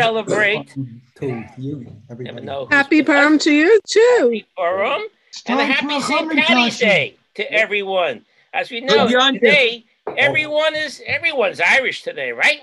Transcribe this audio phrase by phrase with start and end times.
[0.00, 0.74] celebrate.
[1.18, 2.46] To you, everybody.
[2.70, 3.06] Happy with.
[3.06, 4.00] Purim to you too.
[4.22, 5.02] Happy Purim
[5.46, 6.32] and a happy St.
[6.32, 6.78] Patty's.
[6.78, 8.24] Day to everyone.
[8.52, 9.84] As we know, today
[10.16, 12.60] everyone is everyone's Irish today, right?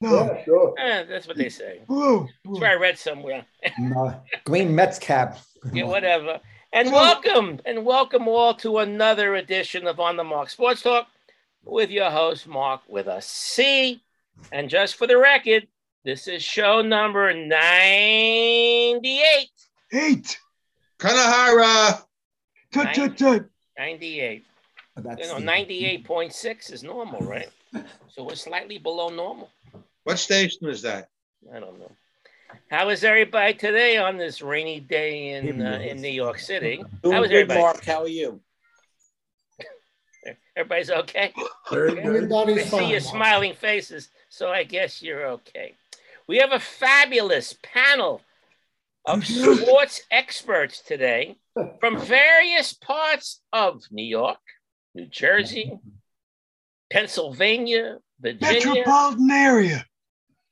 [0.00, 0.74] No, sure.
[0.78, 1.80] Eh, that's what they say.
[1.86, 2.20] blue.
[2.20, 2.60] That's blue.
[2.60, 3.44] where I read somewhere.
[3.78, 5.38] No, green Mets cap.
[5.74, 6.40] Yeah, whatever.
[6.72, 11.06] And So- welcome, and welcome all to another edition of On the Mark Sports Talk
[11.64, 14.00] with your host, Mark, with a C.
[14.52, 15.66] And just for the record,
[16.04, 19.48] this is show number 98.
[19.92, 20.38] Eight.
[20.98, 22.02] Kanahara.
[22.72, 23.44] Tut, tut, tut.
[23.78, 24.44] 98.
[24.96, 27.48] That's You know, 98.6 is normal, right?
[28.08, 29.50] So we're slightly below normal.
[30.04, 31.08] What station is that?
[31.54, 31.92] I don't know.
[32.70, 36.82] How is everybody today on this rainy day in uh, in New York City?
[37.02, 37.60] Doing How is good, everybody?
[37.60, 37.84] Mark.
[37.84, 38.40] How are you?
[40.56, 41.32] Everybody's okay?
[41.70, 45.74] Everybody's I see your smiling faces, so I guess you're okay.
[46.30, 48.20] We have a fabulous panel
[49.04, 51.38] of sports experts today
[51.80, 54.38] from various parts of New York,
[54.94, 55.76] New Jersey,
[56.88, 59.84] Pennsylvania, Virginia, Metropolitan area.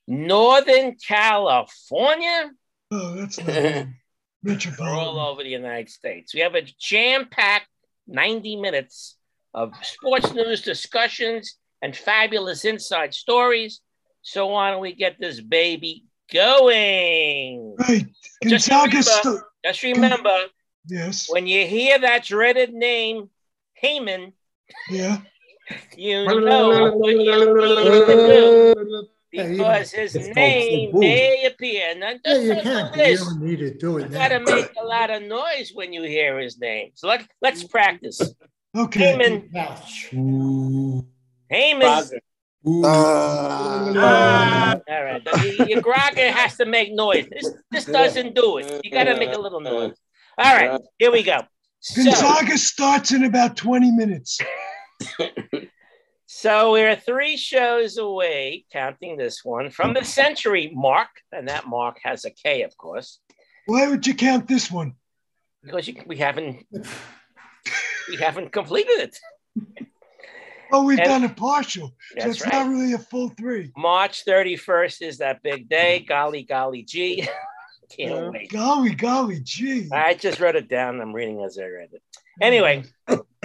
[0.09, 2.51] Northern California.
[2.91, 6.35] Oh, that's not all over the United States.
[6.35, 7.69] We have a jam-packed
[8.09, 9.17] 90 minutes
[9.55, 13.81] of sports news discussions and fabulous inside stories.
[14.29, 17.75] So why don't we get this baby going?
[17.79, 18.07] Right.
[18.45, 20.37] Just remember- St- Just remember,
[20.87, 21.29] yes.
[21.31, 23.31] when you hear that dreaded name,
[23.83, 24.33] Heyman,
[24.91, 25.19] Yeah.
[25.97, 31.95] you know what you need to do because his name may appear.
[31.97, 32.95] Now, Yeah, you can't.
[32.95, 35.93] to You don't need to do You it gotta make a lot of noise when
[35.95, 36.91] you hear his name.
[36.95, 38.21] So let, let's practice.
[38.77, 39.17] Okay.
[41.51, 42.21] Heyman,
[42.67, 42.83] Ooh.
[42.83, 43.95] Heyman.
[43.97, 44.83] Roger.
[44.89, 47.27] All right, the- your grogger has to make noise.
[47.31, 48.81] This this doesn't do it.
[48.85, 49.95] You gotta make a little noise.
[50.37, 51.41] All right, here we go.
[51.81, 54.39] So, Gonzaga starts in about 20 minutes.
[56.27, 61.99] so we're three shows away, counting this one, from the century mark, and that mark
[62.03, 63.21] has a K, of course,
[63.67, 64.95] Why would you count this one?
[65.63, 66.65] because you, we haven't
[68.09, 69.19] we haven't completed it.
[70.73, 71.95] Oh, we've And- done a partial.
[72.19, 72.53] So it's right.
[72.53, 73.73] not really a full three.
[73.77, 76.01] March 31st is that big day.
[76.09, 77.27] Golly, golly, gee.
[77.97, 78.51] Can't wait.
[78.53, 79.89] Golly, golly, gee.
[79.91, 81.01] I just wrote it down.
[81.01, 82.03] I'm reading as I read it.
[82.41, 82.85] Anyway,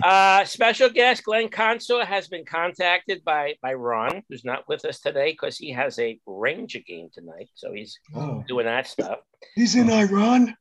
[0.04, 5.00] uh, special guest Glenn Consor has been contacted by by Ron, who's not with us
[5.00, 9.20] today because he has a Ranger game tonight, so he's Oh, doing that stuff.
[9.56, 10.56] he's in Iran.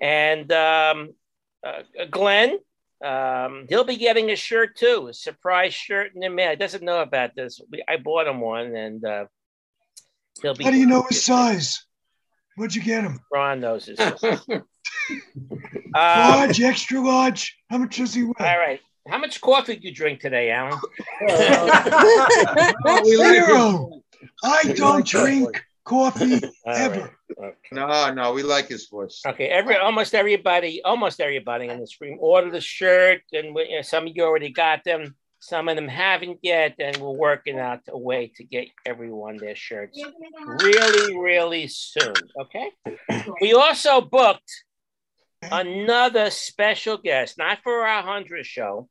[0.00, 1.10] And um,
[1.66, 2.58] uh, Glenn,
[3.04, 6.50] um, he'll be getting a shirt too, a surprise shirt in the mail.
[6.50, 7.60] He doesn't know about this.
[7.70, 9.24] We, I bought him one, and uh,
[10.42, 10.64] he'll be.
[10.64, 11.84] How do you know his size?
[12.56, 13.20] What'd you get him?
[13.32, 13.98] Ron knows his.
[13.98, 14.22] size.
[14.48, 14.62] um,
[15.94, 17.56] Large, extra large.
[17.70, 18.32] How much does he weigh?
[18.38, 18.80] all right.
[19.08, 20.78] How much coffee did you drink today, Alan?
[23.06, 24.02] Zero.
[24.44, 27.00] I don't drink coffee ever.
[27.00, 27.10] right.
[27.38, 27.56] Okay.
[27.72, 29.22] No, no, we like his voice.
[29.26, 33.76] Okay, every almost everybody, almost everybody in this room ordered a shirt, and we, you
[33.76, 35.14] know, some of you already got them.
[35.42, 39.56] Some of them haven't yet, and we're working out a way to get everyone their
[39.56, 39.98] shirts
[40.62, 42.12] really, really soon.
[42.38, 42.70] Okay.
[43.40, 44.52] We also booked
[45.42, 48.90] another special guest, not for our 100th show,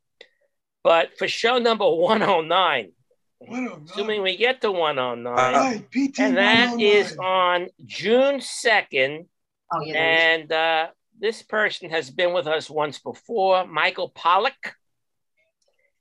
[0.84, 2.94] but for show number 109.
[3.42, 7.20] Assuming we get to one hundred nine, Right, PT and that is 109.
[7.26, 9.26] on June second.
[9.72, 9.96] Oh, yeah.
[9.98, 10.88] And uh,
[11.20, 14.76] this person has been with us once before, Michael Pollock,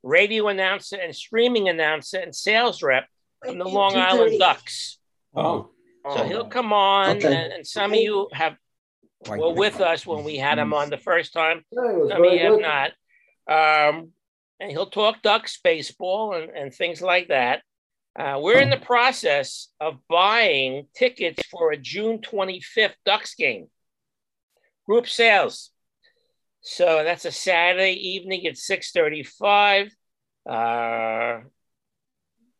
[0.02, 3.06] radio announcer and streaming announcer and sales rep
[3.44, 4.98] from the Long Island Ducks.
[5.34, 5.70] Oh.
[6.16, 7.26] So he'll come on, Okay.
[7.26, 8.56] and, and some of you have
[9.28, 11.62] were with us when we had him on the first time.
[11.70, 12.92] was Some of you have
[13.48, 13.88] not.
[13.90, 14.12] Um,
[14.60, 17.62] and he'll talk Ducks baseball and, and things like that.
[18.18, 23.68] Uh, we're in the process of buying tickets for a June 25th Ducks game,
[24.86, 25.70] group sales.
[26.60, 29.90] So that's a Saturday evening at 6:35.
[30.48, 31.40] Uh,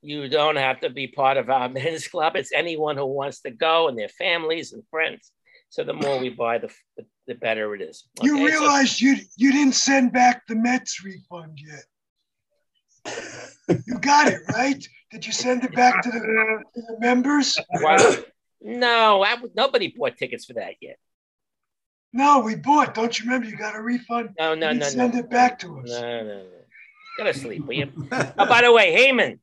[0.00, 2.36] you don't have to be part of our men's club.
[2.36, 5.32] It's anyone who wants to go and their families and friends.
[5.70, 8.08] So the more we buy, the, the, the better it is.
[8.22, 11.84] You Okay, so- realize you you didn't send back the Mets refund yet.
[13.86, 14.82] You got it, right?
[15.10, 17.58] Did you send it back to the, to the members?
[17.74, 18.14] Wow.
[18.60, 20.96] No, I, would- nobody bought tickets for that yet.
[22.12, 22.94] No, we bought.
[22.94, 23.46] Don't you remember?
[23.48, 24.30] You got a refund.
[24.38, 25.04] No, no, You no, didn't no.
[25.10, 25.90] send it back to us.
[25.90, 26.46] No, no, no.
[27.18, 27.92] Go to sleep, will you?
[28.12, 29.38] oh, by the way, Heyman,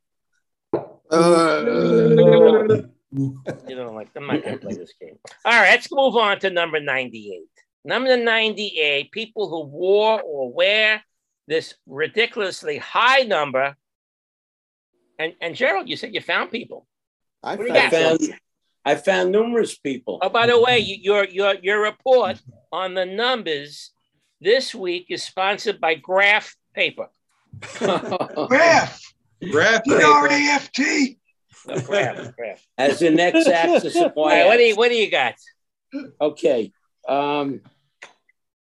[1.12, 5.18] Uh, You know, like I'm not gonna play this game.
[5.46, 7.42] All right, let's move on to number 98.
[7.84, 11.04] Number 98, people who wore or wear
[11.48, 13.76] this ridiculously high number.
[15.20, 16.88] And and Gerald, you said you found people.
[17.44, 18.20] I What do you found, got?
[18.20, 18.40] found
[18.86, 20.20] I found numerous people.
[20.22, 22.42] Oh, by the way, your your your report
[22.72, 23.92] on the numbers
[24.42, 27.08] this week is sponsored by Graph Paper.
[27.80, 29.02] Graph,
[29.52, 30.06] Graph D paper.
[30.06, 31.18] R A F T.
[31.68, 32.66] No, Graph, Graph.
[32.78, 35.36] As an x-axis and All right, what do you what do you got?
[36.20, 36.72] Okay.
[37.08, 37.62] Um,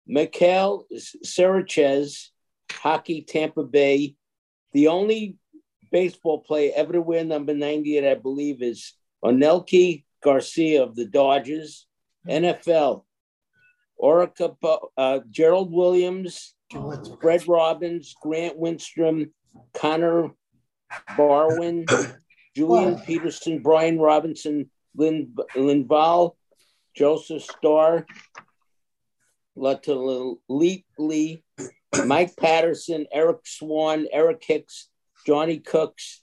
[0.05, 0.85] Mikhail
[1.23, 2.31] Sanchez,
[2.71, 4.15] hockey, Tampa Bay.
[4.73, 5.37] The only
[5.91, 8.93] baseball player ever to wear number 98, I believe, is
[9.23, 11.87] Onelki Garcia of the Dodgers.
[12.27, 13.03] NFL.
[14.01, 14.55] Orica,
[14.97, 16.55] uh, Gerald Williams,
[17.21, 19.31] Fred Robbins, Grant Wistrom,
[19.73, 20.31] Connor
[21.15, 21.85] Barwin,
[22.55, 26.35] Julian Peterson, Brian Robinson, Lynn Linval,
[26.95, 28.05] Joseph Star,
[29.57, 31.43] Latelite Lee,
[32.05, 34.89] Mike Patterson, Eric Swann, Eric Hicks,
[35.25, 36.21] Johnny Cooks,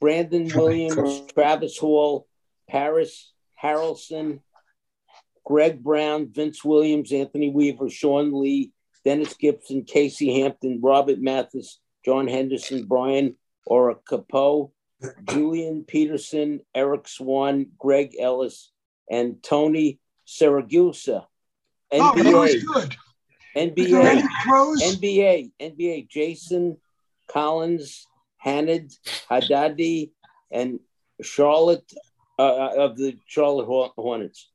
[0.00, 2.26] Brandon Williams, Travis Hall,
[2.70, 3.32] Parys
[3.62, 4.40] Haralson,
[5.44, 8.72] Greg Brown, Vince Williams, Anthony Weaver, Sean Lee,
[9.04, 13.36] Dennis Gibson, Casey Hampton, Robert Mathis, John Henderson, Brian
[13.68, 14.72] Orakpo,
[15.28, 18.72] Julian Peterson, Eric Swann, Greg Ellis,
[19.10, 21.26] and Tony Siragusa.
[21.92, 22.96] Oh, he was NBA, good.
[23.54, 24.22] Is NBA.
[24.80, 26.76] NBA, NBA, Jason
[27.28, 28.06] Collins,
[28.44, 28.94] Hanad,
[29.30, 30.10] Haddadi,
[30.50, 30.80] and
[31.22, 31.90] Charlotte
[32.38, 34.50] uh, uh, of the Charlotte Hornets.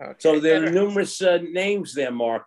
[0.00, 0.14] Okay.
[0.18, 2.46] So there are numerous uh, names there, Mark.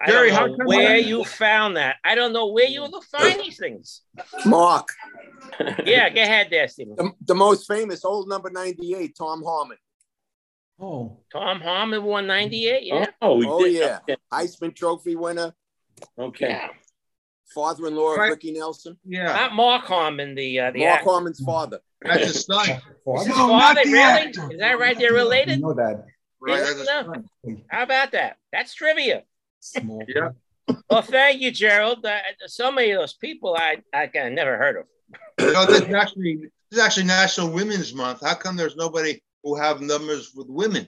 [0.00, 1.96] I don't know where you found that.
[2.04, 4.02] I don't know where you look find these things.
[4.44, 4.88] Mark,
[5.84, 6.96] Yeah, go ahead there, Stephen.
[6.96, 9.76] the, the most famous old number 98, Tom Harmon.
[10.80, 13.06] Oh, Tom Harmon won 98, yeah.
[13.22, 14.00] Oh, Oh, yeah.
[14.02, 14.16] Okay.
[14.32, 15.54] Heisman Trophy winner,
[16.18, 16.48] okay.
[16.48, 16.68] Yeah.
[17.54, 18.96] father-in-law of Ricky Nelson.
[19.04, 21.10] Yeah, Not Mark Harmon, the uh, the Mark actor.
[21.10, 21.78] Harmon's father.
[22.02, 22.68] that's his son.
[22.68, 23.98] Is his No, father really?
[24.00, 24.50] actor.
[24.52, 24.98] Is that right?
[24.98, 25.60] They're You related?
[25.60, 26.04] know that.
[26.40, 27.12] Right, Yeah, that's no.
[27.44, 27.62] son.
[27.68, 28.38] How about that?
[28.50, 29.22] That's trivia.
[29.64, 30.02] Small.
[30.06, 30.30] Yeah.
[30.90, 32.04] Well, thank you, Gerald.
[32.04, 34.84] Uh, so many of those people I I kind of never heard of.
[35.40, 36.36] You know, this is actually
[36.70, 38.20] this is actually National Women's Month.
[38.22, 40.86] How come there's nobody who have numbers with women?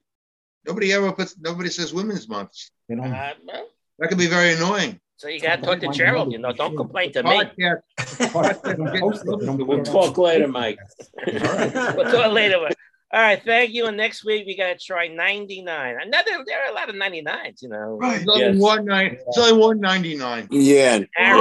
[0.66, 1.38] Nobody ever puts.
[1.38, 2.50] Nobody says Women's Month.
[2.88, 3.12] They don't.
[3.12, 3.66] Uh, well,
[3.98, 5.00] That can be very annoying.
[5.16, 6.32] so you got to talk to Gerald.
[6.32, 7.30] You know, don't complain to me.
[7.30, 7.82] Podcast.
[8.64, 9.40] They don't post it.
[9.40, 10.78] They don't put We'll talk later, Mike.
[11.26, 11.96] All right.
[11.96, 12.68] We'll talk later.
[13.16, 13.86] All right, thank you.
[13.86, 15.96] And next week we got to try 99.
[16.02, 17.96] Another, there are a lot of 99s, you know.
[17.98, 18.20] Right.
[18.20, 18.56] It's only Yes.
[18.58, 19.16] one nine.
[19.26, 20.46] It's only one ninety nine.
[20.50, 21.40] Yeah, Aaron,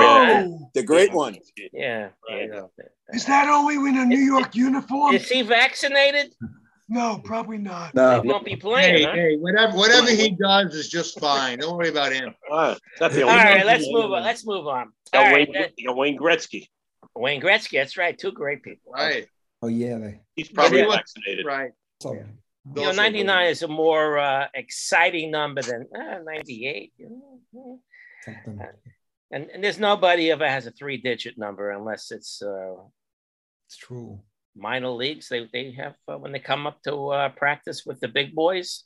[0.54, 1.36] Oh, the great one.
[1.74, 2.10] yeah.
[2.30, 2.50] Right.
[2.54, 2.62] yeah.
[3.14, 5.16] is that only in a New York uniform?
[5.16, 6.34] Is he vaccinated?
[6.88, 7.92] No, probably not.
[7.92, 8.22] He No.
[8.24, 9.12] won't be playing, Hey, huh?
[9.14, 11.60] hey, whatever whatever he does is just fine.
[11.60, 12.34] Don't worry about him.
[12.50, 14.24] All right, that's the All only right, let's move on.
[14.24, 14.94] Let's move on.
[15.14, 16.70] You All right, Wayne, that- you Wayne Gretzky.
[17.16, 17.80] Wayne Gretzky.
[17.80, 18.18] That's right.
[18.18, 18.94] Two great people.
[18.94, 19.28] Right,
[19.66, 19.98] Oh yeah.
[19.98, 20.90] They, He's probably Yeah.
[20.92, 21.46] vaccinated.
[21.46, 21.72] right.
[22.02, 22.26] so, You
[22.84, 26.94] know, 99 is a more uh, exciting number than uh, 98.
[26.98, 27.80] You know?
[28.24, 28.60] something.
[29.32, 32.76] and, and there's nobody ever has a three digit number unless it's uh,
[33.68, 34.20] It's true.
[34.56, 35.30] minor leagues.
[35.30, 38.84] They, they have uh, when they come up to uh, practice with the big boys.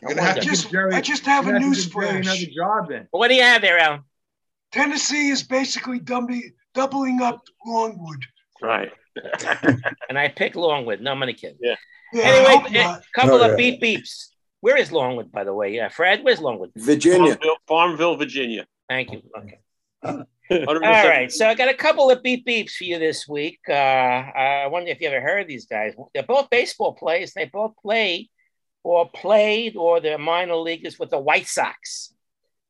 [0.00, 0.94] You're gonna have I to just, Jerry.
[0.94, 2.38] I just have a you're news have to give Jerry flash.
[2.42, 3.08] Another job then.
[3.10, 4.00] What do you have there, Alan?
[4.72, 8.24] Tennessee is basically doubling, doubling up Longwood.
[8.62, 8.90] Right.
[10.08, 11.00] And I picked Longwood.
[11.00, 11.58] No, I'm only kidding.
[11.60, 11.76] Yeah,
[12.14, 13.56] I Anyway, a couple Oh, of yeah.
[13.56, 14.28] beep beeps.
[14.60, 15.74] Where is Longwood, by the way?
[15.74, 16.72] Yeah, Fred, where's Longwood?
[16.76, 17.32] Virginia.
[17.34, 18.66] Farmville, Farmville, Virginia.
[18.88, 19.22] Thank you.
[19.38, 19.60] Okay.
[20.66, 23.60] All right, so I got a couple of beep beeps for you this week.
[23.68, 25.94] Uh, I wonder if you ever heard of these guys.
[26.12, 27.32] They're both baseball players.
[27.32, 28.28] They both play
[28.82, 32.12] or played or they're minor leaguers with the White Sox.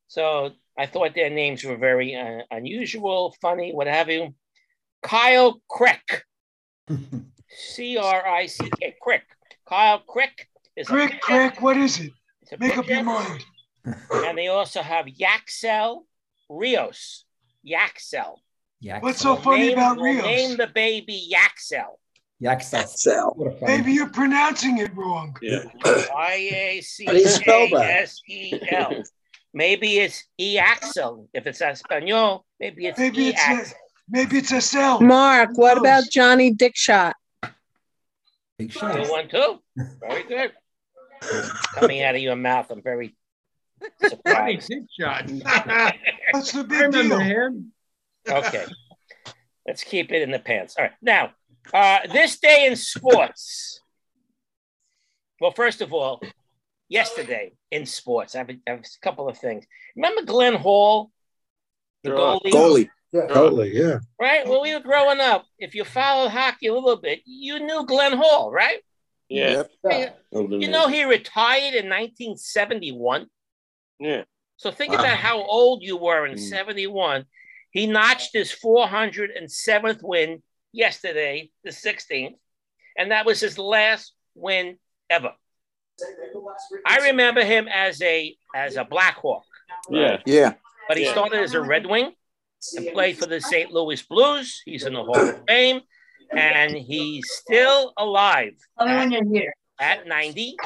[0.09, 4.35] So I thought their names were very uh, unusual, funny, what have you.
[5.03, 6.25] Kyle Crick,
[7.49, 9.23] C R I C K, Crick.
[9.69, 11.21] Kyle Crick is a Crick, pitcher.
[11.23, 12.13] Crick, what is it?
[12.41, 13.45] He's a Make up your mind.
[13.85, 16.05] And they also have Yaxel
[16.49, 17.25] Rios.
[17.67, 18.37] Yaxel.
[18.81, 19.03] Yak.
[19.03, 20.25] What's so funny name, about Rios?
[20.25, 21.99] Name the baby Yaxel.
[22.39, 23.03] Yak sauce.
[23.03, 23.33] Sal.
[23.37, 25.37] What a funny- Maybe you're pronouncing it wrong.
[25.43, 25.65] Yeah.
[25.85, 27.91] Y A C How do you spell A that?
[28.03, 29.03] S E L.
[29.53, 31.29] Maybe it's E Axel.
[31.35, 33.77] If it's Espanol, maybe it's Maybe E it's a- Axel.
[34.11, 35.01] Maybe it's a cell.
[35.01, 36.05] Mark, what about?
[36.11, 37.13] Johnny Dickshot?
[38.59, 39.59] Big Good one too.
[40.01, 40.53] Very good.
[41.75, 43.15] Coming out of your mouth, I'm very
[44.07, 44.69] surprised.
[44.69, 45.31] dick shot.
[46.33, 47.19] What's the big deal?
[47.19, 47.73] him.
[48.29, 48.67] Okay.
[49.67, 50.77] Let's keep it in the pants.
[50.77, 50.93] All right.
[51.01, 51.31] Now,
[51.73, 53.81] uh, this day in sports.
[55.41, 56.21] Well, first of all,
[56.89, 59.65] yesterday in sports, I have, a, I have a couple of things.
[59.97, 61.11] Remember Glenn Hall,
[62.03, 62.19] the Sure.
[62.19, 62.53] goalie?
[62.53, 62.89] Goalie.
[63.13, 63.99] Totally, yeah.
[64.21, 64.47] Right?
[64.47, 68.13] When we were growing up, if you followed hockey a little bit, you knew Glenn
[68.17, 68.79] Hall, right?
[69.29, 69.65] Yeah.
[69.85, 70.21] Yep.
[70.33, 73.27] You know, he retired in 1971.
[73.99, 74.23] Yeah.
[74.57, 76.49] So think about how old you were in Mm.
[76.49, 77.25] 71.
[77.73, 82.37] He notched his 407th win yesterday, the 16th,
[82.99, 85.33] and that was his last win ever.
[86.87, 89.45] I remember him as a as a Blackhawk,
[89.91, 90.19] Yeah.
[90.27, 90.55] Yeah.
[90.89, 91.13] but he Yeah.
[91.13, 92.15] started as a Red Wing
[92.77, 93.73] and played for the St.
[93.73, 94.63] Louis Blues.
[94.65, 95.81] He's in the Hall of Fame,
[96.31, 99.13] and he's still alive at,
[99.79, 100.57] at 90.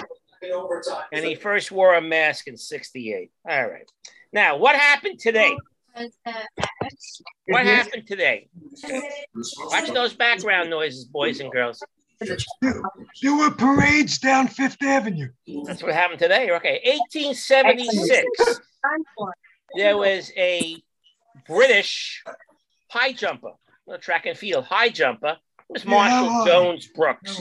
[1.12, 3.30] And he first wore a mask in 68.
[3.48, 3.90] All right.
[4.32, 5.56] Now, what happened today?
[7.46, 8.48] What happened today?
[9.70, 11.82] Watch those background noises, boys and girls.
[12.20, 15.28] There were parades down Fifth Avenue.
[15.66, 16.50] That's what happened today.
[16.50, 16.80] Okay.
[16.84, 18.60] 1876,
[19.76, 20.82] there was a
[21.46, 22.22] British
[22.90, 23.52] high jumper,
[23.86, 25.36] not track and field, high jumper.
[25.70, 26.44] It was Marshall Yeah.
[26.46, 27.40] Jones Brooks.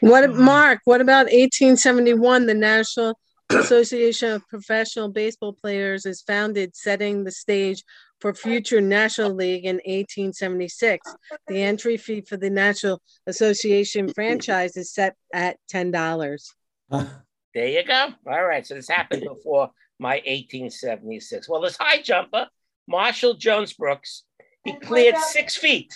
[0.00, 0.34] What.
[0.34, 0.80] Mark?
[0.84, 2.46] What about 1871?
[2.46, 3.18] The National
[3.50, 7.84] Association of Professional Baseball Players is founded, setting the stage
[8.20, 11.14] for future National League in 1876.
[11.46, 16.52] The entry fee for the National Association franchise is set at ten dollars.
[16.90, 18.08] There you go.
[18.26, 18.66] All right.
[18.66, 21.48] So this happened before my 1876.
[21.48, 22.48] Well, this high jumper,
[22.86, 24.22] Marshall Jones Brooks,
[24.64, 25.92] he cleared six feet.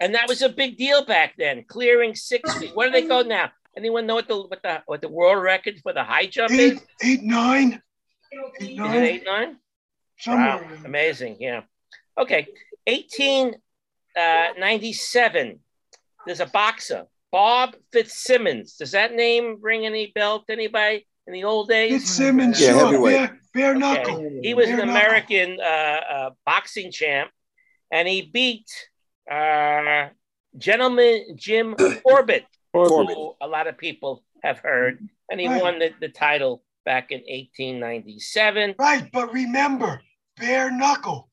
[0.00, 2.72] And that was a big deal back then, clearing six feet.
[2.74, 3.50] Where do they go now?
[3.76, 6.72] Anyone know what the what the what the world record for the high jump is?
[6.72, 7.82] Eight, eight, nine,
[8.32, 9.56] eight, Is it nine, eight nine?
[10.18, 10.58] somewhere.
[10.58, 11.36] Wow, amazing.
[11.40, 11.62] Yeah.
[12.18, 12.46] Okay.
[12.86, 15.50] 1897.
[15.50, 15.54] Uh,
[16.24, 18.76] there's a boxer, Bob Fitzsimmons.
[18.76, 21.92] Does that name ring any bell to anybody in the old days?
[21.92, 23.30] Fitzsimmons, Yeah, sure, heavyweight.
[23.56, 24.16] Bare, bare knuckle.
[24.26, 24.40] Okay.
[24.42, 25.00] He was an Bare knuckle.
[25.02, 25.64] American uh,
[26.14, 27.30] uh, boxing champ,
[27.90, 28.68] and he beat
[29.30, 30.08] uh,
[30.56, 33.14] gentleman Jim Corbett, Corbett.
[33.16, 35.62] who a lot of people have heard, and he Right.
[35.62, 38.74] won the, the title back in 1897.
[38.78, 40.00] Right, but remember,
[40.36, 41.28] bare knuckle.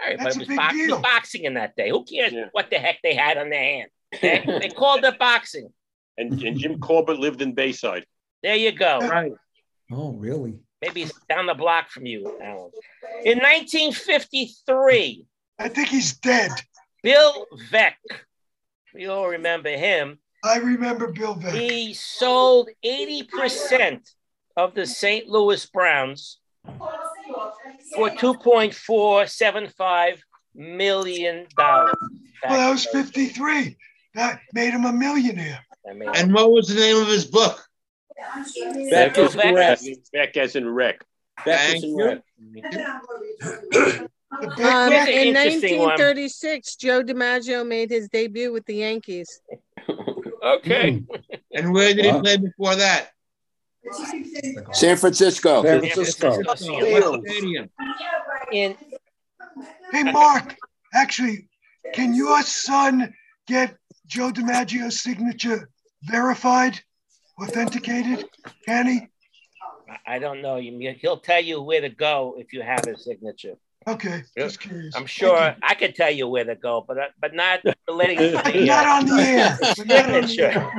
[0.00, 1.00] All right, but That's it a was, big box- it was deal.
[1.00, 1.88] boxing in that day.
[1.90, 2.44] Who cares Yeah.
[2.52, 3.90] what the heck they had on their hand?
[4.14, 4.42] Okay?
[4.60, 5.68] they called it boxing.
[6.16, 8.06] And, and Jim Corbett lived in Bayside.
[8.42, 9.00] There you go.
[9.00, 9.32] Right.
[9.92, 10.60] Oh, really?
[10.80, 12.70] Maybe it's down the block from you, Alan.
[13.24, 15.26] In 1953,
[15.58, 16.52] I think he's dead.
[17.02, 17.94] Bill Veeck,
[18.94, 20.20] we all remember him.
[20.44, 21.50] I remember Bill Veeck.
[21.52, 24.08] He sold 80%
[24.56, 25.26] of the St.
[25.26, 30.18] Louis Browns for $2.475
[30.54, 31.46] million.
[31.56, 31.92] Well,
[32.42, 33.76] that was 53.
[34.14, 35.58] That made him a millionaire.
[35.84, 37.67] And what was the name of his book?
[38.90, 39.52] Beck Bill is Veeck.
[39.52, 39.84] correct.
[40.12, 41.04] Back as in wreck.
[41.44, 42.24] Beck is Thank correct.
[43.50, 44.08] The
[44.56, 45.88] big Um, in interesting one.
[45.88, 49.40] 1936, Joe DiMaggio made his debut with the Yankees.
[50.44, 51.02] okay.
[51.54, 53.10] And where did he play before that?
[54.72, 55.62] San Francisco.
[55.62, 56.42] San Francisco.
[56.44, 56.58] What
[57.26, 57.70] stadium?
[58.52, 58.76] In,
[59.92, 60.54] Hey, Mark,
[60.94, 61.48] actually,
[61.94, 63.14] can your son
[63.46, 65.70] get Joe DiMaggio's signature
[66.02, 66.78] verified,
[67.40, 68.24] authenticated?
[68.64, 69.00] Can he?
[70.06, 70.60] I don't know.
[70.60, 73.54] He'll tell you where to go if you have his signature.
[73.86, 74.94] Okay, just curious.
[74.94, 75.56] I'm sure.
[75.62, 78.86] I could tell you where to go, but uh, but not relating to the Not
[78.86, 79.56] uh, on the air.
[79.60, 80.70] but not on the signature.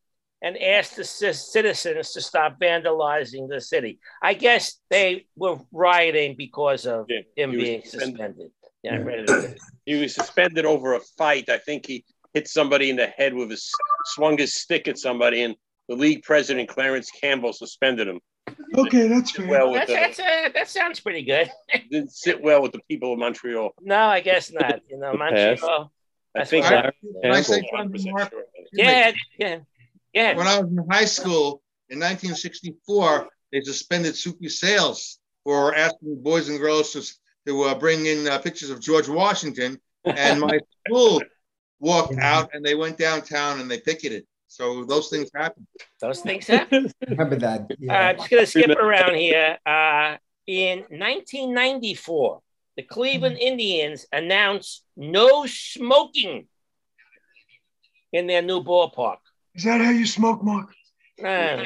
[0.46, 4.00] and asked the ci- citizens to stop vandalizing the city.
[4.22, 8.12] I guess they were rioting because of Yeah, him being suspended.
[8.18, 8.52] suspended.
[8.84, 9.60] Yeah, I read it.
[9.88, 11.50] He was suspended over a fight.
[11.50, 13.72] I think he hit somebody in the head with his
[14.06, 15.56] swung his stick at somebody, and
[15.90, 18.20] the league president Clarence Campbell suspended him.
[18.78, 19.48] Okay, that's fair.
[19.48, 21.50] well That's, the, that's, uh, that sounds pretty good.
[21.92, 23.72] didn't sit well with the people of Montreal.
[23.82, 24.82] No, I guess not.
[24.88, 25.92] You know, Montreal.
[26.36, 26.92] That's think what I-
[27.28, 28.30] I- I say I'm something, 100% Mark?
[28.32, 28.44] sure.
[28.74, 29.60] yeah, yeah,
[30.16, 30.36] yeah.
[30.36, 36.50] When I was in high school in 1964, they suspended Soupy Sales for asking boys
[36.50, 37.04] and girls to,
[37.46, 39.78] to uh, bring in uh, pictures of George Washington.
[40.06, 40.58] And my
[40.88, 41.22] school
[41.80, 44.26] walked out and they went downtown and they picketed.
[44.48, 45.68] So those things happen.
[46.00, 46.90] Those things happen.
[47.10, 47.70] Remember that?
[47.90, 49.58] Uh, I'm just gonna skip around here.
[49.66, 50.16] Uh,
[50.48, 52.42] in 1994,
[52.78, 56.48] the Cleveland Indians announced no smoking
[58.14, 59.18] in their new ballpark.
[59.56, 60.70] Is that how you smoke, Mark?
[61.24, 61.64] Uh,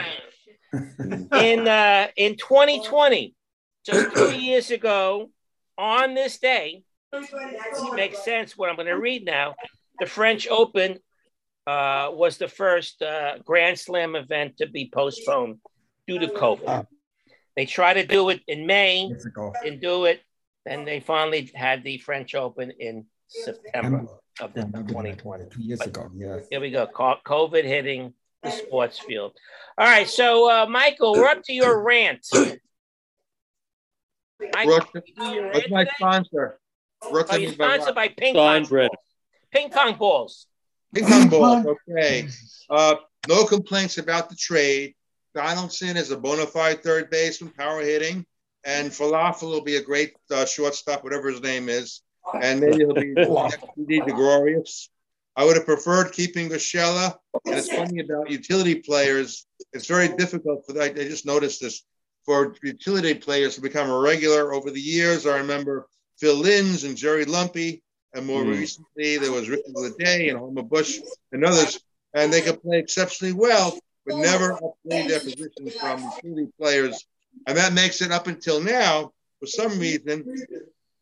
[1.33, 3.35] in uh, in 2020,
[3.83, 5.31] just three years ago,
[5.75, 9.55] on this day, it makes sense what I'm going to read now.
[9.99, 10.99] The French Open
[11.65, 15.57] uh, was the first uh, Grand Slam event to be postponed
[16.07, 16.85] due to COVID.
[17.55, 19.11] They tried to do it in May,
[19.65, 20.21] and do it,
[20.67, 24.05] and they finally had the French Open in September
[24.41, 25.45] of the Yeah, 2020.
[25.49, 26.45] Two years ago, yes.
[26.49, 26.87] Here we go.
[26.87, 29.33] COVID hitting the sports field.
[29.77, 32.25] All right, so uh, Michael, we're up to your rant.
[34.39, 35.91] Michael, Brought to- you do your What's my today?
[35.97, 36.59] sponsor?
[37.11, 38.89] Brought Oh, you're me by sponsored by ping pong bread.
[38.89, 38.97] balls.
[39.51, 40.47] Ping pong balls.
[40.93, 41.65] Ping pong balls.
[41.89, 42.27] Okay.
[42.69, 42.95] Uh,
[43.27, 44.95] no complaints about the trade.
[45.35, 48.25] Donaldson is a bona fide third baseman, power hitting,
[48.65, 52.01] and Falafel will be a great uh, shortstop, whatever his name is,
[52.41, 54.01] and maybe he'll be D.
[54.01, 54.89] DeGrorius.
[55.35, 59.45] I would have preferred keeping Gashella, and it's funny about utility players.
[59.73, 60.97] It's very difficult for that.
[60.99, 61.83] I just noticed this
[62.25, 65.25] for utility players to become a regular over the years.
[65.25, 65.87] I remember
[66.19, 67.81] Phil Linz and Jerry Lumpe,
[68.13, 68.59] and more Mm.
[68.59, 70.99] recently there was Ricky Day and Homer Bush
[71.31, 71.79] and others,
[72.13, 77.05] and they could play exceptionally well, but never upgrade their position from utility players.
[77.47, 80.25] And that makes it up until now, for some reason,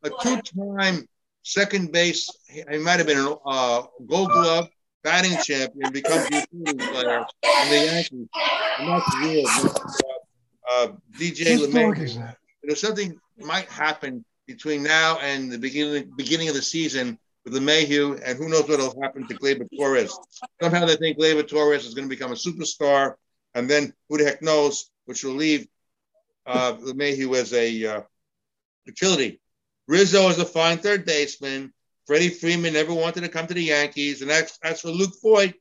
[0.04, 1.08] a two-time
[1.44, 4.68] second base, he might have been a uh, gold glove
[5.04, 7.26] batting champion, becomes a utility player
[7.64, 8.28] in the Yankees.
[8.80, 9.46] And that's weird.
[10.70, 12.38] Uh, DJ LeMahieu that?
[12.64, 18.22] there's something might happen between now and the beginning beginning of the season with LeMahieu,
[18.26, 20.18] and who knows what will happen to Gleyber Torres.
[20.62, 23.14] Somehow they think Gleyber Torres is going to become a superstar,
[23.56, 25.68] and then who the heck knows, which will leave
[26.46, 28.02] uh, LeMahieu as a uh,
[28.86, 29.40] utility.
[29.88, 31.74] Rizzo is a fine third baseman.
[32.06, 35.54] Freddie Freeman never wanted to come to the Yankees, and that's as for Luke Voit,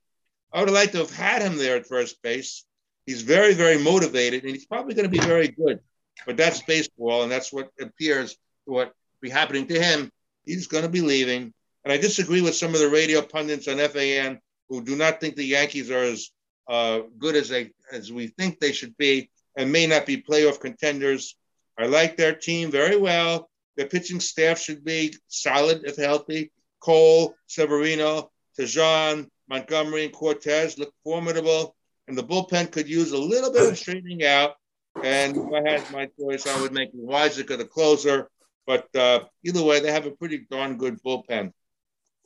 [0.53, 2.65] I would have liked to have had him there at first base.
[3.05, 5.81] He's very, very motivated, and he's probably going to be very good.
[6.25, 10.11] But that's baseball, and that's what appears what be happening to him.
[10.45, 11.53] He's going to be leaving.
[11.85, 15.37] And I disagree with some of the radio pundits on FAN who do not think
[15.37, 16.31] the Yankees are as
[16.69, 20.61] uh, good as they as we think they should be, and may not be playoff
[20.61, 21.37] contenders.
[21.79, 23.49] I like their team very well.
[23.77, 26.51] Their pitching staff should be solid if healthy.
[26.81, 31.77] Cole, Severino, Taillon, Montgomery, and Cortes look formidable.
[32.09, 34.55] And the bullpen could use a little bit of straightening out.
[35.03, 38.31] And if I had my choice, I would make Weiser the closer.
[38.67, 41.53] But uh, either way, they have a pretty darn good bullpen.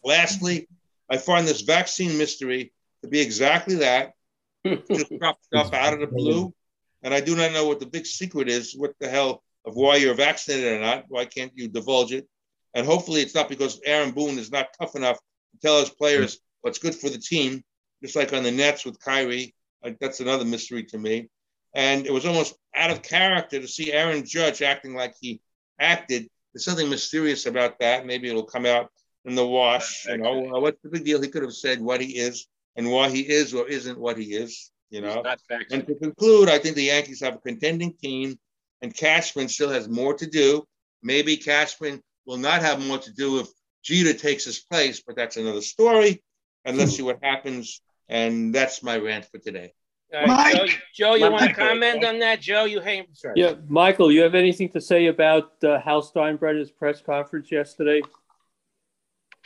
[0.04, 0.68] Lastly,
[1.10, 4.12] I find this vaccine mystery to be exactly that.
[4.66, 6.54] Just cropped up out of the blue.
[7.02, 8.74] And I do not know what the big secret is.
[8.76, 11.04] What the hell of why you're vaccinated or not?
[11.08, 12.26] Why can't you divulge it?
[12.74, 16.38] And hopefully, it's not because Aaron Boone is not tough enough to tell his players
[16.62, 17.62] what's good for the team,
[18.02, 19.54] just like on the Nets with Kyrie.
[19.82, 21.28] Like that's another mystery to me.
[21.74, 25.40] And it was almost out of character to see Aaron Judge acting like he
[25.78, 26.28] acted.
[26.52, 28.06] There's something mysterious about that.
[28.06, 28.90] Maybe it'll come out
[29.24, 30.06] in the wash.
[30.06, 31.22] You know, well, what's the big deal?
[31.22, 34.34] He could have said what he is and why he is or isn't what he
[34.34, 34.70] is.
[34.90, 35.22] You know.
[35.70, 38.38] And to conclude, I think the Yankees have a contending team,
[38.82, 40.64] and Cashman still has more to do.
[41.02, 43.48] Maybe Cashman will not have more to do if
[43.82, 46.22] Jeter takes his place, but that's another story.
[46.64, 47.80] And let's see what happens.
[48.08, 49.72] And that's my rant for today.
[50.12, 52.40] All right, Joe, Joe, you want to comment on that?
[52.40, 53.06] Joe, you hang.
[53.12, 53.34] Sorry.
[53.36, 58.02] Yeah, Michael, you have anything to say about uh, Hal Steinbrenner's press conference yesterday?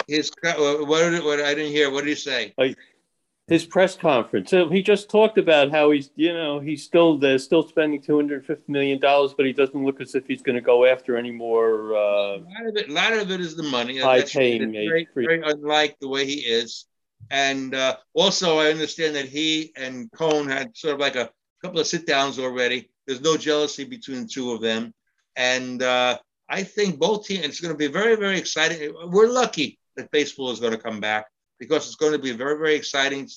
[0.09, 1.91] His what, did- what I didn't hear.
[1.91, 2.55] What did he say?
[3.47, 4.49] His press conference.
[4.49, 8.17] So he just talked about how he's, you know, he's still they're still spending two
[8.17, 11.19] hundred fifty million dollars, but he doesn't look as if he's going to go after
[11.19, 11.95] any more.
[11.95, 13.99] Uh, A lot of it, lot of it is the money.
[13.99, 16.87] High That's paying, very, very unlike the way he is.
[17.31, 21.31] And uh, also, I understand that he and Cohen had sort of like a
[21.63, 22.89] couple of sit downs already.
[23.07, 24.95] There's no jealousy between the two of them.
[25.37, 26.17] And uh,
[26.49, 28.95] I think both teams, it's going to be very, very exciting.
[29.07, 31.27] We're lucky that baseball is going to come back
[31.59, 33.29] because it's going to be a very, very exciting,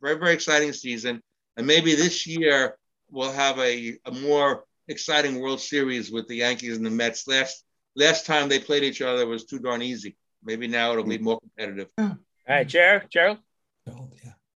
[0.00, 1.22] very, very exciting season.
[1.56, 2.76] And maybe this year
[3.10, 7.26] we'll have a, a more exciting World Series with the Yankees and the Mets.
[7.26, 7.64] Last
[7.96, 10.16] last time they played each other was too darn easy.
[10.42, 11.88] Maybe now it'll be more competitive.
[11.98, 12.04] Hmm.
[12.04, 13.04] All right, Gerald.
[13.10, 13.38] Gerald.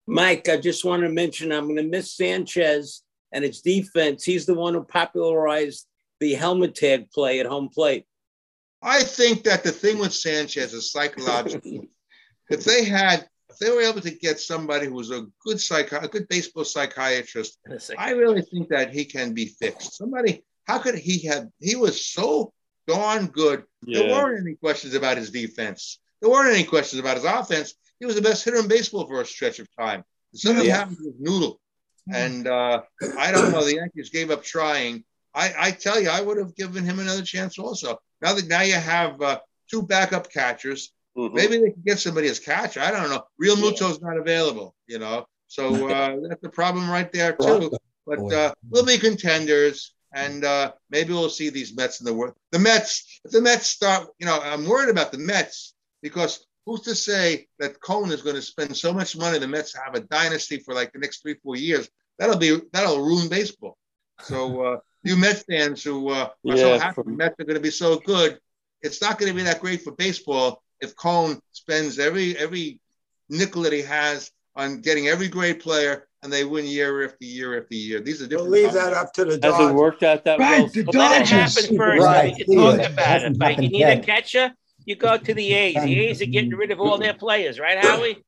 [0.07, 3.03] Mike, I just want to mention I'm going to miss Sanchez
[3.33, 4.23] and its defense.
[4.23, 5.85] He's the one who popularized
[6.21, 8.05] the helmet tag play at home plate.
[8.81, 11.85] I think that the thing with Sanchez is psychological.
[12.49, 15.91] if they had, if they were able to get somebody who was a good psych,
[15.91, 17.59] a good baseball psychiatrist,
[17.97, 19.97] I really think that he can be fixed.
[19.97, 21.47] Somebody, how could he have?
[21.59, 22.53] He was so
[22.87, 23.63] darn good.
[23.83, 25.99] There weren't any questions about his defense.
[26.21, 27.75] There weren't any questions about his offense.
[27.99, 30.03] He was the best hitter in baseball for a stretch of time.
[30.33, 30.77] Something Yeah.
[30.77, 31.59] happened with Noodle,
[32.13, 32.81] and uh,
[33.17, 33.63] I don't know.
[33.63, 35.03] The Yankees gave up trying.
[35.33, 37.97] I, I tell you, I would have given him another chance also.
[38.21, 41.33] Now that now you have uh, two backup catchers, Mhm.
[41.33, 42.79] maybe they can get somebody as catcher.
[42.79, 43.23] I don't know.
[43.41, 45.25] Realmuto's not available, you know.
[45.47, 47.71] So uh, that's the problem right there too.
[48.05, 52.35] But uh, we'll be contenders, and uh, maybe we'll see these Mets in the world.
[52.51, 56.81] The Mets, if the Mets start, you know, I'm worried about the Mets because who's
[56.81, 59.39] to say that Cohen is going to spend so much money?
[59.39, 61.89] The Mets have a dynasty for like the next three, four years.
[62.19, 63.77] That'll be that'll ruin baseball.
[64.21, 67.43] So uh, you Mets fans who uh, are so Yeah, happy the from- Mets are
[67.45, 68.39] going to be so good,
[68.81, 72.79] it's not going to be that great for baseball if Cohen spends every every
[73.29, 77.61] nickel that he has on getting every great player and they win year after year
[77.61, 77.99] after year.
[78.01, 78.51] These are We'll different.
[78.51, 79.71] leave that up to the Hasn't Dodgers.
[79.73, 80.67] worked out that Right, well.
[80.67, 82.03] the so Let it happen first.
[82.03, 82.33] Right.
[82.37, 82.99] We can talk about it.
[82.99, 84.53] Hasn't you happened need a catcher,
[84.85, 85.75] you go to the A's.
[85.75, 88.23] The A's are getting rid of all their players, right, Howie?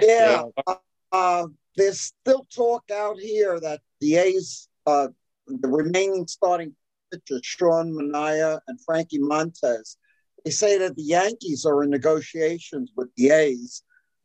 [0.00, 0.74] Yeah, uh,
[1.12, 5.08] uh, there's still talk out here that the A's, uh,
[5.46, 6.74] the remaining starting
[7.12, 9.96] pitchers, Sean Manaea and Frankie Montas,
[10.44, 13.82] they say that the Yankees are in negotiations with the A's,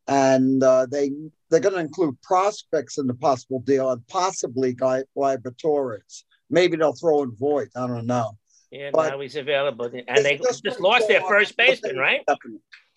[0.07, 1.11] and uh, they
[1.49, 6.25] they're going to include prospects in the possible deal, and possibly Guy Gleyber Torres.
[6.49, 7.69] Maybe they'll throw in Voit.
[7.75, 8.31] I don't know.
[8.71, 9.85] Yeah, But- now he's available.
[9.85, 12.21] And they It's just lost their first baseman, they- right?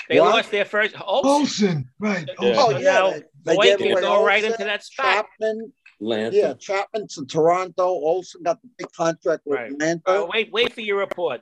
[0.09, 0.35] They What?
[0.35, 0.97] lost their first.
[1.01, 2.29] Oh, Olson, right.
[2.41, 2.55] Yeah.
[2.59, 5.27] Oh yeah, Now, they, they Voit can away go right into that spot.
[5.41, 6.37] Chapman, Atlanta.
[6.37, 7.85] Yeah, Chapman to Toronto.
[7.87, 9.71] Olson got the big contract with Right.
[9.73, 10.03] Atlanta.
[10.05, 11.41] Uh, wait, wait for your report.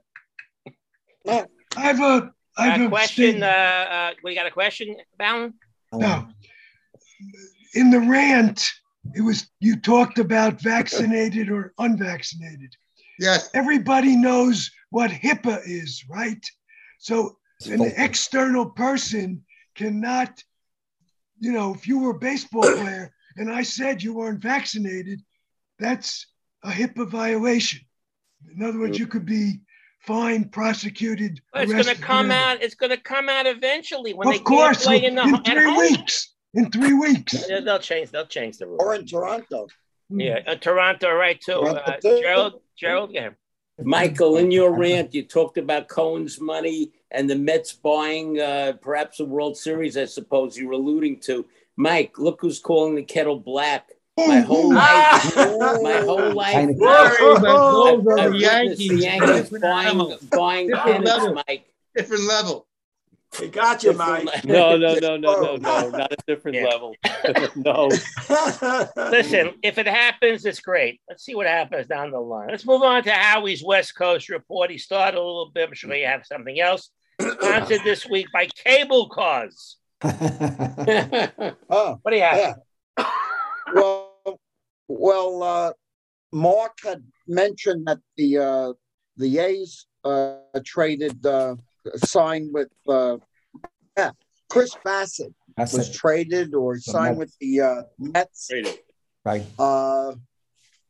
[1.27, 1.47] I
[1.81, 3.43] have a, I have Uh, a question.
[3.43, 5.55] Uh, uh, we got a question, Ballon?
[5.93, 6.29] No.
[7.75, 8.69] In the rant,
[9.15, 12.73] it was you talked about vaccinated or unvaccinated.
[13.19, 13.51] Yes.
[13.55, 16.45] Everybody knows what HIPAA is, right?
[16.99, 20.43] So an external person cannot,
[21.39, 25.21] you know, if you were a baseball player and I said you weren't vaccinated,
[25.79, 26.27] that's
[26.65, 27.81] a HIPAA violation.
[28.55, 29.61] In other words, you could be
[30.01, 31.41] fined, prosecuted.
[31.55, 32.45] Well, it's going to come whatever.
[32.45, 32.63] out.
[32.63, 35.55] It's going to come out eventually when they course, can't play in, in the at
[35.55, 36.35] three weeks.
[36.55, 37.47] In three weeks.
[37.47, 38.11] They'll change.
[38.11, 38.79] They'll change the rule.
[38.81, 39.69] Or in Toronto.
[40.09, 41.53] Yeah, uh, Toronto, right too.
[41.53, 42.21] Toronto, Uh, too.
[42.21, 43.31] Gerald, Gerald, yeah.
[43.83, 49.21] Michael, in your rant, you talked about Cohen's money and the Mets buying uh, perhaps
[49.21, 51.47] a World Series, I suppose you were alluding to.
[51.77, 53.89] Mike, look who's calling the kettle black.
[54.29, 58.33] My whole life, my whole life, Kind of- Sorry, but I've, those are the witnessed
[58.33, 59.03] the Yankees.
[59.05, 61.35] Yankees Different buying, buying Different pennants, level.
[61.49, 61.67] Mike.
[61.97, 62.67] Different level.
[63.39, 64.29] He got you, Mike.
[64.45, 66.65] No, no, no, no, no, no, not a different Yeah.
[66.67, 66.97] level.
[67.57, 67.87] no.
[69.11, 71.01] Listen, if it happens, it's great.
[71.09, 72.49] Let's see what happens down the line.
[72.51, 74.71] Let's move on to Howie's West Coast report.
[74.71, 75.69] He started a little bit.
[75.69, 76.91] I'm sure you have something else.
[77.21, 79.77] Sponsored this week by Cable Cars.
[80.03, 82.57] Oh, What do you have?
[82.99, 83.05] yeah.
[83.75, 84.10] Well,
[84.99, 85.73] well, uh,
[86.33, 88.73] Mark had mentioned that the uh,
[89.17, 91.55] the A's uh, traded uh,
[91.97, 93.17] signed with uh,
[93.97, 94.11] yeah,
[94.49, 98.49] Chris Bassitt That's was it, traded or signed with the uh, Mets.
[98.49, 98.79] Traded.
[99.25, 99.45] right.
[99.59, 100.15] Uh,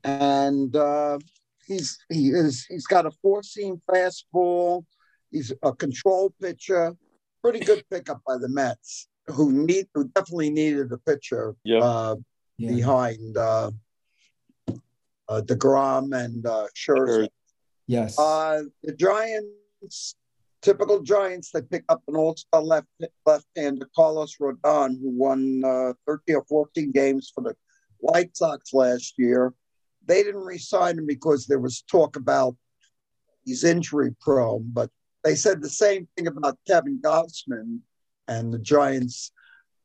[0.04, 1.18] and uh,
[1.66, 4.84] he's he is he's got a four seam fastball.
[5.30, 6.96] He's a control pitcher.
[7.42, 11.78] Pretty good pickup by the Mets, who need who definitely needed a pitcher Yeah.
[11.80, 12.16] uh,
[12.58, 12.70] Yeah.
[12.76, 13.70] behind uh,
[15.30, 17.28] uh, Degrom and uh, Scherzer.
[17.86, 18.18] Yes.
[18.18, 20.16] Uh, the Giants,
[20.60, 22.88] typical Giants, they pick up an all-star left
[23.24, 27.54] left-hander Carlos Rodon, who won uh, 13 or 14 games for the
[27.98, 29.54] White Sox last year.
[30.06, 32.56] They didn't re-sign him because there was talk about
[33.44, 34.90] he's injury prone, but
[35.22, 37.80] they said the same thing about Kevin Gausman,
[38.26, 39.32] and the Giants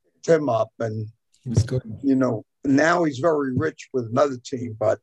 [0.05, 1.07] picked him up, and
[1.43, 1.83] he was good.
[2.01, 4.99] you know now he's very rich with another team, but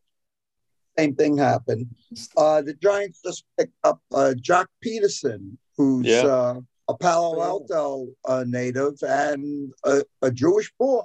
[0.99, 1.87] same thing happened.
[2.37, 6.27] Uh, the Giants just picked up uh, Joc Pederson, who's Yeah.
[6.27, 11.05] uh, a Palo Alto uh, native and a, a Jewish boy.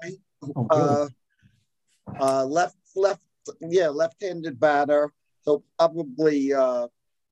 [0.56, 0.68] Oh.
[0.70, 1.08] Uh,
[2.20, 3.22] uh, left, left,
[3.62, 5.12] yeah, left-handed batter.
[5.44, 6.88] So probably uh,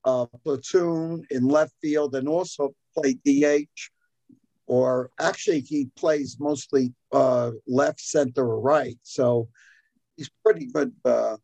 [0.06, 3.90] uh, platoon in left field and also play DH.
[4.68, 8.98] or actually he plays mostly uh, left, center, or right.
[9.04, 9.50] So
[10.18, 10.94] he's pretty good.
[11.04, 11.38] Uh,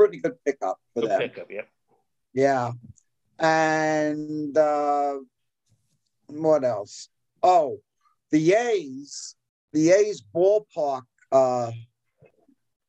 [0.00, 1.20] pretty good pickup for Good them.
[1.20, 1.62] pickup, yeah.
[2.32, 2.72] Yeah.
[3.38, 5.16] And uh,
[6.28, 7.08] what else?
[7.42, 7.80] Oh,
[8.30, 9.34] the A's,
[9.74, 11.70] the A's ballpark uh,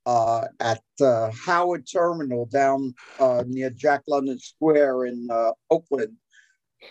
[0.06, 6.16] uh, at uh, Howard Terminal down uh, near Jack London Square in uh, Oakland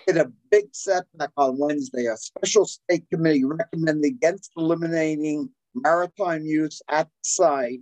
[0.07, 2.07] hit a big setback on Wednesday.
[2.07, 7.81] A special state committee recommended against eliminating maritime use at the site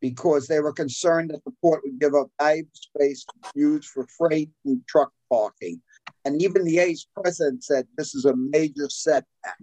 [0.00, 4.50] because they were concerned that the port would give up valuable space used for freight
[4.64, 5.80] and truck parking.
[6.24, 9.58] And even the A's president said this is a major setback.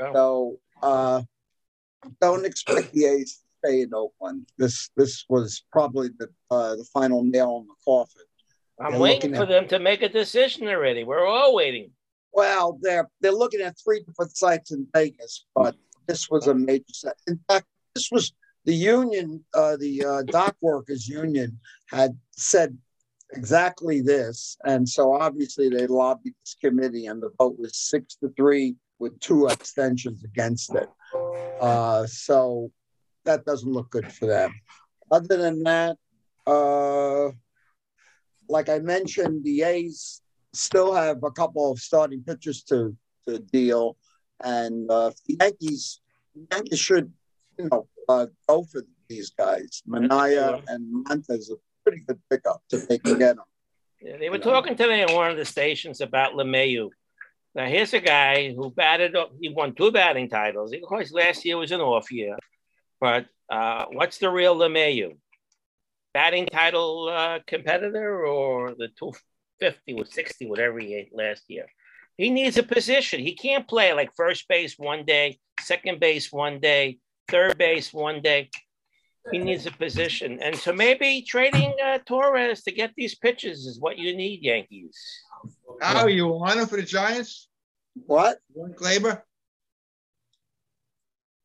[0.00, 0.12] Oh.
[0.12, 1.22] So uh,
[2.20, 4.46] don't expect the A's to stay in Oakland.
[4.58, 8.22] This this was probably the uh, the final nail in the coffin.
[8.80, 11.04] I'm They're waiting for at- them to make a decision already.
[11.04, 11.90] We're all waiting.
[12.32, 15.76] Well, they're they're looking at three different sites in Vegas, but
[16.06, 17.16] this was a major set.
[17.26, 18.32] In fact, this was
[18.70, 22.78] the union, uh, the uh, dock workers union had said
[23.32, 28.28] exactly this, and so obviously they lobbied this committee, and the vote was six to
[28.36, 30.88] three with two abstentions against it.
[31.60, 32.70] Uh, so
[33.24, 34.52] that doesn't look good for them.
[35.10, 35.96] Other than that,
[36.46, 37.30] uh,
[38.48, 43.96] like I mentioned, the A's still have a couple of starting pitchers to to deal,
[44.44, 46.00] and uh, the Yankees
[46.52, 47.12] Yankees should
[47.58, 49.82] you know uh, go for these guys.
[49.88, 53.44] Manaea and Montas a pretty good pickup they can get them.
[54.00, 56.88] Yeah, they were talking today on one of the stations about LeMahieu.
[57.54, 59.16] Now here's a guy who batted.
[59.16, 59.32] Up.
[59.40, 60.72] He won two batting titles.
[60.72, 62.36] Of course, last year was an off year,
[63.00, 65.16] but uh, what's the real LeMahieu?
[66.14, 71.66] Batting title uh, competitor or the 250 or 60, whatever he ate last year?
[72.16, 73.20] He needs a position.
[73.20, 76.98] He can't play like first base one day, second base one day,
[77.30, 78.50] third base one day.
[79.32, 83.78] He needs a position, and so maybe trading uh, Torres to get these pitches is
[83.78, 84.96] what you need, Yankees.
[85.80, 87.48] How you want him for the Giants?
[88.06, 88.38] What?
[88.52, 89.20] One Gleyber?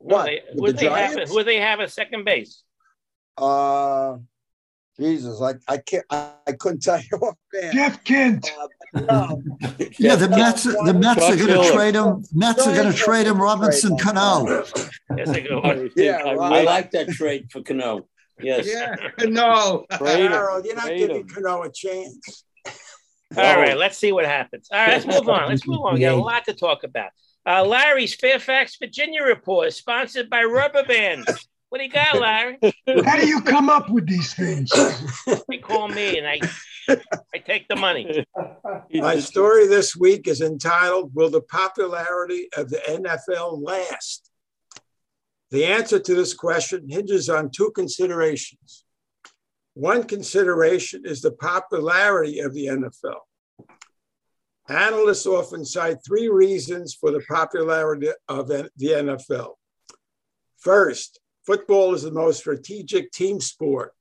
[0.01, 0.25] No, What?
[0.25, 1.13] they, who the they have?
[1.13, 1.31] Giants?
[1.31, 2.63] Who they have at second base?
[3.37, 4.17] Uh,
[4.99, 7.73] Jesus, I I can't I, I couldn't tell you what offhand.
[7.73, 8.51] Jeff Kent.
[8.93, 9.43] Uh, no,
[9.99, 11.71] Yeah, the Mets, the Mets are going to Miller.
[11.73, 12.23] trade him.
[12.33, 14.63] Mets are going to trade him Robinson Cano.
[15.09, 15.89] That's a.
[15.97, 16.65] Yeah, I right.
[16.65, 18.07] like that trade for Cano.
[18.39, 18.67] Yes.
[18.67, 19.85] Yeah, no.
[19.97, 20.31] Trade him.
[20.31, 21.27] Harold, you're not Trade giving him.
[21.27, 22.45] Cano a chance.
[23.35, 24.69] All right, let's see what happens.
[24.71, 25.49] All right, let's move on.
[25.49, 25.95] Let's move on.
[25.95, 27.09] We got a lot to talk about.
[27.45, 31.47] Uh, Larry's Fairfax, Virginia report, sponsored by Rubber Bands.
[31.75, 32.57] What do you got, Larry?
[33.05, 34.71] How do you come up with these things?
[35.49, 36.39] They call me and I,
[37.33, 38.25] I take the money.
[38.93, 44.31] My story this week is entitled Will the Popularity of the NFL Last?
[45.51, 48.85] The answer to this question hinges on two considerations.
[49.73, 53.19] One consideration is the popularity of the NFL.
[54.69, 59.55] Analysts often cite three reasons for the popularity of the NFL.
[60.57, 63.93] First, football is the most strategic team sport.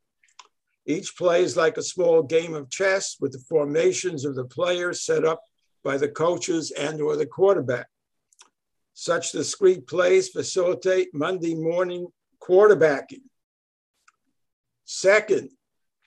[0.86, 5.04] Each play is like a small game of chess with the formations of the players
[5.04, 5.42] set up
[5.82, 7.86] by the coaches and or the quarterback.
[8.94, 12.06] Such discrete plays facilitate Monday morning
[12.40, 13.22] quarterbacking.
[14.84, 15.50] Second,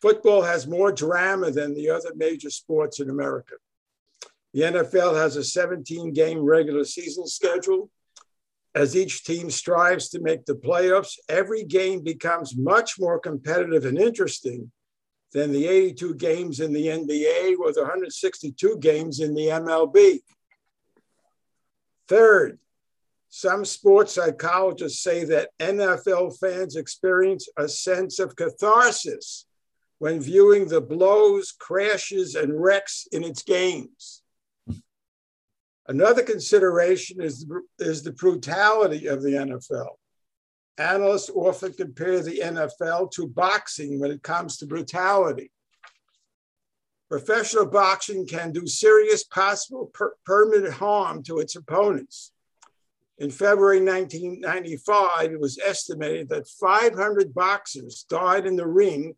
[0.02, 3.56] football has more drama than the other major sports in America.
[4.54, 7.89] The NFL has a 17 game regular season schedule.
[8.75, 13.97] As each team strives to make the playoffs, every game becomes much more competitive and
[13.97, 14.71] interesting
[15.34, 20.19] than the 82 games in the NBA or the 162 games in the MLB.
[22.08, 22.60] Third,
[23.30, 29.45] some sports psychologists say that NFL fans experience a sense of catharsis
[29.99, 34.16] when viewing the blows, crashes, and wrecks in its games.
[35.88, 37.45] Another consideration is,
[37.80, 39.95] is the brutality of the NFL.
[40.78, 45.52] Analysts often compare the NFL to boxing when it comes to brutality.
[47.10, 52.34] Professional boxing can do serious possible per- permanent harm to its opponents.
[53.17, 59.15] In February 1995, it was estimated that 500 boxers died in the ring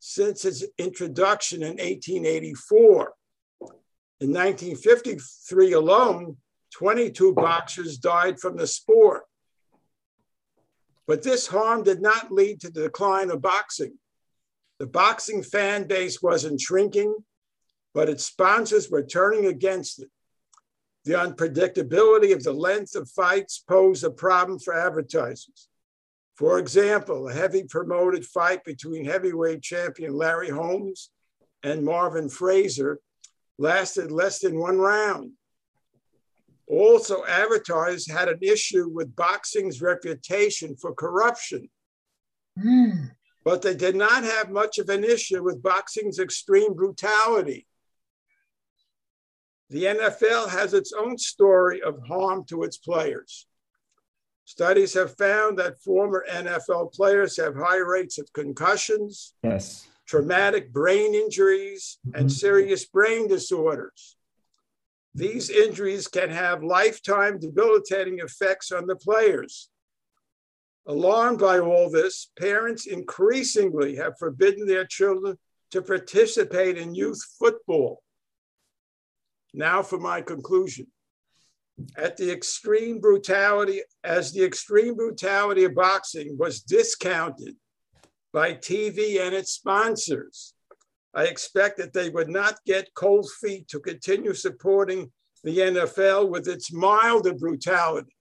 [0.00, 3.14] since its introduction in 1884.
[4.20, 6.36] In 1953 alone,
[6.74, 9.22] 22 boxers died from the sport.
[11.06, 13.94] But this harm did not lead to the decline of boxing.
[14.78, 17.14] The boxing fan base wasn't shrinking,
[17.94, 20.10] but its sponsors were turning against it.
[21.04, 25.68] The unpredictability of the length of fights posed a problem for advertisers.
[26.36, 31.10] For example, a heavy promoted fight between heavyweight champion Larry Holmes
[31.62, 33.00] and Marvis Frazier
[33.58, 35.32] lasted less than one round.
[36.66, 41.68] Also, advertisers had an issue with boxing's reputation for corruption,
[42.58, 43.12] Mm.
[43.44, 47.66] but they did not have much of an issue with boxing's extreme brutality.
[49.70, 53.46] The NFL has its own story of harm to its players.
[54.44, 59.86] Studies have found that former NFL players have high rates of concussions, Yes.
[60.08, 62.28] Traumatic brain injuries, and mm-hmm.
[62.28, 64.16] serious brain disorders.
[65.14, 69.68] These injuries can have lifetime debilitating effects on the players.
[70.86, 75.36] Alarmed by all this, parents increasingly have forbidden their children
[75.72, 78.02] to participate in youth football.
[79.52, 80.86] Now for my conclusion.
[81.96, 87.54] At the extreme brutality, as the extreme brutality of boxing was discounted
[88.32, 90.54] by TV and its sponsors,
[91.14, 95.10] I expect that they would not get cold feet to continue supporting
[95.42, 98.12] the NFL with its milder brutality.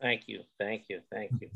[0.00, 1.48] Thank you, thank you, thank you.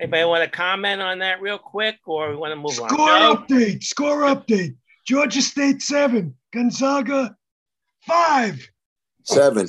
[0.00, 2.88] Anybody want to comment on that real quick, or we want to move on?
[2.88, 3.36] Score Joe?
[3.36, 3.84] update.
[3.84, 4.74] Score update.
[5.06, 6.34] Georgia State seven.
[6.52, 7.36] Gonzaga
[8.04, 8.68] five.
[9.22, 9.68] Seven.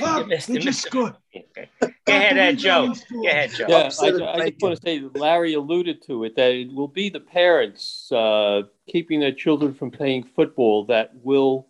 [0.00, 0.20] Up.
[0.20, 1.14] You missed They just scored.
[1.34, 2.94] Go ahead, uh, Joe.
[3.12, 3.66] Go ahead, Joe.
[3.68, 7.08] Yeah, I, I just want to say Larry alluded to it that it will be
[7.08, 11.66] the parents uh, keeping their children from playing football that will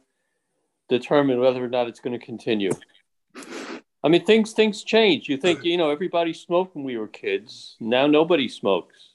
[0.88, 2.70] determine whether or not it's going to continue.
[4.04, 5.28] I mean, things things change.
[5.28, 7.76] You think you know everybody smoked when we were kids.
[7.80, 9.10] Now nobody smokes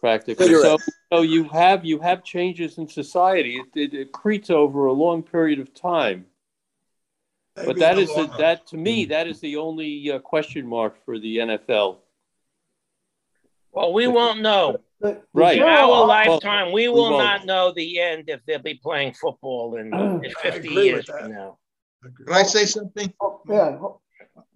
[0.00, 0.46] practically.
[0.46, 0.80] So, Cigarette.
[1.12, 3.62] so you have you have changes in society.
[3.74, 6.26] It, it accretes over a long period of time.
[7.66, 8.38] But that is that the is the, long run.
[8.40, 11.98] that to me that is the only uh, question mark for the NFL.
[13.72, 14.72] Well, we won't know.
[14.72, 15.58] The- the Right.
[15.58, 17.44] In our Well, lifetime, we we will won't.
[17.46, 19.94] know the end if they'll be playing football in,
[20.24, 21.58] in 50 years with from now.
[22.02, 23.12] Can I say something?
[23.20, 23.78] Oh, Yeah,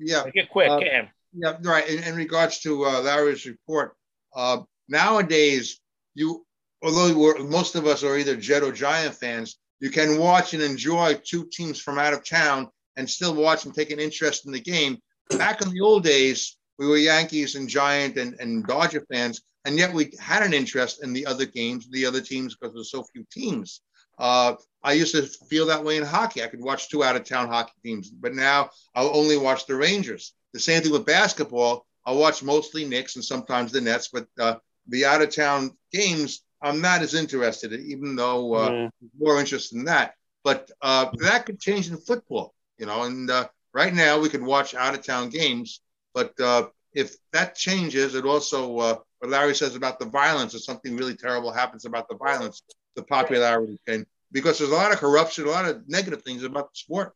[0.01, 0.25] Yeah.
[0.25, 1.09] Make it quick, Uh, Cam.
[1.33, 1.89] Yeah, right.
[1.89, 3.95] In, in regards to uh, Larry's report,
[4.35, 5.79] uh, nowadays
[6.15, 6.45] you,
[6.83, 10.63] although we're, most of us are either Jet or Giant fans, you can watch and
[10.63, 14.53] enjoy two teams from out of town and still watch and take an interest in
[14.53, 14.99] the game.
[15.31, 19.79] Back in the old days, we were Yankees and Giant and, and Dodger fans, and
[19.79, 23.05] yet we had an interest in the other games, the other teams, because there's so
[23.13, 23.81] few teams.
[24.19, 26.43] Uh, I used to feel that way in hockey.
[26.43, 29.77] I could watch two out of town hockey teams, but now I'll only watch the
[29.77, 30.35] Rangers.
[30.53, 31.87] The same thing with basketball.
[32.05, 34.57] I'll watch mostly Knicks and sometimes the Nets, but uh,
[34.89, 39.79] the out of town games, I'm not as interested in, even though uh, more interested
[39.79, 40.15] in that.
[40.45, 43.05] But uh, that could change in football, you know.
[43.05, 45.81] And uh, right now we could watch out of town games,
[46.13, 50.65] but uh, if that changes, it also uh, what Larry says about the violence, if
[50.65, 52.61] something really terrible happens about the violence,
[52.97, 56.73] the popularity can because there's a lot of corruption, a lot of negative things about
[56.73, 57.15] the sport.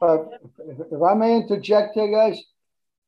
[0.00, 0.22] Uh,
[0.66, 2.40] if, if I may interject here, guys,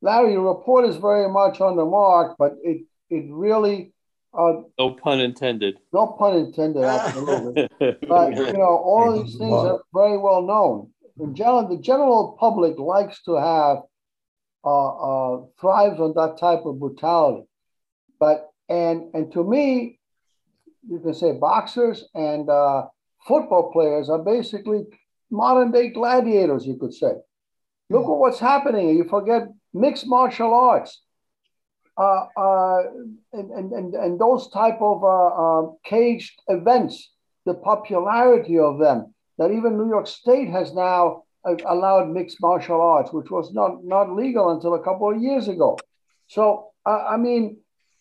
[0.02, 3.92] Larry, your report is very much on the mark, but it it really,
[4.34, 5.78] uh, No pun intended.
[5.92, 7.68] no pun intended, absolutely.
[8.08, 10.90] but you know, all these things are very well known.
[11.16, 13.78] The general public likes to have
[14.64, 17.46] uh, uh, thrives on that type of brutality.
[18.18, 19.98] But and and to me,
[20.88, 22.86] you can say boxers and uh,
[23.28, 24.84] football players are basically
[25.30, 26.66] modern day gladiators.
[26.66, 27.12] You could say.
[27.90, 28.88] Look at what's happening.
[28.96, 31.02] You forget mixed martial arts.
[31.96, 32.82] Uh, uh,
[33.32, 37.12] and, and, and, and those type of uh, uh, caged events,
[37.46, 42.80] the popularity of them, that even New York State has now uh, allowed mixed martial
[42.80, 45.78] arts, which was not, not legal until a couple of years ago.
[46.28, 47.58] So, uh, I mean,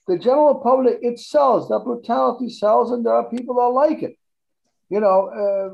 [0.07, 4.17] the general public, it sells, that brutality sells, and there are people that like it.
[4.89, 5.73] You know, uh,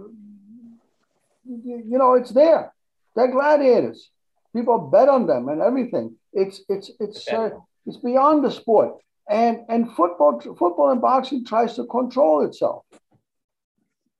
[1.46, 2.74] you, you know, it's there.
[3.16, 4.10] They're gladiators.
[4.56, 6.16] People bet on them and everything.
[6.34, 7.50] It's it's it's uh,
[7.86, 8.96] it's beyond the sport.
[9.30, 12.86] And and football football and boxing tries to control itself.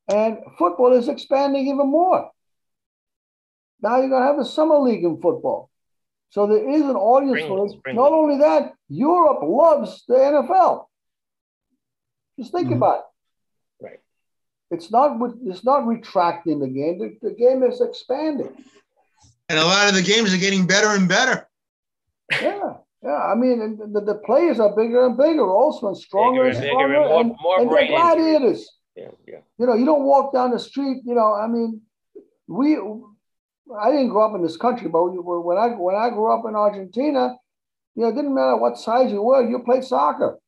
[0.10, 2.32] And football is expanding even more.
[3.82, 5.70] Now you're gonna have a summer league in football.
[6.30, 7.72] So there is an audience Spring- for it.
[7.72, 8.14] spring Not league.
[8.14, 10.86] only that, Europe loves the NFL.
[12.38, 12.78] Just think mm-hmm.
[12.78, 13.86] about it.
[13.86, 14.00] Right.
[14.72, 17.00] It's not it's not retracting the game.
[17.00, 18.52] The, the game is expanding.
[19.50, 21.48] And a lot of the games are getting better and better.
[22.32, 23.18] Yeah, yeah.
[23.32, 26.66] I mean, and the, the players are bigger and bigger, also, and stronger Bigger and
[26.66, 28.02] and bigger stronger, and more- and, more and they're brain injuries.
[28.02, 28.79] gladiators.
[29.00, 29.40] Yeah, yeah.
[29.58, 31.04] You know, you don't walk down the street.
[31.06, 31.82] You know, I mean,
[32.48, 32.78] we.
[33.80, 36.56] I didn't grow up in this country, but when I when I grew up in
[36.56, 37.36] Argentina,
[37.96, 40.40] you know, it didn't matter what size you were, you played soccer.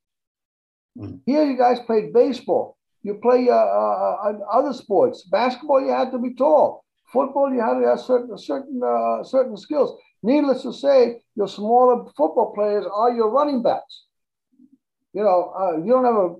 [0.97, 1.19] Mm.
[1.25, 2.77] Here, you guys played baseball.
[3.03, 5.27] You play uh, uh, uh, other sports.
[5.31, 6.83] Basketball, you had to be tall.
[7.13, 9.99] Football, you had to have certain certain uh, certain skills.
[10.23, 14.05] Needless to say, your smaller football players are your running backs.
[15.13, 16.35] You know, uh, you don't have a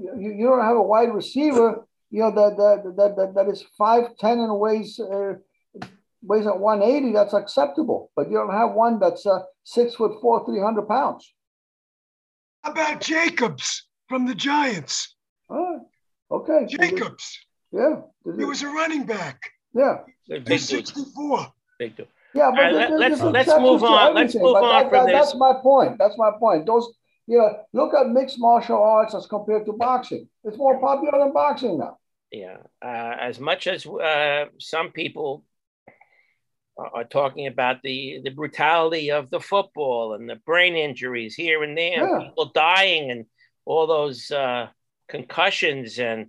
[0.00, 1.86] you, you don't have a wide receiver.
[2.10, 5.34] You know that that that that, that is five ten and weighs uh,
[6.22, 7.12] weighs at one eighty.
[7.12, 11.32] That's acceptable, but you don't have one that's uh, six foot four, three hundred pounds.
[12.62, 15.14] How about Jacobs from the Giants?
[15.50, 15.80] Oh,
[16.30, 16.66] okay.
[16.66, 17.38] Jacobs.
[17.72, 18.00] Yeah.
[18.38, 19.50] He was a running back.
[19.74, 19.98] Yeah.
[20.28, 21.52] Big 64.
[21.78, 22.06] Big dude.
[22.32, 24.14] Yeah, but right, there's, let's let's move on.
[24.14, 25.26] Let's move on that, from that, this.
[25.26, 25.98] That's my point.
[25.98, 26.66] That's my point.
[26.66, 26.92] Those,
[27.26, 30.28] you know, look at mixed martial arts as compared to boxing.
[30.44, 31.98] It's more popular than boxing now.
[32.30, 35.44] Yeah, uh, as much as uh, some people
[36.76, 41.78] are talking about the the brutality of the football and the brain injuries here and
[41.78, 42.16] there, Yeah.
[42.16, 43.26] and people dying and
[43.64, 44.68] all those uh,
[45.08, 46.26] concussions and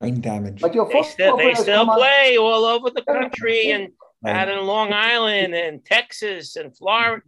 [0.00, 0.60] Brain damage.
[0.62, 3.92] But your they still football they still come out- play all over the country and
[4.22, 4.36] Right.
[4.36, 7.22] out in Long Island and Texas and Florida.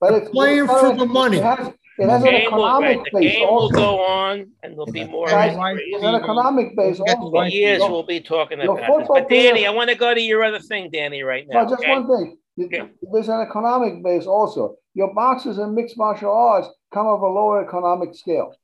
[0.00, 1.36] But it's Playing for the money.
[1.36, 4.00] It has, it has The an game will, economic right, the base game will go
[4.06, 5.26] on, and there'll be more.
[5.28, 5.88] Guys, injuries.
[5.92, 7.30] There's an economic base also.
[7.30, 9.08] For years Your- we'll be talking about this.
[9.08, 11.62] But Danny, players- I want to go to your other thing, Danny, right now.
[11.64, 11.90] No, just okay?
[11.90, 12.38] one thing.
[12.56, 14.76] You- There's an economic base also.
[14.94, 18.54] Your boxers and mixed martial arts come of a lower economic scale,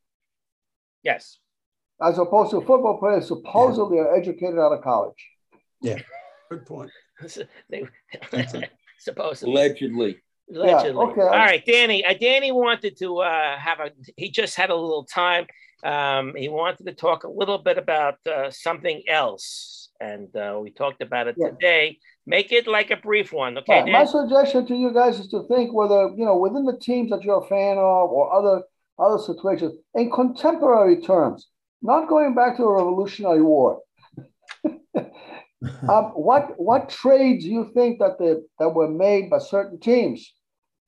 [1.02, 1.38] Yes.
[2.02, 5.26] as opposed to football players supposedly are educated out of college.
[5.80, 5.98] Yeah.
[6.50, 6.90] Good point.
[7.68, 7.86] They-
[8.98, 9.52] supposedly.
[9.54, 10.18] Allegedly.
[10.54, 11.04] Allegedly.
[11.04, 11.20] okay.
[11.20, 12.04] All right, Danny.
[12.04, 13.90] Uh, Danny wanted to uh, have a.
[14.16, 15.46] He just had a little time.
[15.84, 20.70] Um, he wanted to talk a little bit about uh, something else, and uh, we
[20.70, 21.50] talked about it Yeah.
[21.50, 21.98] today.
[22.26, 23.82] Make it like a brief one, okay?
[23.82, 23.92] Right.
[23.92, 27.22] My suggestion to you guys is to think whether, you know, within the teams that
[27.24, 28.62] you're a fan of or other
[28.98, 31.48] other situations, in contemporary terms,
[31.80, 33.80] not going back to the Revolutionary War.
[35.88, 40.32] um, what what trades you think that the that were made by certain teams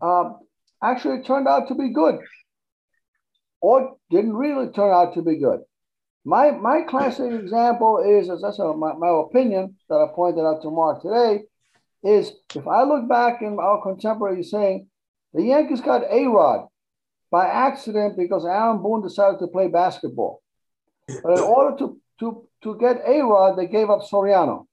[0.01, 0.39] um,
[0.83, 2.19] actually turned out to be good,
[3.61, 5.61] or didn't really turn out to be good?
[6.25, 10.63] My my classic example is, as I said, my, my opinion that I pointed out
[10.63, 11.45] to Mark today
[12.03, 14.89] is if I look back in our contemporary saying
[15.33, 16.67] the Yankees got A Rod
[17.31, 20.43] by accident because Aaron Boone decided to play basketball.
[21.07, 24.67] But in order to, to, to get A Rod, they gave up Soriano.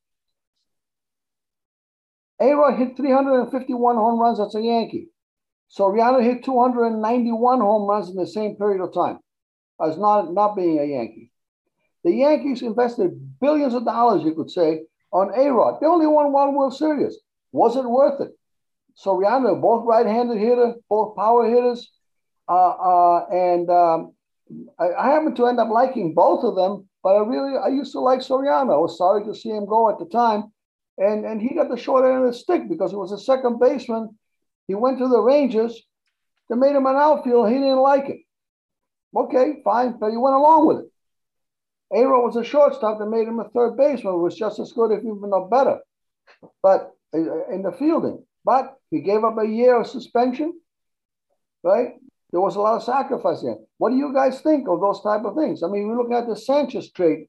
[2.39, 5.09] A Rod hit 351 home runs as a Yankee.
[5.69, 9.19] Soriano hit 291 home runs in the same period of time
[9.81, 11.31] as not, not being a Yankee.
[12.03, 15.79] The Yankees invested billions of dollars, you could say, on A Rod.
[15.79, 17.17] They only won one World Series.
[17.51, 18.31] Was it worth it?
[18.97, 21.91] Soriano, both right-handed hitter, both power hitters,
[22.49, 24.13] uh, uh, and um,
[24.79, 26.87] I, I happen to end up liking both of them.
[27.03, 28.73] But I really, I used to like Soriano.
[28.73, 30.51] I was sorry to see him go at the time,
[30.97, 33.59] and and he got the short end of the stick because he was a second
[33.59, 34.17] baseman.
[34.67, 35.81] He went to the Rangers.
[36.49, 37.49] They made him an outfield.
[37.49, 38.19] He didn't like it.
[39.15, 40.91] Okay, fine, but he went along with it.
[41.93, 44.91] A-Rod was a shortstop that made him a third baseman, who was just as good,
[44.91, 45.79] if even not better.
[46.61, 50.59] But uh, in the fielding, but he gave up a year of suspension,
[51.63, 51.93] right?
[52.31, 53.55] There was a lot of sacrifice there.
[53.77, 55.63] What do you guys think of those type of things?
[55.63, 57.27] I mean, we're looking at the Sanchez trade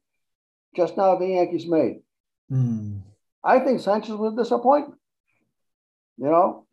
[0.75, 2.01] just now the Yankees made.
[2.49, 2.99] Hmm.
[3.43, 5.01] I think Sanchez was a disappointment.
[6.17, 6.67] You know,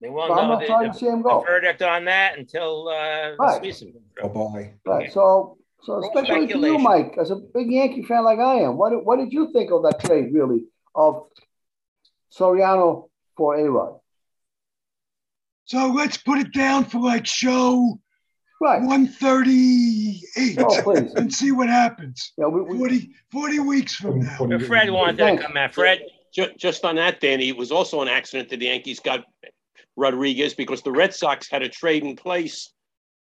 [0.00, 1.40] they won't So I'm know not the, sorry to the- see him the go.
[1.46, 3.62] verdict on that until uh, Right.
[3.62, 3.94] the season.
[4.22, 4.74] Oh boy.
[4.84, 5.12] right?
[5.12, 6.82] So, so All especially to you, speculation.
[6.82, 9.70] Mike, as a big Yankee fan like I am, what did- what did you think
[9.70, 11.26] of that trade, really, of
[12.36, 14.00] Soriano for A Rod?
[15.64, 17.98] So let's put it down for like show
[18.60, 18.80] Right.
[18.80, 21.12] 138 Oh, please.
[21.14, 22.32] and see what happens.
[22.38, 24.38] Yeah, we, we, 40, 40 weeks from now.
[24.46, 25.42] But Fred wanted to Thanks.
[25.42, 25.74] come out.
[25.74, 26.00] Fred,
[26.32, 29.24] Ju- Just on that, Danny, it was also an accident that the Yankees got
[29.96, 32.72] Rodriguez because the Red Sox had a trade in place,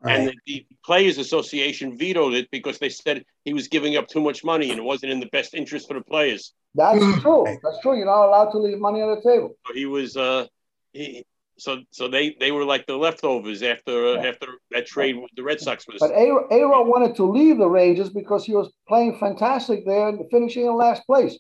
[0.02, 4.20] and the, the Players Association vetoed it because they said he was giving up too
[4.20, 6.52] much money and it wasn't in the best interest for the players.
[6.74, 7.46] that's true.
[7.62, 7.96] That's true.
[7.96, 9.56] You're not allowed to leave money on the table.
[9.66, 10.46] So he was, uh,
[10.92, 11.24] he,
[11.56, 15.42] so so they they were like the leftovers after uh, after that trade with the
[15.42, 16.00] Red Sox was.
[16.00, 20.18] But A Rod wanted to leave the Rangers because he was playing fantastic there and
[20.30, 21.38] finishing in last place.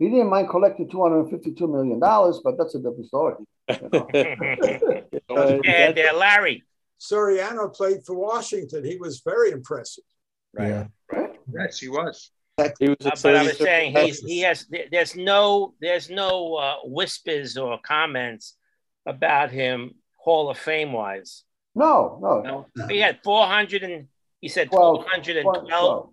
[0.00, 3.34] He didn't mind collecting $252 million, but that's a different story.
[3.68, 3.94] and
[5.98, 6.64] uh, Larry.
[6.98, 8.82] Soriano played for Washington.
[8.82, 10.04] He was very impressive.
[10.54, 10.68] Right.
[10.68, 10.86] Yeah.
[11.12, 11.38] Right.
[11.52, 12.30] Yes, he was.
[12.78, 16.76] He was Uh, but I was saying he's, he has there's no there's no uh,
[16.84, 18.56] whispers or comments
[19.06, 21.44] about him Hall of Fame wise.
[21.74, 22.66] No, no.
[22.76, 24.08] No, he had 400 and
[24.40, 26.10] he said 12, 412 12.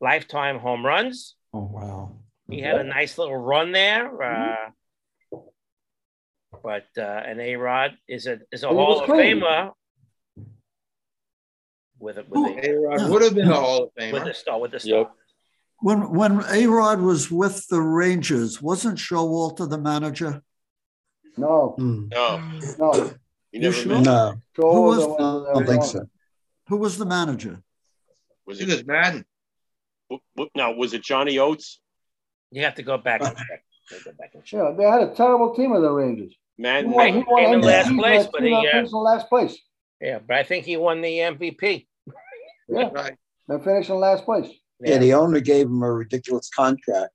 [0.00, 1.36] lifetime home runs.
[1.52, 2.16] Oh wow.
[2.50, 4.22] He had a nice little run there.
[4.22, 4.70] Uh,
[6.62, 9.40] but uh, an A Rod is a is a And Hall of clean.
[9.40, 9.72] Famer
[11.98, 14.30] with a with a, A-Rod would have been a Hall of with Famer.
[14.30, 14.98] a star with a star.
[14.98, 15.10] Yep.
[15.80, 20.42] When when A Rod was with the Rangers, wasn't Showalter the manager?
[21.36, 22.08] No, Hmm.
[22.12, 22.38] No,
[22.78, 22.92] no.
[23.50, 24.00] he You never sure?
[24.00, 26.08] No, Joe Who was was- the I don't think so.
[26.68, 27.60] Who was the manager?
[28.46, 29.24] Was He it was Madden.
[30.08, 30.72] w- w- now?
[30.72, 31.80] Was it Johnny Oates?
[32.54, 33.64] You have to go back and check.
[33.90, 34.60] You have to Go back and check.
[34.60, 36.32] Yeah, they had a terrible team of the Rangers.
[36.56, 38.92] He Man, won, he won came in last place, but but he he, uh, finished
[38.92, 39.58] in last place.
[40.00, 41.86] Yeah, but I think he won the MVP.
[42.68, 43.16] Yeah, Right.
[43.48, 44.48] they finished in last place.
[44.80, 47.12] Yeah, the owner gave him a ridiculous contract.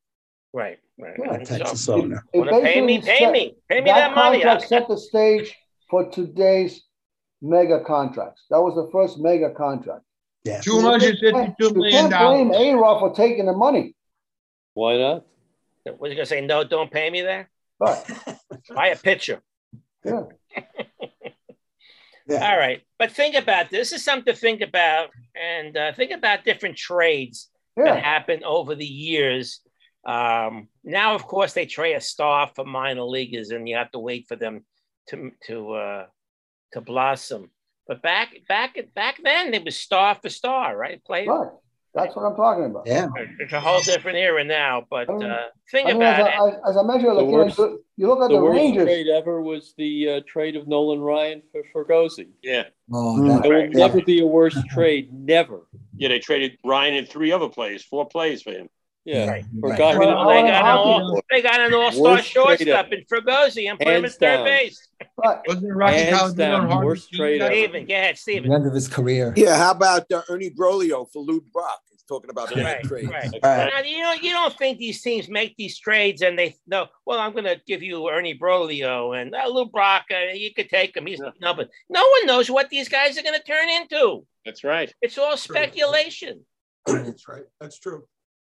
[0.54, 1.16] right, right.
[1.18, 2.22] Yeah, And so, Texas owner.
[2.34, 3.00] It wanna pay me?
[3.00, 3.56] Pay set- me.
[3.70, 4.42] Pay me that money.
[4.42, 5.56] contract I'll- set the stage
[5.90, 6.84] for today's
[7.42, 8.44] mega contracts.
[8.50, 10.04] That was the first mega contract.
[10.44, 10.60] Yeah.
[10.62, 12.58] Two hundred fifty-two You can't blame dollars.
[12.58, 13.96] A-Rod for taking the money.
[14.74, 15.26] Why not?
[15.97, 16.63] Was he gonna say no?
[16.63, 17.49] Don't pay me there.
[17.80, 18.09] But
[18.76, 19.41] Buy a pitcher.
[20.03, 20.24] yeah,
[22.28, 22.47] Yeah.
[22.51, 23.89] All right, but think about this.
[23.89, 27.99] This is something to think about, and uh, think about different trades that yeah.
[27.99, 29.61] happened over the years.
[30.05, 33.99] Um, now, of course, they trade a star for minor leaguers, and you have to
[33.99, 34.65] wait for them
[35.09, 36.05] to to uh,
[36.74, 37.49] to blossom.
[37.88, 41.03] But back back back then, it was star for star, right?
[41.03, 41.26] Play.
[41.26, 41.49] Right.
[41.94, 42.84] That's what I'm talking about.
[42.86, 43.08] Yeah.
[43.40, 44.86] It's a whole different era now.
[44.90, 45.38] But uh,
[45.72, 46.32] think I mean, about as, it.
[46.40, 48.44] I, as, as I mentioned, The like, worst- you, know, you look at The the,
[48.44, 48.84] worst Rangers.
[48.86, 52.28] trade ever was the uh, trade of Nolan Ryan for Fregosi.
[52.44, 52.64] yeah,
[52.94, 53.28] Oh, Hmm.
[53.28, 53.70] that, There will Right.
[53.74, 55.12] never be a worse trade.
[55.12, 55.62] Never.
[55.98, 56.10] yeah.
[56.10, 58.70] They traded Ryan and three other players, four players for him.
[59.10, 59.28] Yeah.
[59.28, 59.78] Right, right.
[59.78, 62.93] God, Well, Well, they got an all, they got an all-star shortstop ever.
[62.95, 64.88] in Fregosi and put him at third base.
[65.18, 65.39] Right.
[65.47, 67.41] Wasn't it Rocky Hands Calhoun down, on worst trade.
[67.41, 69.34] Steven, go ahead, the end of his career.
[69.36, 71.80] Yeah, how about uh, Ernie Broglio for Lou Brock?
[71.89, 73.10] He's talking about that Right, trade.
[73.10, 73.32] right.
[73.43, 73.72] Right.
[73.74, 76.86] Now, you know, you don't think these teams make these trades and they no.
[77.07, 80.05] Well, I'm going to give you Ernie Broglio and uh, Lou Brock.
[80.12, 81.07] Uh, you could take him.
[81.07, 84.24] He's no, but no one knows what these guys are going to turn into.
[84.45, 84.93] That's right.
[85.01, 86.45] It's all speculation.
[86.86, 87.43] That's right.
[87.60, 88.03] That's true.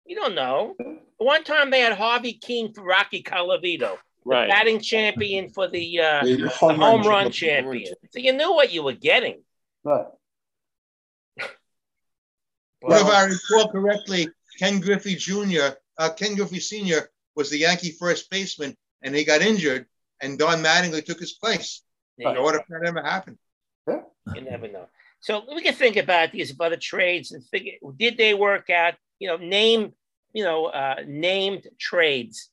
[0.05, 0.75] You don't know.
[1.17, 4.47] One time they had Harvey Kuenn for Rocky Colavito, Right.
[4.49, 7.85] batting champion for the, uh, The the home home run run champion.
[7.85, 7.95] champion.
[8.11, 9.43] So you knew what you were getting.
[9.83, 10.05] Right.
[12.81, 14.27] Well, if I recall correctly,
[14.59, 17.09] Ken Griffey Jr., uh, Ken Griffey Sr.
[17.35, 19.87] was the Yankee first baseman, and he got injured,
[20.21, 21.81] and Don Mattingly took his place.
[22.17, 22.35] Yeah.
[22.35, 23.39] So what if that ever happened?
[23.87, 24.01] Yeah.
[24.35, 24.87] You never know.
[25.25, 28.93] So we can think about these other trades and figure did they work out?
[29.17, 29.93] You know, name
[30.33, 32.51] you know uh, named trades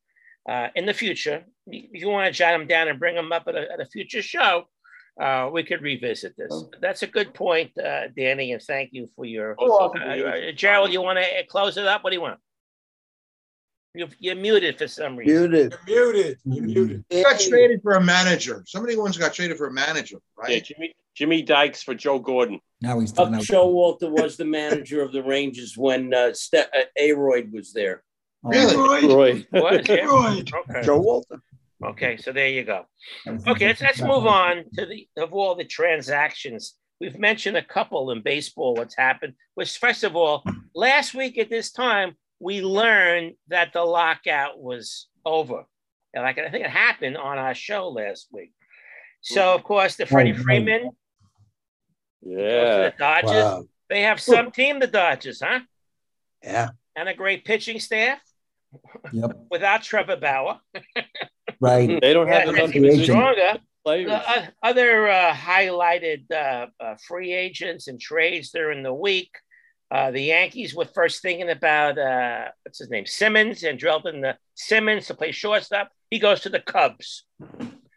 [0.48, 1.44] uh, in the future.
[1.66, 3.84] If you want to jot them down and bring them up at a, at a
[3.84, 4.68] future show,
[5.20, 6.64] uh, we could revisit this.
[6.80, 9.54] That's a good point, uh, Danny, and thank you for your.
[9.58, 9.98] You're.
[9.98, 12.02] Uh, uh, Gerald, you want to close it up?
[12.02, 12.40] What do you want?
[13.94, 15.50] You're, you're muted for some reason.
[15.50, 15.74] Muted.
[15.86, 16.38] You're muted.
[16.46, 17.04] You're muted.
[17.10, 18.62] He got traded for a manager.
[18.66, 20.64] Somebody once got traded for a manager, Yeah, right?
[20.64, 22.60] Jimmy Jimmy Dykes for Joe Gordon.
[22.80, 23.42] Now he's Buck done out.
[23.42, 28.02] Showalter was the manager of the Rangers when uh, Ste- uh, Aroyd was there.
[28.42, 28.74] Really?
[28.74, 29.04] Aroyd.
[29.04, 29.46] Roy.
[29.60, 29.88] What?
[29.88, 30.04] Yeah.
[30.04, 30.42] Roy.
[30.70, 30.82] Okay.
[30.82, 31.40] Joe Walter.
[31.84, 32.86] Okay, so there you go.
[33.26, 36.74] Okay, let's, let's move on to the of all the transactions.
[37.00, 38.74] We've mentioned a couple in baseball.
[38.74, 40.44] What's happened was first of all,
[40.74, 45.64] last week at this time we learned that the lockout was over.
[46.14, 48.52] And like I think it happened on our show last week.
[49.22, 50.44] So of course the Freddie Right, right.
[50.44, 50.96] Freeman goes to
[52.22, 52.90] Yeah.
[52.90, 53.30] the Dodgers.
[53.30, 53.64] Wow.
[53.90, 55.60] They have some team, the Dodgers, huh?
[56.42, 56.68] Yeah.
[56.96, 58.18] And a great pitching staff
[59.12, 59.32] Yep.
[59.50, 60.60] without Trevor Bauer.
[61.60, 62.00] Right.
[62.00, 63.58] They don't have Yeah, enough he stronger.
[63.84, 69.30] Uh, uh, other uh, highlighted uh, uh, free agents and trades during the week.
[69.90, 75.14] Uh, the Yankees were first thinking about uh, what's his name, Simmons, Andrelton Simmons to
[75.14, 75.90] play shortstop.
[76.10, 77.24] He goes to the Cubs.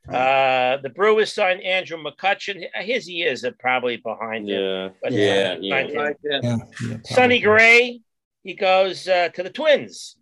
[0.08, 2.64] Uh, the Brewers signed Andrew McCutchen.
[2.76, 4.62] His years are probably behind him.
[4.62, 4.90] Yeah.
[5.02, 5.88] but, Yeah, yeah.
[5.88, 6.42] signed him.
[6.44, 6.58] Yeah.
[6.88, 7.40] yeah Sonny.
[7.40, 8.02] Gray,
[8.44, 10.16] he goes uh, to the Twins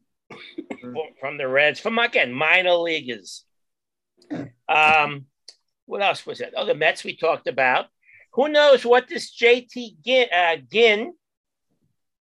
[1.20, 3.44] from the Reds, from again minor leaguers.
[4.70, 5.26] Um,
[5.86, 6.54] what else was it?
[6.56, 7.88] Oh, the Mets we talked about.
[8.34, 11.14] Who knows what this JT Ginn, uh, Ginn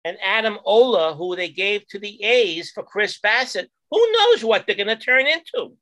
[0.04, 4.66] and Adam Oller, who they gave to the A's for Chris Bassitt, who knows what
[4.66, 5.76] they're going to turn into?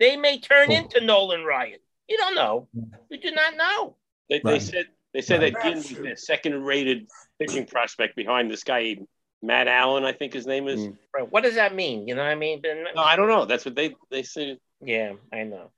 [0.00, 0.74] They may turn Oh.
[0.74, 1.78] into Nolan Ryan.
[2.08, 2.68] You don't know.
[3.10, 3.96] You do not know.
[4.30, 5.52] They, they said they said Right.
[5.54, 8.96] that Ginn was the second rated pitching prospect behind this guy
[9.40, 10.80] Matt Allan, I think his name is.
[10.80, 10.96] Mm.
[11.14, 11.30] Right.
[11.30, 12.08] What does that mean?
[12.08, 12.60] You know what I mean?
[12.60, 13.44] But- No, I don't know.
[13.44, 14.58] That's what they they say.
[14.80, 15.70] Yeah, I know.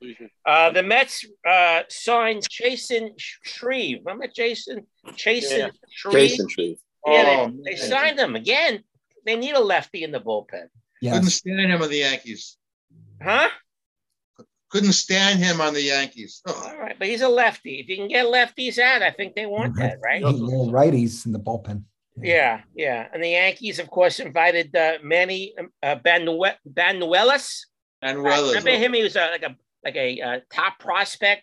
[0.44, 3.98] Uh, the Mets uh, signed Jason Shreve.
[4.04, 4.86] Remember Jason?
[5.14, 5.68] Jason Yeah.
[5.90, 6.12] Shreve?
[6.14, 6.78] Jason Shreve.
[7.06, 7.88] Yeah, they, Oh, they man.
[7.88, 8.84] signed him again.
[9.24, 10.48] They need a lefty in the bullpen.
[10.50, 10.68] Couldn't
[11.24, 11.34] Yes.
[11.34, 12.58] stand him on the Yankees.
[13.22, 13.48] Huh?
[14.70, 16.42] Couldn't stand him on the Yankees.
[16.46, 17.80] Oh, All right, but he's a lefty.
[17.80, 20.22] If you can get lefties out, I think they want that, right?
[20.22, 21.82] Eight little righties in the bullpen.
[22.16, 23.08] Yeah, yeah.
[23.12, 27.60] And the Yankees, of course, invited uh, Manny uh, Banue- Banuelos.
[28.02, 28.92] and Remember him?
[28.94, 31.42] He was uh, like a like a uh, top prospect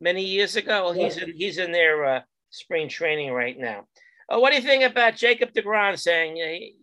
[0.00, 0.84] many years ago.
[0.84, 2.20] Well, he's in he's in their uh,
[2.50, 3.86] spring training right now.
[4.28, 6.76] Uh, what do you think about Jacob Degrom saying uh, he-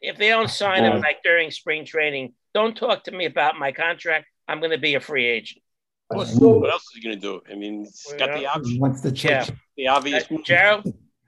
[0.00, 3.70] if they don't sign him like during spring training, don't talk to me about my
[3.70, 4.26] contract.
[4.48, 5.62] I'm going to be a free agent.
[6.08, 6.28] What
[6.70, 7.40] else is he going to do?
[7.50, 9.44] I mean, he's got the He option, wants the Yeah.
[9.76, 10.24] the obvious.
[10.30, 10.84] Uh, Gerald,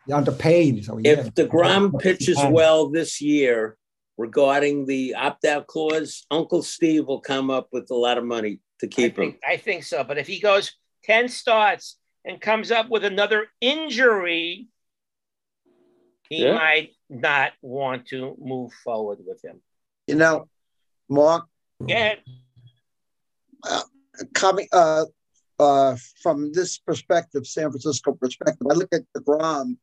[0.06, 0.84] He's underpaid.
[0.84, 1.30] So he If is.
[1.30, 3.76] DeGrom pitches well this year
[4.16, 8.60] regarding the opt out clause, Uncle Steve will come up with a lot of money
[8.80, 9.32] to I keep him.
[9.32, 10.04] think, I think so.
[10.04, 10.72] But if he goes
[11.04, 14.68] 10 starts and comes up with another injury,
[16.28, 16.54] he Yeah.
[16.54, 19.60] might not want to move forward with him.
[20.06, 20.48] You know,
[21.08, 21.46] Mark,
[21.86, 22.14] Yeah,
[24.34, 25.04] coming uh,
[25.58, 29.76] uh, from this perspective, San Francisco perspective, I look at DeGrom,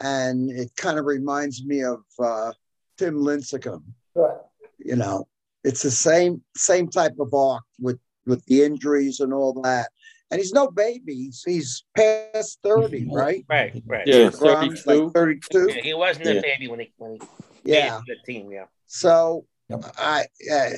[0.00, 2.52] and it kind of reminds me of uh,
[2.96, 3.82] Tim Lincecum.
[4.14, 4.38] Right.
[4.78, 5.28] You know,
[5.64, 9.88] it's the same same type of arc with with the injuries and all that.
[10.30, 11.14] And he's no baby.
[11.14, 13.44] He's, he's past thirty, right?
[13.48, 14.06] right, right.
[14.06, 15.04] Yeah, Grom's 32.
[15.04, 15.72] like thirty-two.
[15.74, 17.20] Yeah, he wasn't a baby when he when he
[17.64, 18.00] Yeah.
[18.06, 18.52] made the team.
[18.52, 19.84] Yeah, So Yep.
[19.98, 20.70] I, uh,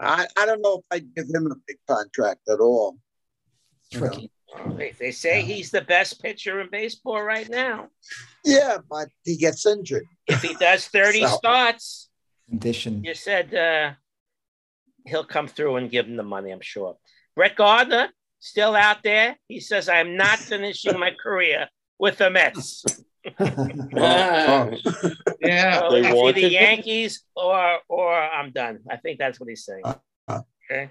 [0.00, 2.98] I I don't know if I'd give him a big contract at all.
[3.92, 4.30] tricky.
[4.76, 7.88] they, they say he's the best pitcher in baseball right now.
[8.44, 10.04] Yeah, but he gets injured.
[10.26, 12.10] If he does 30 So- starts,
[12.48, 13.04] Condition.
[13.04, 13.92] you said uh,
[15.06, 16.96] he'll come through and give him the money, I'm sure.
[17.36, 18.08] Brett Gardner,
[18.40, 19.36] still out there.
[19.48, 21.68] He says, I'm not finishing my career
[21.98, 22.84] with the Mets.
[23.96, 24.68] Ah,
[25.40, 25.80] yeah.
[25.80, 26.52] So They it's wanted either him?
[26.52, 28.80] Yankees or or I'm done.
[28.90, 29.82] I think that's what he's saying.
[30.70, 30.88] Okay.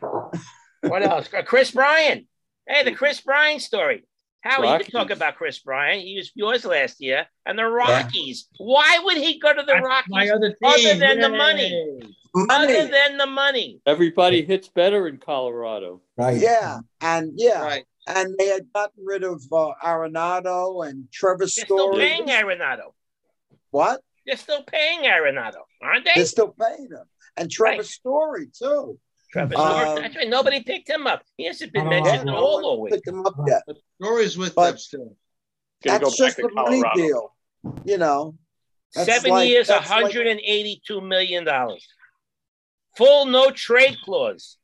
[0.82, 1.30] What else?
[1.34, 2.28] Uh, Kris Bryant.
[2.68, 4.04] Hey, the Kris Bryant story.
[4.42, 6.02] Howie, you could talk about Kris Bryant.
[6.04, 7.26] He was yours last year.
[7.46, 8.50] And the Rockies.
[8.58, 11.00] Why would he go to the Rockies My other other team.
[11.00, 11.38] than the Yay.
[11.38, 12.16] money?
[12.50, 13.80] Other than the money.
[13.86, 16.02] Everybody hits better in Colorado.
[16.18, 16.38] Right.
[16.38, 17.86] Yeah, and yeah, Right.
[18.08, 21.98] And they had gotten rid of uh, Arenado and Trevor They're still Story.
[22.00, 22.94] paying Arenado.
[23.72, 24.02] What?
[24.26, 26.12] They're still paying Arenado, aren't they?
[26.16, 27.06] They're still paying him,
[27.38, 27.86] and Trevor Right.
[27.86, 29.00] Story too.
[29.32, 30.02] Trevor Um, Story.
[30.02, 30.30] That's right.
[30.30, 31.24] Nobody picked him up.
[31.38, 32.94] He hasn't been Uh, mentioned Yeah, all no all one week.
[32.94, 33.64] picked him up yet.
[34.02, 35.18] Stories with But- them still.
[35.84, 37.36] That's go just to a money deal,
[37.84, 38.38] you know.
[38.94, 41.46] That's Seven like- years, that's like- $182 million.
[42.96, 44.58] Full no trade clause.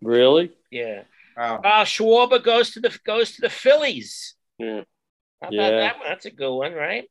[0.00, 0.52] Really?
[0.70, 1.02] Yeah.
[1.40, 1.56] Wow.
[1.64, 4.34] Uh, Schwarber goes to the goes to the Phillies.
[4.58, 4.82] Yeah.
[5.40, 5.70] How about Yeah.
[5.70, 6.06] that one?
[6.08, 7.04] That's a good one, right?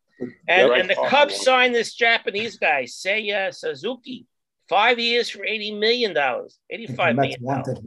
[0.47, 0.81] And, Right.
[0.81, 4.27] and the Cubs signed this Japanese guy, Seiya Suzuki,
[4.67, 7.83] five years for eighty million dollars, eighty-five The million Mets dollars.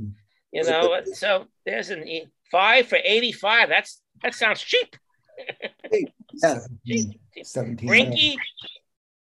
[0.51, 3.69] You know, so there's an e- five for eighty-five.
[3.69, 4.97] That's that sounds cheap.
[6.43, 6.59] Yeah.
[6.87, 7.21] cheap.
[7.43, 7.89] 17.
[7.89, 8.35] Greinke,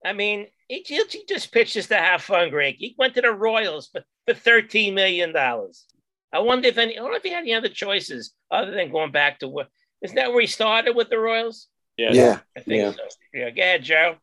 [0.04, 2.48] I mean, he, he he just pitches to have fun.
[2.50, 5.84] Greinke he went to the Royals for, for thirteen million dollars.
[6.32, 6.98] I wonder if any.
[6.98, 9.68] I wonder if he had any other choices other than going back to what.
[10.02, 11.66] Isn't that where he started with the Royals?
[11.96, 12.12] Yeah.
[12.12, 12.38] Yeah.
[12.56, 12.92] I think Yeah.
[12.92, 13.02] so.
[13.34, 14.16] Yeah, go ahead, Joe.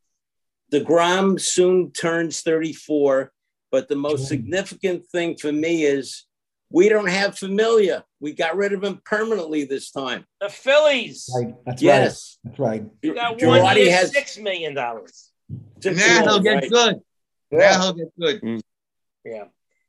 [0.70, 3.32] The DeGrom soon turns 34,
[3.72, 6.26] but the most significant thing for me is
[6.72, 8.04] we don't have Familia.
[8.20, 10.26] We got rid of him permanently this time.
[10.42, 11.30] The Phillies.
[11.36, 11.54] Right.
[11.66, 12.38] That's Yes.
[12.44, 12.50] right.
[12.52, 12.86] That's right.
[13.02, 15.32] You got one year, has- six million dollars.
[15.82, 16.70] Six Now he'll get right?
[16.70, 16.96] good.
[17.52, 18.42] Now he'll get good.
[18.42, 18.62] Mm.
[19.24, 19.44] Yeah.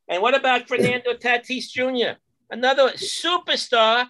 [0.09, 2.19] And what about Fernando Tatis Jr.?
[2.51, 4.07] Another superstar,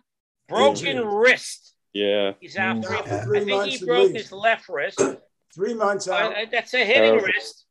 [0.48, 1.74] broken wrist.
[1.92, 2.32] Yeah.
[2.40, 2.96] He's out three.
[2.96, 3.24] Yeah.
[3.34, 5.00] I think he broke his left wrist.
[5.54, 6.36] Three months out.
[6.36, 7.24] Uh, that's a hitting Terrible.
[7.26, 7.64] wrist.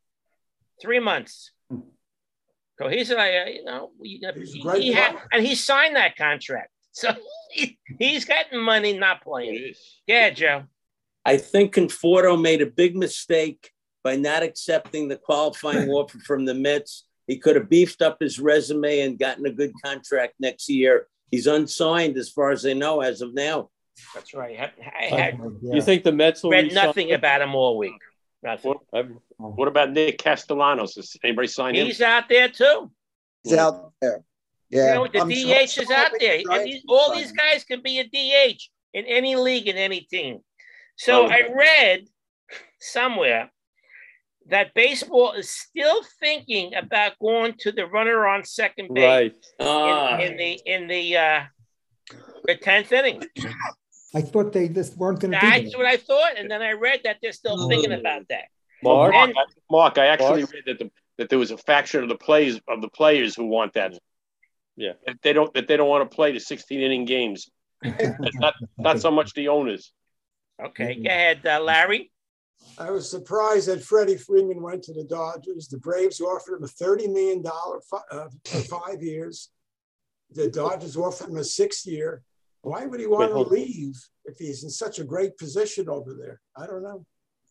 [0.82, 1.52] Three months.
[2.80, 6.72] So he's like, uh, you know, he, He's he, had, and he signed that contract.
[6.92, 7.14] So
[7.52, 9.54] he, he's getting money not playing.
[9.70, 9.80] is.
[10.08, 10.64] Yeah, Joe.
[11.24, 13.72] I think Conforto made a big mistake
[14.04, 17.07] by not accepting the qualifying offer from the Mets.
[17.28, 21.08] He could have beefed up his resume and gotten a good contract next year.
[21.30, 23.70] He's unsigned as far as I know as of now.
[24.16, 24.58] That's right.
[24.60, 25.76] I, I had Yeah.
[25.76, 27.92] You think the Mets will read nothing about him all week.
[28.44, 28.76] Nothing.
[28.92, 29.08] What,
[29.38, 30.96] what about Nick Castellanos?
[30.96, 31.86] Has anybody signed him?
[31.88, 32.92] He's out there too.
[33.44, 34.24] He's out there.
[34.70, 34.90] Yeah.
[34.90, 36.42] You know, the I'm DH sure- is out there.
[36.50, 38.62] And these, all these guys can be a DH
[38.94, 40.40] in any league in any team.
[40.98, 41.30] So Oh.
[41.30, 42.08] I read
[42.80, 43.52] somewhere
[44.50, 49.36] that baseball is still thinking about going to the runner on second base Right.
[49.60, 50.18] Ah.
[50.20, 51.42] in, in the in the uh,
[52.46, 53.24] the tenth inning.
[54.16, 55.78] I thought they just weren't going to do That's that.
[55.78, 58.46] what I thought, and then I read that they're still thinking about that.
[58.82, 60.54] Mark, And- I, Mark, I actually Mark?
[60.54, 63.46] read that the, that there was a faction of the players of the players who
[63.48, 63.94] want that.
[64.76, 64.94] Yeah.
[65.06, 67.50] That they don't that they don't want to play the 16 inning games.
[67.84, 69.92] Not not so much the owners.
[70.64, 72.10] Okay, go ahead, uh, Larry.
[72.80, 75.68] I was surprised that Freddie Freeman went to the Dodgers.
[75.68, 79.50] The Braves offered him a $30 million fi- uh, for five years.
[80.32, 82.22] The Dodgers offered him a six year.
[82.62, 83.54] Why would he want Wait, to hold on.
[83.54, 83.96] leave
[84.26, 86.42] if he's in such a great position over there?
[86.56, 87.06] I don't know.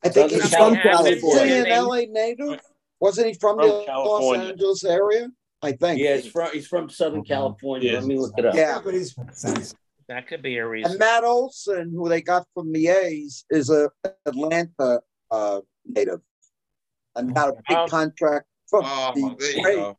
[0.05, 1.21] I think Southern he's from California.
[1.23, 2.61] Wasn't he an LA native?
[3.01, 4.49] Wasn't he from, From the Los California.
[4.51, 5.29] Angeles area?
[5.63, 6.01] I think.
[6.01, 7.93] Yeah, he's from he's from Southern California.
[7.93, 8.03] Yes.
[8.03, 8.55] Let me look it up.
[8.55, 8.79] Yeah.
[8.85, 9.75] but he's Makes sense.
[10.09, 10.93] That could be a reason.
[10.93, 11.15] And reason.
[11.15, 13.91] Matt Olson, who they got from the A's, is a
[14.25, 15.01] Atlanta
[15.31, 16.21] uh, native
[17.17, 17.87] and got a big Oh.
[17.89, 19.97] contract from Oh, the there you Braves.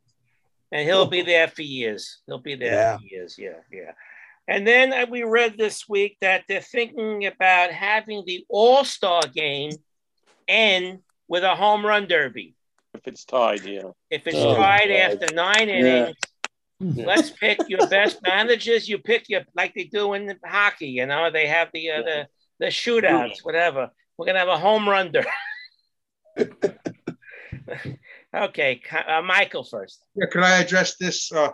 [0.72, 2.20] And he'll be there for years.
[2.26, 2.98] He'll be there Yeah.
[2.98, 3.36] for years.
[3.38, 3.92] Yeah, yeah.
[4.50, 9.22] And then uh, we read this week that they're thinking about having the All Star
[9.24, 9.72] game
[10.48, 12.56] end with a home run derby.
[12.94, 13.92] If it's tied, yeah.
[14.10, 15.22] If it's Oh, tied God.
[15.22, 16.16] after nine innings,
[16.80, 18.88] let's pick your best managers.
[18.88, 20.88] You pick your like they do in hockey.
[20.88, 22.28] You know, they have the uh, the
[22.60, 23.90] the shootouts, whatever.
[24.18, 25.28] We're gonna have a home run derby.
[28.34, 30.04] okay, uh, Michael first.
[30.16, 31.32] Yeah, could I address this?
[31.32, 31.52] Uh,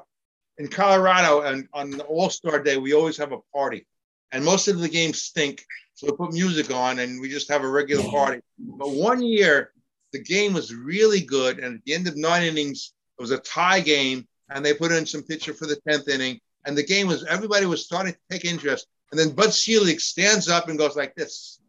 [0.57, 3.87] in Colorado, and on the All Star Day, we always have a party,
[4.31, 5.63] and most of the games stink.
[5.95, 8.41] So we put music on, and we just have a regular party.
[8.59, 9.71] But one year,
[10.11, 13.39] the game was really good, and at the end of nine innings, it was a
[13.39, 17.07] tie game, and they put in some pitcher for the tenth inning, and the game
[17.07, 20.95] was everybody was starting to take interest, and then Bud Selig stands up and goes
[20.95, 21.59] like this,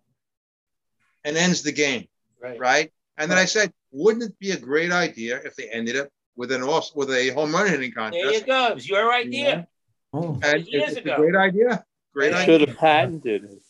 [1.24, 2.06] and ends the game
[2.40, 2.58] Right.
[2.58, 2.92] right?
[3.16, 6.50] And then I said, wouldn't it be a great idea if they ended up with
[6.52, 8.22] an off with a home run hitting contest?
[8.22, 8.68] There you go.
[8.68, 9.66] It was your idea.
[10.12, 11.14] Oh, And Years it's, it's ago.
[11.14, 11.84] a great idea.
[12.12, 12.58] Great They idea.
[12.58, 13.62] should have patented it.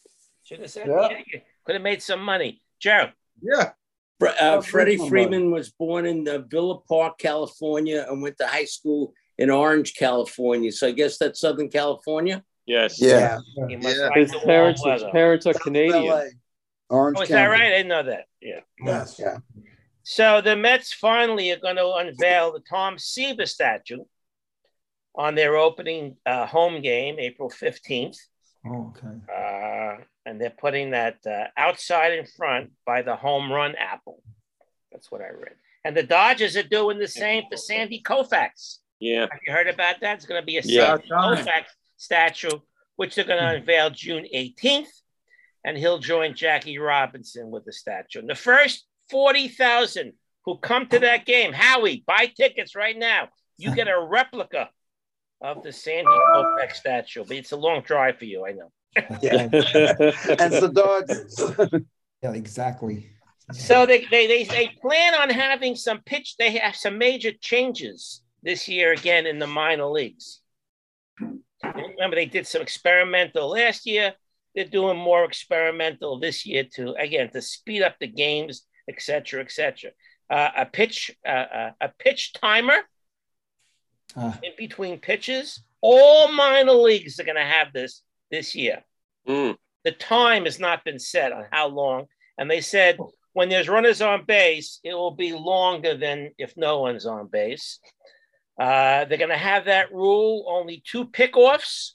[0.45, 1.09] Should have said, Yeah.
[1.33, 1.41] yeah.
[1.65, 2.61] Could have made some money.
[2.81, 3.11] Joe.
[3.43, 3.73] Yeah.
[4.21, 5.11] Fre- uh, That's Freddie reasonable.
[5.11, 9.95] Freeman was born in uh, Villa Park, California, and went to high school in Orange,
[9.95, 10.71] California.
[10.73, 12.43] So I guess that's Southern California.
[12.67, 13.01] Yes.
[13.01, 13.39] Yeah.
[13.69, 14.09] He must Yeah.
[14.15, 15.59] His parents, his parents are LA.
[15.59, 16.31] Canadian.
[16.89, 17.63] Orange Oh, is that right?
[17.63, 18.25] I didn't know that.
[18.41, 18.61] Yeah.
[18.83, 19.17] yes.
[19.19, 19.39] Yeah.
[20.05, 24.05] So the Mets finally are going to unveil the Tom Seaver statue
[25.17, 28.19] on their opening uh, home game, April 15th.
[28.67, 29.17] oh, okay.
[29.33, 34.23] Uh, and they're putting that uh, outside in front by the home run apple.
[34.93, 35.55] That's what I read.
[35.85, 38.79] And the Dodgers are doing the same for Sandy Koufax.
[39.01, 39.27] Yeah.
[39.31, 40.17] Have you heard about that?
[40.17, 40.97] It's going to be a Yeah.
[40.97, 41.65] Sandy Koufax
[41.97, 42.59] statue,
[42.97, 44.89] which they're going to unveil June 18th.
[45.67, 48.21] And he'll join Jackie Robinson with the statue.
[48.21, 50.13] And the first 40,000
[50.45, 53.29] who come to that game, Howie, buy tickets right now.
[53.57, 54.71] You get a replica
[55.41, 57.25] of the Sandy Koufax statue.
[57.27, 58.71] But it's a long drive for you, I know.
[59.23, 59.43] Yeah.
[59.53, 61.81] and the Dodgers.
[62.23, 63.11] Yeah, exactly.
[63.53, 66.37] So they, they they they plan on having some pitch.
[66.39, 70.41] They have some major changes this year again in the minor leagues.
[71.21, 74.15] Remember, they did some experimental last year.
[74.55, 79.43] They're doing more experimental this year to again to speed up the games, et cetera,
[79.43, 79.91] et cetera.
[80.31, 82.79] Uh, a pitch uh, uh, a pitch timer
[84.17, 84.39] Ah.
[84.43, 85.63] in between pitches.
[85.81, 88.03] All minor leagues are going to have this
[88.37, 88.79] this year
[89.29, 89.57] Mm.
[89.85, 92.01] the time has not been set on how long.
[92.39, 92.99] And they said
[93.33, 97.67] when there's runners on base, it will be longer than if no one's on base.
[98.65, 101.93] Uh, they're going to have that rule only two pickoffs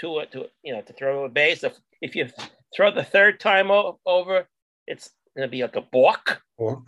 [0.00, 1.64] to to you know to throw a base.
[1.64, 2.28] If, if you
[2.74, 4.46] throw the third time o- over,
[4.86, 6.40] it's going to be like a balk.
[6.60, 6.82] Oh.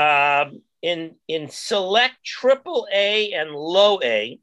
[0.00, 4.38] Um, in in select triple A and low A,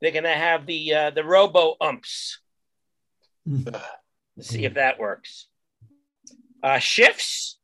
[0.00, 2.38] they're going to have the uh, the robo umps.
[3.46, 5.46] Let's see if that works.
[6.62, 7.58] Uh, shifts,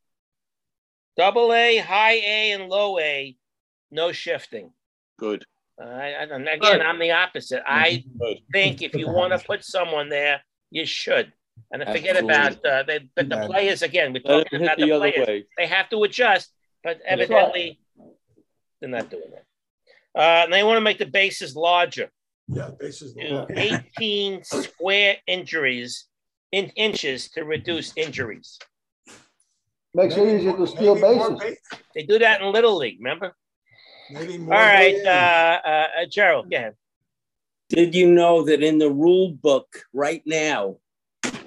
[1.17, 3.37] double A, high A, and low A,
[3.91, 4.73] no shifting.
[5.19, 5.45] Good.
[5.81, 7.63] Uh, I, I, and again, I'm the opposite.
[7.67, 8.39] I Good.
[8.53, 11.33] think if you want to put someone there, you should.
[11.71, 12.35] And forget Absolutely.
[12.35, 14.13] about uh, they, but the players again.
[14.13, 15.29] We're talking about the the other players.
[15.29, 15.47] way.
[15.59, 16.51] They have to adjust,
[16.83, 17.31] but That's right.
[17.31, 17.81] evidently
[18.81, 19.45] they're not doing that.
[20.15, 22.11] Uh, and they want to make the bases larger
[22.53, 23.59] Yeah, bases to loaded.
[23.59, 26.07] 18 square injuries
[26.53, 28.59] in inches to reduce injuries.
[29.95, 31.39] Makes it easier to steal Maybe bases.
[31.71, 33.35] ba- They do that in Little League, remember?
[34.11, 34.55] Maybe All more.
[34.55, 35.07] right, bases.
[35.07, 35.11] uh,
[35.65, 36.75] uh, uh, Gerald, go ahead.
[37.69, 40.77] Did you know that in the rule book right now,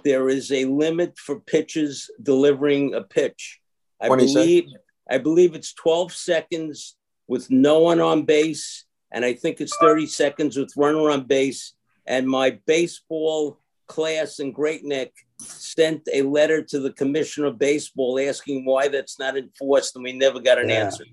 [0.04, 3.60] there is a limit for pitches delivering a pitch.
[4.02, 4.66] I 20 believe
[5.10, 6.96] I believe it's 12 seconds
[7.28, 11.74] with no one on base, and I think it's 30 seconds with runner on base.
[12.06, 18.20] And my baseball class in Great Neck sent a letter to the commissioner of baseball
[18.20, 20.86] asking why that's not enforced, and we never got an Yeah.
[20.86, 21.06] answer.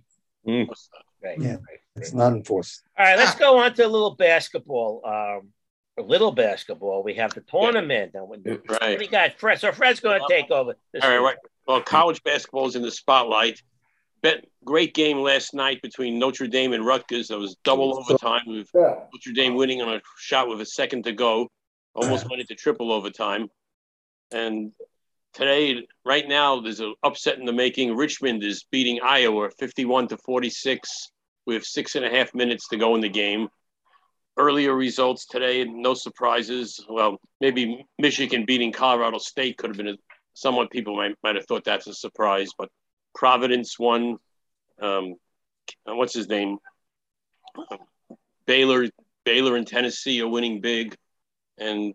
[0.45, 1.39] Right.
[1.41, 1.57] Yeah,
[1.97, 2.83] it's not enforced.
[2.99, 5.03] All right, let's go on to a little basketball.
[5.07, 5.53] Um,
[5.99, 7.03] a little basketball.
[7.03, 8.13] We have the tournament.
[8.15, 8.41] And What
[8.81, 8.99] Right.
[8.99, 9.61] do you got, Fred?
[9.61, 10.75] So Fred's going to take over.
[11.03, 11.37] All right, right.
[11.69, 13.63] Well, college basketball is in the spotlight.
[14.23, 17.29] Bet, great game last night between Notre Dame and Rutgers.
[17.29, 18.13] That was double mm-hmm.
[18.13, 19.05] overtime with Yeah.
[19.13, 21.49] Notre Dame winning on a shot with a second to go.
[21.95, 23.49] Almost went into triple overtime.
[24.31, 24.73] And
[25.35, 27.97] today, right now, there's an upset in the making.
[27.97, 31.11] Richmond is beating Iowa 51 to 46
[31.45, 33.49] with six and a half minutes to go in the game.
[34.39, 36.83] Earlier results today, no surprises.
[36.89, 39.97] Well, maybe Michigan beating Colorado State could have been a,
[40.33, 42.71] somewhat people might, might have thought that's a surprise, but
[43.15, 44.19] Providence won.
[44.81, 45.17] Um,
[45.85, 46.59] what's his name?
[48.47, 48.89] Baylor,
[49.25, 50.97] Baylor and Tennessee are winning big,
[51.59, 51.95] and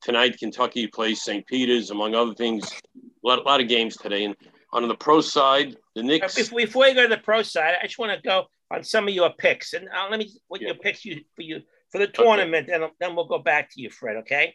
[0.00, 1.46] tonight Kentucky plays St.
[1.46, 2.70] Peter's, among other things.
[2.96, 4.36] A lot, a lot of games today, and
[4.72, 6.34] on the pro side, the Knicks.
[6.34, 9.08] Before, before you go to the pro side, I just want to go on some
[9.08, 12.06] of your picks, and uh, let me what your picks you for you for the
[12.06, 14.16] tournament, and then we'll go back to you, Fred.
[14.18, 14.54] Okay.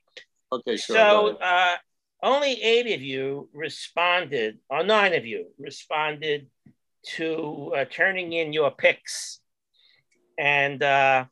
[0.52, 0.96] Okay, sure.
[0.96, 1.76] So uh,
[2.26, 6.48] only eight of you responded, or nine of you responded
[7.16, 9.40] to uh, turning in your picks,
[10.38, 11.26] and uh,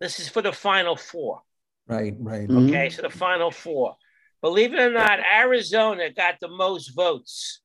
[0.00, 1.40] this is for the final four.
[1.88, 2.48] Right, right.
[2.48, 3.96] Okay, so the final four.
[4.42, 7.60] Believe it or not, Arizona got the most votes.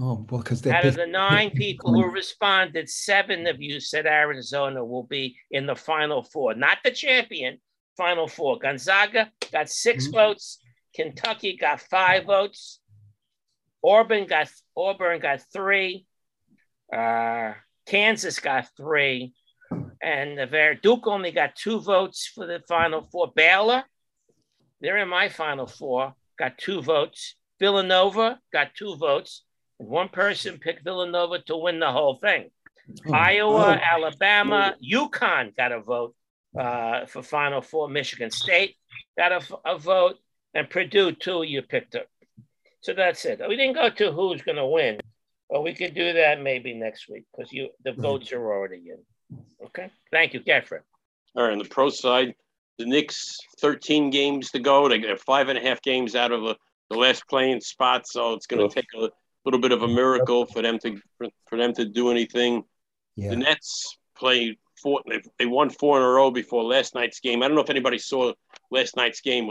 [0.00, 4.84] Oh, well, because Out of the nine people who responded, seven of you said Arizona
[4.84, 7.58] will be in the final four, not the champion,
[7.96, 8.58] final four.
[8.58, 10.58] Gonzaga got 6 votes.
[10.94, 12.80] Kentucky got five votes.
[13.84, 16.06] Auburn got Auburn got three.
[16.94, 17.54] Uh,
[17.86, 19.34] Kansas got three.
[20.02, 23.32] And the Ver- Duke only got two votes for the final four.
[23.34, 23.84] Baylor,
[24.80, 27.36] they're in my final four, got two votes.
[27.58, 29.44] Villanova got two votes.
[29.78, 32.50] One person picked Villanova to win the whole thing.
[33.08, 33.14] Oh.
[33.14, 33.94] Iowa, Oh.
[33.94, 36.14] Alabama, UConn got a vote
[36.58, 37.88] uh, for Final Four.
[37.88, 38.76] Michigan State
[39.16, 40.16] got a, a vote,
[40.54, 41.42] and Purdue too.
[41.42, 42.06] You picked up.
[42.80, 43.40] So that's it.
[43.48, 44.98] We didn't go to who's going to win,
[45.48, 48.02] but we could do that maybe next week because you the hmm.
[48.02, 49.38] votes are already in.
[49.64, 49.90] Okay.
[50.10, 50.80] Thank you, Gafford.
[51.34, 52.34] All right, on the pro side,
[52.78, 54.88] the Knicks, 13 games to go.
[54.88, 56.56] They got five and a half games out of the,
[56.90, 59.08] the last playing spot, so it's going to take a
[59.44, 62.64] little bit of a miracle for them to for, for them to do anything.
[63.16, 65.00] The Nets played four.
[65.08, 67.42] They, they won four in a row before last night's game.
[67.42, 68.32] I don't know if anybody saw
[68.70, 69.48] last night's game,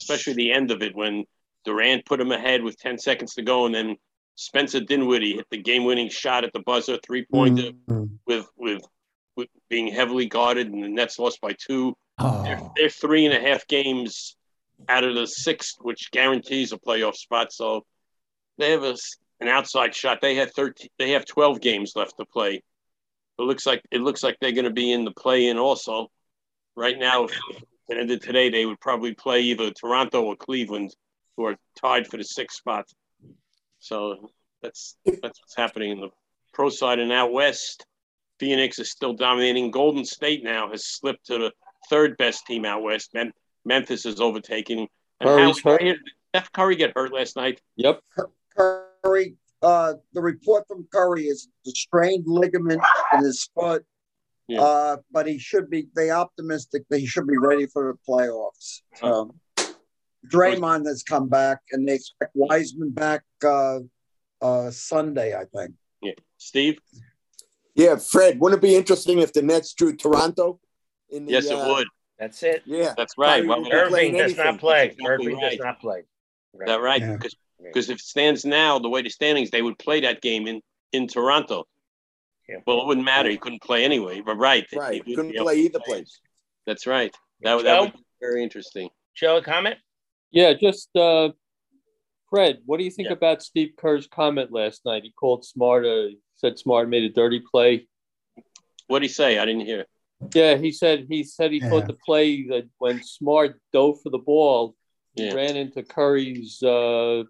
[0.00, 1.24] especially the end of it when
[1.64, 3.96] Durant put him ahead with 10 seconds to go, and then
[4.34, 8.14] Spencer Dinwiddie hit the game-winning shot at the buzzer, three-pointer, mm-hmm.
[8.26, 8.82] with with
[9.36, 11.94] with being heavily guarded, and the Nets lost by two.
[12.18, 12.42] Oh.
[12.42, 14.36] They're, they're three and a half games
[14.88, 17.52] out of the sixth, which guarantees a playoff spot.
[17.52, 17.84] So
[18.58, 18.96] they have a,
[19.40, 20.20] an outside shot.
[20.20, 20.88] They have thirteen.
[20.98, 22.62] They have twelve games left to play.
[23.38, 26.10] It looks like it looks like they're going to be in the play-in also.
[26.76, 27.38] Right now, if
[27.90, 30.94] it ended today, they would probably play either Toronto or Cleveland,
[31.36, 32.86] who are tied for the sixth spot.
[33.78, 34.30] So
[34.62, 36.10] that's that's what's happening in the
[36.52, 36.98] pro side.
[36.98, 37.84] And out west,
[38.38, 39.70] Phoenix is still dominating.
[39.70, 41.52] Golden State now has slipped to the
[41.88, 43.10] third best team out west.
[43.14, 43.32] Mem-
[43.64, 44.88] Memphis is overtaking.
[45.20, 45.96] And Curry's how, hurt.
[46.30, 47.60] Steph Curry get hurt last night.
[47.76, 48.00] Yep.
[48.56, 52.82] Curry, uh, the report from Curry is the strained ligament
[53.14, 53.84] in his foot.
[54.50, 54.62] Yeah.
[54.62, 55.86] Uh, but he should be.
[55.94, 58.80] They optimistic that he should be ready for the playoffs.
[59.00, 59.38] Um,
[60.26, 63.78] Draymond has come back, and they expect Wiseman back uh,
[64.42, 65.74] uh, Sunday, I think.
[66.02, 66.80] Yeah, Steve.
[67.76, 68.40] Yeah, Fred.
[68.40, 70.58] Wouldn't it be interesting if the Nets drew Toronto?
[71.10, 71.86] In the, Yes, it uh, would.
[72.18, 72.62] That's it.
[72.66, 73.36] Yeah, That's right.
[73.36, 74.88] Kyrie Why would would be Irving playing does not play.
[74.88, 75.60] That's exactly Irving does right.
[75.60, 75.98] not play.
[76.00, 77.00] Is that right?
[77.00, 77.12] Yeah.
[77.12, 80.48] Because because if it stands now, the way the standings, they would play that game
[80.48, 80.60] in
[80.92, 81.66] in Toronto.
[82.50, 82.56] Yeah.
[82.66, 83.30] Well, it wouldn't matter.
[83.30, 84.20] He couldn't play anyway.
[84.20, 86.20] But right, Right, he couldn't be able play either place.
[86.66, 87.14] That's right.
[87.42, 88.90] That would that would be very interesting.
[89.14, 89.76] Joe, a comment?
[90.32, 91.30] Yeah, just uh,
[92.28, 93.14] Fred, what do you think Yeah.
[93.14, 95.04] about Steve Kerr's comment last night?
[95.04, 97.86] He called Smart, uh, said Smart made a dirty play.
[98.88, 99.38] What did he say?
[99.38, 99.86] I didn't hear.
[100.34, 101.68] Yeah, he said he said he Yeah.
[101.70, 104.74] thought the play that when Smart dove for the ball,
[105.14, 105.34] he Yeah.
[105.34, 107.22] ran into Curry's uh,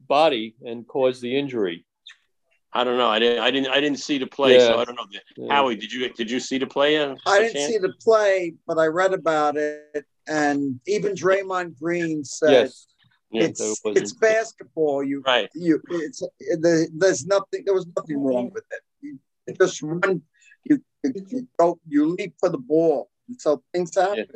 [0.00, 1.85] body and caused the injury.
[2.76, 3.08] I don't know.
[3.08, 3.42] I didn't.
[3.42, 3.70] I didn't.
[3.70, 5.06] I didn't see the play, so I don't know.
[5.36, 5.54] Yeah.
[5.54, 6.98] Howie, did you did you see the play?
[6.98, 7.72] Uh, I didn't chance?
[7.72, 10.04] see the play, but I read about it.
[10.28, 12.86] and even Draymond Green said Yes.
[13.30, 15.02] Yeah, it's it's basketball.
[15.02, 15.48] You Right.
[15.54, 18.80] you it's the, there's nothing there was nothing wrong with it.
[19.00, 20.22] You, you just run,
[20.64, 24.26] you, you, you go, you leap for the ball, and so things happen.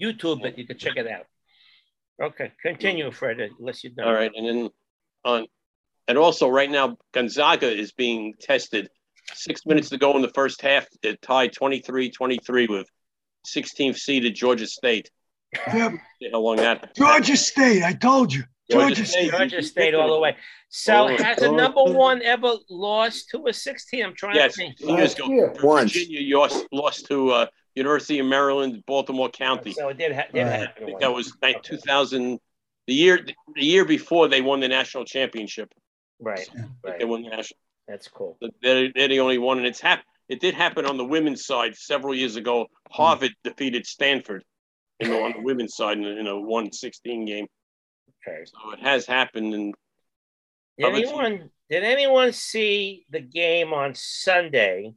[0.00, 0.56] YouTube it.
[0.58, 1.26] You can check it out.
[2.22, 4.06] Okay, continue, Fred, unless you're done.
[4.06, 4.70] All right, and then
[5.24, 5.46] on,
[6.12, 8.90] and also right now Gonzaga is being tested.
[9.32, 12.86] Six minutes to go in the first half, it tied 23-23 with
[13.46, 15.10] 16th seeded Georgia State.
[15.72, 15.92] Yep.
[16.32, 16.94] How long that?
[16.94, 18.42] Georgia State, I told you.
[18.70, 19.28] Georgia Georgia State.
[19.28, 19.38] State.
[19.38, 20.36] Georgia State all the way.
[20.68, 21.92] So Oh, has a oh, number oh.
[21.92, 24.04] one ever lost to a 16?
[24.04, 24.76] I'm trying Yes, to think.
[24.76, 25.50] two years ago.
[25.62, 25.92] Once.
[25.94, 29.72] Virginia lost, lost to uh, University of Maryland, Baltimore County.
[29.72, 30.52] So it did, ha- did Right.
[30.60, 30.82] happen.
[30.82, 32.38] I think that was ni- 2000.
[32.88, 35.72] The year the year before they won the national championship.
[36.22, 36.48] Right,
[36.84, 37.08] They right.
[37.08, 37.58] won the national.
[37.88, 38.38] That's cool.
[38.62, 41.74] They're, they're the only one, and it's hap- It did happen on the women's side
[41.76, 42.66] several years ago.
[42.90, 44.44] Harvard defeated Stanford,
[45.00, 47.46] you know, on the women's side in, a- in a 116 game.
[48.26, 48.44] Okay.
[48.44, 49.74] So it has happened, and
[50.78, 54.94] Did Other team- anyone did anyone see the game on Sunday?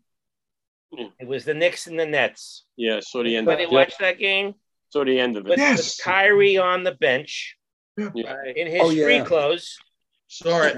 [0.91, 1.07] Yeah.
[1.19, 2.65] It was the Knicks and the Nets.
[2.77, 3.47] yeah, so the end.
[3.47, 4.53] Did you watch that game?
[4.89, 5.59] So the end of With, it.
[5.59, 5.77] Yes.
[5.97, 7.55] with Kyrie on the bench
[7.97, 8.35] Yeah.
[8.55, 9.03] in his Oh, yeah.
[9.05, 9.77] free clothes.
[10.43, 10.77] Saw it.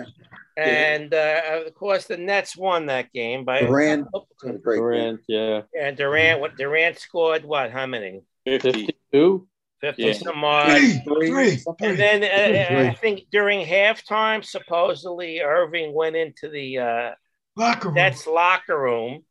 [0.58, 4.08] And uh, of course, the Nets won that game by Durant
[4.44, 4.84] had a great game.
[4.84, 5.62] Durant, yeah.
[5.80, 7.44] And Durant, what Durant scored?
[7.46, 7.72] What?
[7.72, 8.22] How many?
[8.46, 8.72] 50.
[9.12, 9.48] 52?
[9.80, 10.14] Fifty Yeah.
[10.14, 10.68] some odd.
[10.72, 11.64] Three, Three, three.
[11.82, 17.12] And then uh, I think during halftime, supposedly Irving went into the uh,
[17.56, 17.96] Locker room.
[17.96, 19.24] Nets locker room.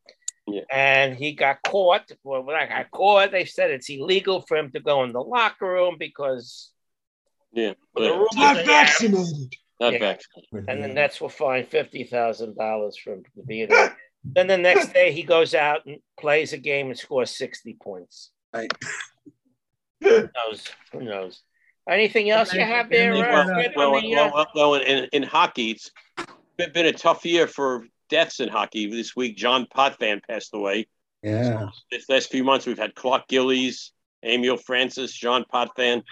[0.46, 0.62] Yeah.
[0.70, 2.08] And he got caught.
[2.22, 5.20] Well, when I got caught, they said it's illegal for him to go in the
[5.20, 6.70] locker room because
[7.52, 7.70] Yeah.
[7.70, 9.52] the But rules Not are- vaccinated.
[9.80, 9.98] Not Yeah.
[9.98, 10.20] back.
[10.68, 13.96] and the Nets will find fifty thousand dollars from the to be there.
[14.24, 18.30] then the next day he goes out and plays a game and scores sixty points.
[18.54, 18.70] Right.
[20.02, 20.68] Who knows?
[20.92, 21.42] Who knows?
[21.88, 23.12] Anything else you have there?
[23.12, 25.90] And they- Well, well, the, uh, well, well, well, in, in hockey, it's
[26.56, 28.90] been, been a tough year for deaths in hockey.
[28.90, 30.86] This week, John Potvin passed away.
[31.22, 31.68] Yeah.
[31.90, 33.92] This last few months, we've had Clark Gillies,
[34.24, 36.02] Emile Francis, John Potvin.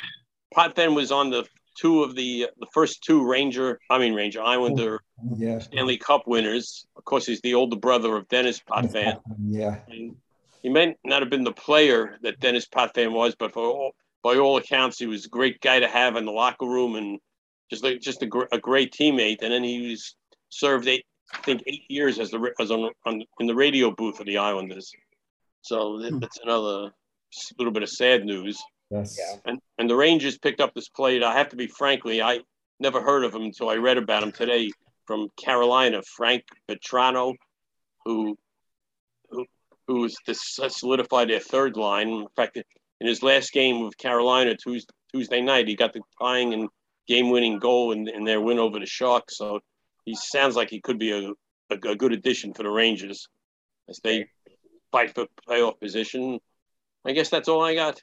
[0.54, 1.44] Potvin was on the
[1.74, 5.00] two of the the first two Ranger, I mean Ranger Islander
[5.36, 5.58] Yeah.
[5.58, 6.86] Stanley Cup winners.
[6.96, 9.18] Of course, he's the older brother of Denis Potvin.
[9.46, 9.78] Yeah.
[9.88, 10.16] And
[10.62, 14.36] he may not have been the player that Denis Potvin was, but for all, by
[14.36, 17.20] all accounts, he was a great guy to have in the locker room and
[17.70, 19.42] just like just a, gr- a great teammate.
[19.42, 20.16] And then he was
[20.48, 24.20] served eight, I think, eight years as the as on, on in the radio booth
[24.20, 24.90] of the Islanders.
[25.60, 26.18] So hmm.
[26.18, 26.92] that's another
[27.58, 28.62] little bit of sad news.
[28.94, 29.18] Yes.
[29.18, 29.36] Yeah.
[29.44, 31.22] And and the Rangers picked up this plate.
[31.22, 32.40] I have to be frankly, I
[32.78, 34.70] never heard of him until I read about him today
[35.06, 37.34] from Carolina, Frank Vatrano,
[38.04, 38.36] who
[39.30, 39.46] who
[39.88, 42.08] who was to solidify their third line.
[42.08, 46.54] In fact, in his last game with Carolina Tuesday, Tuesday night, he got the tying
[46.54, 46.68] and
[47.06, 49.36] game-winning goal in, in their win over the Sharks.
[49.36, 49.60] So
[50.04, 51.30] he sounds like he could be a,
[51.70, 53.28] a, a good addition for the Rangers
[53.88, 54.26] as they
[54.90, 56.38] fight for playoff position.
[57.04, 58.00] I guess that's all I got.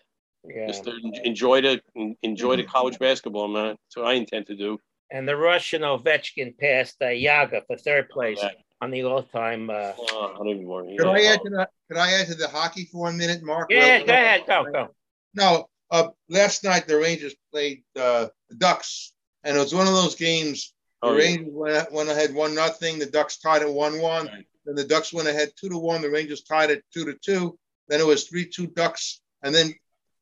[0.48, 0.68] Yeah.
[0.68, 1.82] Just to en- enjoy the
[2.24, 3.76] enjoy the college basketball, man.
[3.86, 4.80] That's what I intend to do.
[5.12, 8.50] And the Russian Ovechkin passed uh, Jagr for third place Yeah.
[8.82, 9.70] on the all-time.
[9.70, 10.96] Uh, Oh, I don't even worry.
[10.98, 11.34] Could I Yeah.
[11.34, 11.70] add to that?
[11.90, 13.70] Could I add to the hockey for one minute, Mark?
[13.72, 14.96] yeah, Well, go ahead, go, go.
[15.36, 19.14] No, uh, last night the Rangers played uh, the Ducks,
[19.44, 20.74] and it was one of those games.
[21.02, 21.20] The Oh, yeah.
[21.26, 22.98] Rangers went, went ahead one nothing.
[22.98, 24.28] The Ducks tied at one one.
[24.28, 24.46] Right.
[24.66, 26.02] Then the Ducks went ahead two to one.
[26.02, 27.60] The Rangers tied it two to two.
[27.90, 29.74] Then it was three two Ducks, and then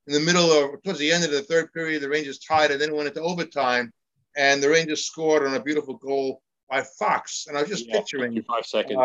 [0.09, 2.81] in the middle of towards the end of the third period, the Rangers tied and
[2.81, 3.93] Then went into overtime,
[4.35, 7.45] and the Rangers scored on a beautiful goal by Fox.
[7.47, 8.97] And I was just Yeah, picturing five seconds.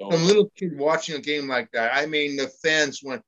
[0.00, 1.90] Uh, some little kid watching a game like that.
[1.92, 3.22] I mean, the fans went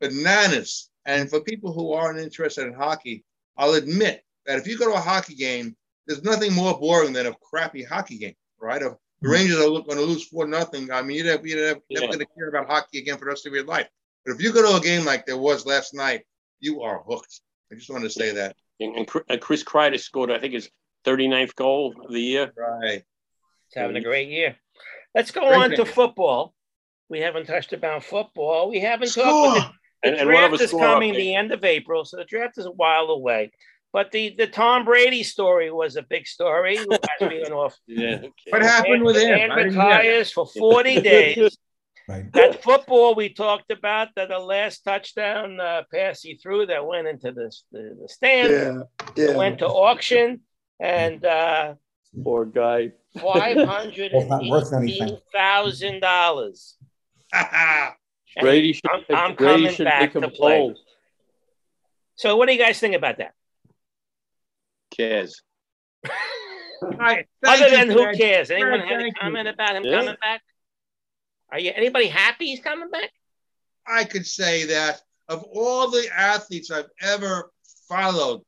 [0.00, 0.90] bananas.
[1.06, 3.24] And for people who aren't interested in hockey,
[3.56, 5.76] I'll admit that if you go to a hockey game,
[6.06, 8.82] there's nothing more boring than a crappy hockey game, right?
[8.82, 11.80] If the Rangers are going to lose four nothing, I mean, you're never, you're never,
[11.88, 12.06] never Yeah.
[12.08, 13.86] going to care about hockey again for the rest of your life.
[14.24, 16.24] But if you go to a game like there was last night,
[16.60, 17.40] you are hooked.
[17.72, 18.56] I just want to say that.
[18.80, 20.70] And, and uh, Chris- and Kreider scored, I think, his
[21.04, 22.52] 39th goal of the year.
[22.56, 23.02] Right.
[23.68, 24.56] He's having a great year.
[25.14, 26.54] Let's go Great on to football.
[27.08, 28.70] We haven't touched about football.
[28.70, 29.24] We haven't Score.
[29.24, 29.74] talked.
[30.02, 32.24] The, And, the and one draft us is coming the end of April, so the
[32.24, 33.50] draft is a while away.
[33.92, 36.78] But the, the Tom Brady story was a big story.
[36.78, 36.88] As
[37.20, 38.22] we went off, Yeah.
[38.50, 39.30] What happened with him?
[39.30, 39.82] man I didn't hear.
[39.82, 41.56] retires for 40 days.
[42.10, 42.32] Right.
[42.32, 47.06] That football we talked about, that the last touchdown uh, pass he threw that went
[47.06, 48.50] into the, the, the stand,
[49.16, 49.24] Yeah.
[49.28, 49.36] Yeah.
[49.36, 50.40] went to auction,
[50.80, 51.74] and uh,
[52.24, 52.90] Poor guy.
[53.20, 55.02] five hundred Well, it's not worth and anything.
[55.08, 56.76] eighteen thousand dollars.
[58.40, 60.58] Brady should, I'm, I'm Brady coming should back make him to play.
[60.58, 60.74] whole.
[62.16, 63.34] So, what do you guys think about that?
[64.90, 65.42] Cares.
[66.82, 68.50] All right, Other thank you, than who cares?
[68.50, 69.12] Anyone have a thank you.
[69.20, 69.98] comment about him Yeah.
[70.00, 70.42] coming back?
[71.52, 73.10] Are you anybody happy he's coming back?
[73.86, 77.50] I could say that of all the athletes I've ever
[77.88, 78.42] followed,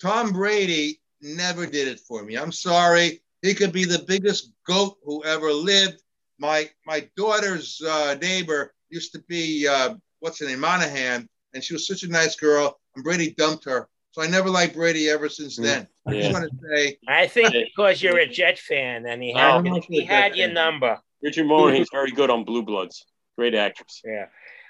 [0.00, 2.36] Tom Brady never did it for me.
[2.36, 3.22] I'm sorry.
[3.42, 6.02] He could be the biggest goat who ever lived.
[6.38, 11.72] My my daughter's uh, neighbor used to be uh, what's her name, Moynahan, and she
[11.74, 12.78] was such a nice girl.
[12.94, 15.86] And Brady dumped her, so I never liked Brady ever since then.
[16.06, 19.38] I just want to say, I think because you're a Jet fan and he Oh,
[19.38, 20.54] had, I'm he had your fan.
[20.54, 21.00] number.
[21.24, 23.04] Richard Moore, he's very good on Blue Bloods.
[23.36, 24.02] Great actress.
[24.04, 24.26] Yeah.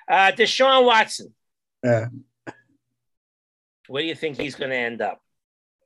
[0.08, 1.34] Uh, Deshaun Watson,
[1.82, 2.06] Yeah.
[3.88, 5.20] where do you think he's going to end up?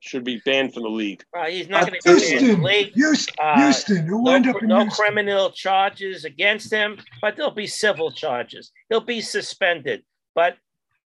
[0.01, 1.23] Should be banned from the league.
[1.33, 2.93] Well, he's not Uh, going to be in the league.
[2.93, 4.05] Houston, Uh, Houston.
[4.05, 5.03] Who No, wound up in no Houston?
[5.05, 8.71] criminal charges against him, but there'll be civil charges.
[8.89, 10.03] He'll be suspended,
[10.35, 10.55] but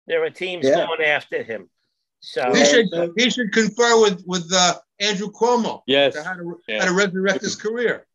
[0.08, 0.86] there are teams Yeah.
[0.86, 1.70] going after him.
[2.22, 2.86] So he should
[3.16, 6.16] he should confer with with uh, Andrew Cuomo Yes.
[6.22, 6.80] how to Yeah.
[6.80, 8.06] how to resurrect his career.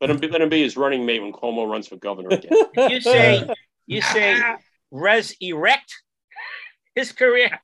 [0.00, 2.52] Let him be, let him be his running mate when Cuomo runs for governor again.
[2.90, 3.48] you say
[3.86, 4.40] you say
[4.90, 5.92] res erect
[6.94, 7.58] his career,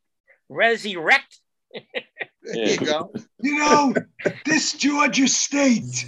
[0.48, 1.38] res erect.
[1.72, 3.12] There you go.
[3.40, 3.94] You know,
[4.44, 6.06] this Georgia State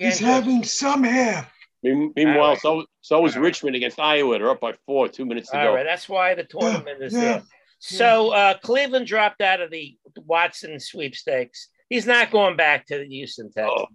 [0.00, 1.46] is having some hair.
[1.82, 4.38] Mean- Meanwhile, so so was Richmond against Iowa.
[4.38, 5.74] They're up by four, two minutes to All go.
[5.74, 7.42] right, that's why the tournament is Yeah, there.
[7.78, 9.96] So uh, Cleveland dropped out of the
[10.26, 11.68] Watson sweepstakes.
[11.88, 13.86] He's not going back to the Houston Texans.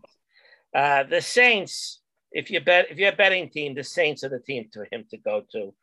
[0.74, 2.02] Uh, the Saints,
[2.32, 5.06] if you bet, if you're a betting team, the Saints are the team to him
[5.12, 5.74] to go to.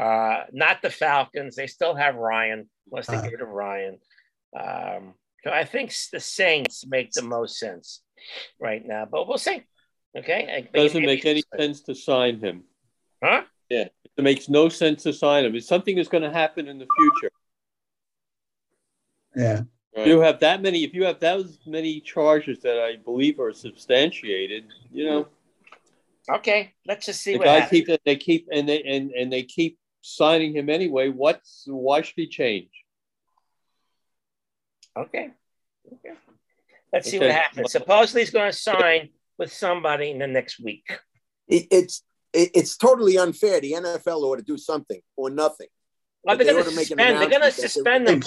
[0.00, 1.56] Uh, not the Falcons.
[1.56, 3.98] They still have Ryan, unless they get rid of Ryan.
[4.58, 8.02] Um, so I think the Saints make the most sense
[8.60, 9.62] right now, but we'll see.
[10.16, 12.64] Okay, Maybe- Doesn't make any sense to sign him.
[13.22, 13.42] Huh?
[13.68, 13.88] Yeah.
[14.16, 15.54] It makes no sense to sign him.
[15.54, 17.32] If something is going to happen in the future,
[19.36, 19.62] Yeah.
[19.94, 23.52] If you have that many, if you have those many charges that I believe are
[23.52, 25.26] substantiated, you know,
[26.30, 27.86] Okay, let's just see the what guys happens.
[27.86, 31.08] keep they keep and they and, and they keep signing him anyway.
[31.08, 32.70] What's why should he change?
[34.96, 35.30] Okay.
[35.92, 36.14] Okay.
[36.92, 37.72] Let's see what happens.
[37.72, 40.98] Supposedly he's going to sign with somebody in the next week.
[41.48, 43.60] It, it's it, it's totally unfair.
[43.60, 45.68] The NFL ought to do something or nothing.
[46.22, 47.18] Well, they're they going to make an suspend.
[47.18, 48.20] They're going to suspend them.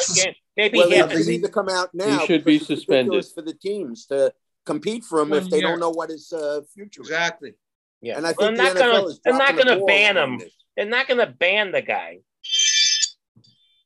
[0.57, 2.19] Maybe well, half they need to come out now.
[2.19, 3.25] He should be suspended.
[3.33, 4.33] for the teams to
[4.65, 5.67] compete for him One if they year.
[5.67, 7.09] don't know what his uh, future is.
[7.09, 7.53] Exactly.
[8.01, 8.17] Yeah.
[8.17, 10.33] And I Well, think they're the not gonna, they're not the going to ban on
[10.33, 10.39] him.
[10.39, 10.53] this.
[10.75, 12.19] They're not going to ban the guy.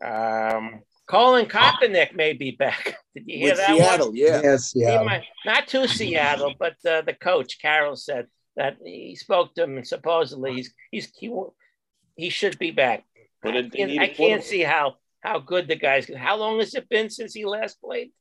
[0.03, 2.95] Um, Colin Kaepernick may be back.
[3.15, 4.15] Did you hear With that Seattle, one?
[4.15, 4.41] yeah.
[4.43, 5.03] Yes, yeah.
[5.03, 9.77] might- not to Seattle, but uh, the coach Carroll said that he spoke to him
[9.77, 11.31] and supposedly he's he's he,
[12.15, 13.03] he should be back.
[13.47, 16.09] But I can't, need I a can't see how how good the guys.
[16.15, 18.11] How long has it been since he last played?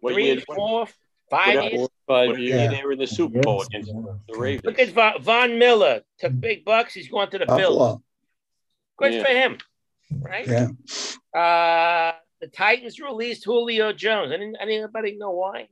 [0.00, 0.86] What Three, year- four,
[1.30, 1.88] five what- years.
[2.06, 2.50] Five years.
[2.50, 4.64] year they were in the Super Bowl against the Ravens?
[4.66, 6.92] Look at Von, Von Miller took big bucks.
[6.92, 7.58] He's going to the Bills.
[7.78, 8.02] Buffalo.
[8.98, 9.24] Good Yeah.
[9.24, 9.58] for him,
[10.20, 10.46] right?
[10.46, 10.68] Yeah.
[11.34, 14.32] Uh, the Titans released Julio Jones.
[14.32, 15.68] Any, anybody know why?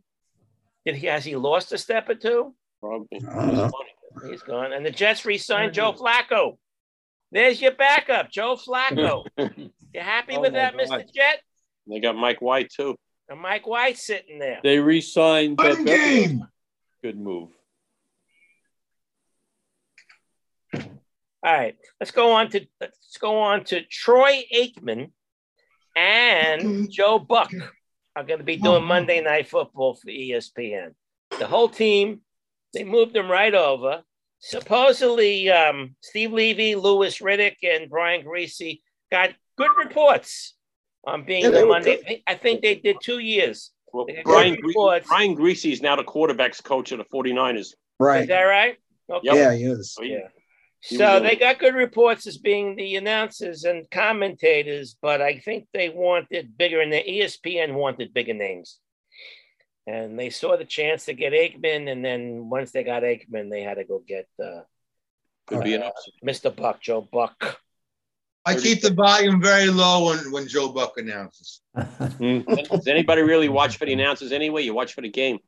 [0.87, 2.55] Did he has he lost a step or two?
[2.81, 3.21] Probably.
[3.29, 3.71] Uh-huh.
[4.31, 4.73] He's gone.
[4.73, 6.57] And the Jets re-signed Joe Flacco.
[7.33, 9.25] There's your backup, Joe Flacco.
[9.95, 10.89] You happy Oh with that, God.
[10.89, 11.15] Mr.
[11.15, 11.43] Jet?
[11.87, 12.97] They got Mike White too.
[13.29, 14.59] And Mike White sitting there.
[14.63, 15.59] They re-signed.
[15.59, 16.25] Fun Beverly.
[16.25, 16.49] game.
[17.03, 17.51] Good move.
[20.75, 20.83] All
[21.45, 25.11] right, let's go on to let's go on to Troy Aikman
[25.97, 26.85] and mm-hmm.
[26.89, 27.53] Joe Buck
[28.15, 28.89] are going to be doing mm-hmm.
[28.89, 30.95] Monday Night Football for ESPN.
[31.39, 32.21] The whole team,
[32.73, 34.05] they moved them right over.
[34.43, 40.55] Supposedly, um, Steve Levy, Louis Riddick, and Brian Griese got good reports
[41.07, 41.97] on being Yeah, the Monday.
[42.03, 42.23] good.
[42.27, 43.71] I think- they did two years.
[43.93, 47.75] Well, Brian, good Gre- Brian Griese is now the quarterbacks coach of the 49ers.
[48.01, 48.23] Right.
[48.23, 48.77] Is that right?
[49.09, 49.21] Okay.
[49.27, 49.93] Yeah, yes.
[49.95, 50.29] So he- Yeah.
[50.81, 55.39] He So was they got good reports as being the announcers and commentators, but I
[55.39, 58.81] think they wanted bigger, and the ESPN wanted bigger names.
[59.87, 63.63] And they saw the chance to get Aikman, and then once they got Aikman, they
[63.63, 64.61] had to go get uh,
[65.47, 65.91] could be an uh.
[66.25, 66.55] Mr.
[66.55, 67.59] Buck, Joe Buck.
[68.45, 71.61] I keep the volume very low when, when Joe Buck announces.
[71.77, 74.63] Does anybody really watch for the announcers anyway?
[74.63, 75.39] You watch for the game.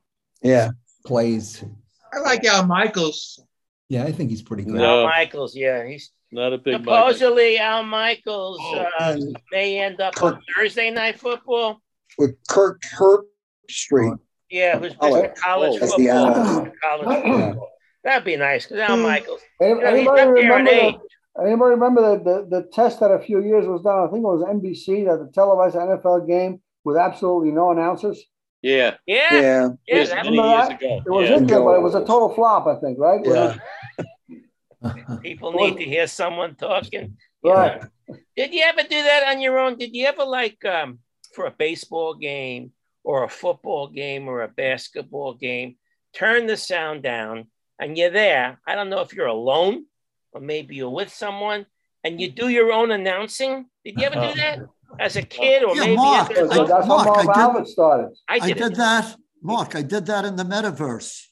[0.43, 0.70] Yeah.
[1.05, 1.65] Plays.
[2.12, 3.43] I like Al Michaels.
[3.89, 4.74] Yeah, I think he's pretty good.
[4.74, 5.01] No.
[5.01, 6.85] Al Michaels, yeah, he's Not a big Mike.
[6.85, 11.81] supposedly Al Michaels Oh, uh, and may end up on Thursday night football.
[12.16, 14.19] with Kirk Herbstreit.
[14.51, 15.35] Yeah, who's Oh, Mr.
[15.37, 16.35] college that's the football.
[16.35, 16.73] analyst.
[16.83, 17.71] College football.
[18.05, 19.41] That'd be nice because Al Michaels.
[19.61, 20.99] Any- You know, Anybody up there in remember the,
[21.43, 23.99] Anybody remember the, the, the test that a few years was done?
[24.07, 28.23] I think it was NBC that the televised NFL game with absolutely no announcers.
[28.62, 28.95] Yeah.
[29.07, 29.29] Yeah.
[29.33, 29.41] Yeah.
[29.41, 30.81] Yeah, Yes, that many years that?
[30.83, 31.03] ago.
[31.05, 31.37] It was yeah.
[31.39, 33.21] in there, but it was a total flop, I think, right?
[33.25, 33.57] Yeah.
[35.23, 37.16] people need to hear someone talking.
[37.43, 37.83] you Right.
[37.83, 38.16] know.
[38.37, 39.77] Did you ever do that on your own?
[39.79, 40.99] Did you ever like um
[41.35, 42.73] for a baseball game
[43.05, 45.77] or a football game or a basketball game,
[46.15, 47.47] turn the sound down
[47.79, 48.59] and you're there.
[48.67, 49.85] I don't know if you're alone
[50.33, 51.67] or maybe you're with someone
[52.03, 53.67] and you do your own announcing.
[53.85, 54.59] Did you ever do that
[54.99, 56.31] as a kid or Yeah, maybe Mark.
[56.33, 56.69] as an So adult?
[56.69, 58.11] that's how Mark, I did- Albert started.
[58.29, 59.77] I I did, did that, Mark.
[59.77, 61.27] I did that in the metaverse.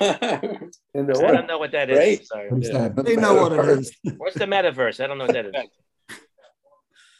[1.06, 2.26] the I don't know what that is.
[2.26, 2.48] Sorry.
[2.50, 2.96] What is that?
[3.04, 3.96] They know what it is.
[4.16, 5.02] What's the metaverse?
[5.02, 5.52] I don't know what that is.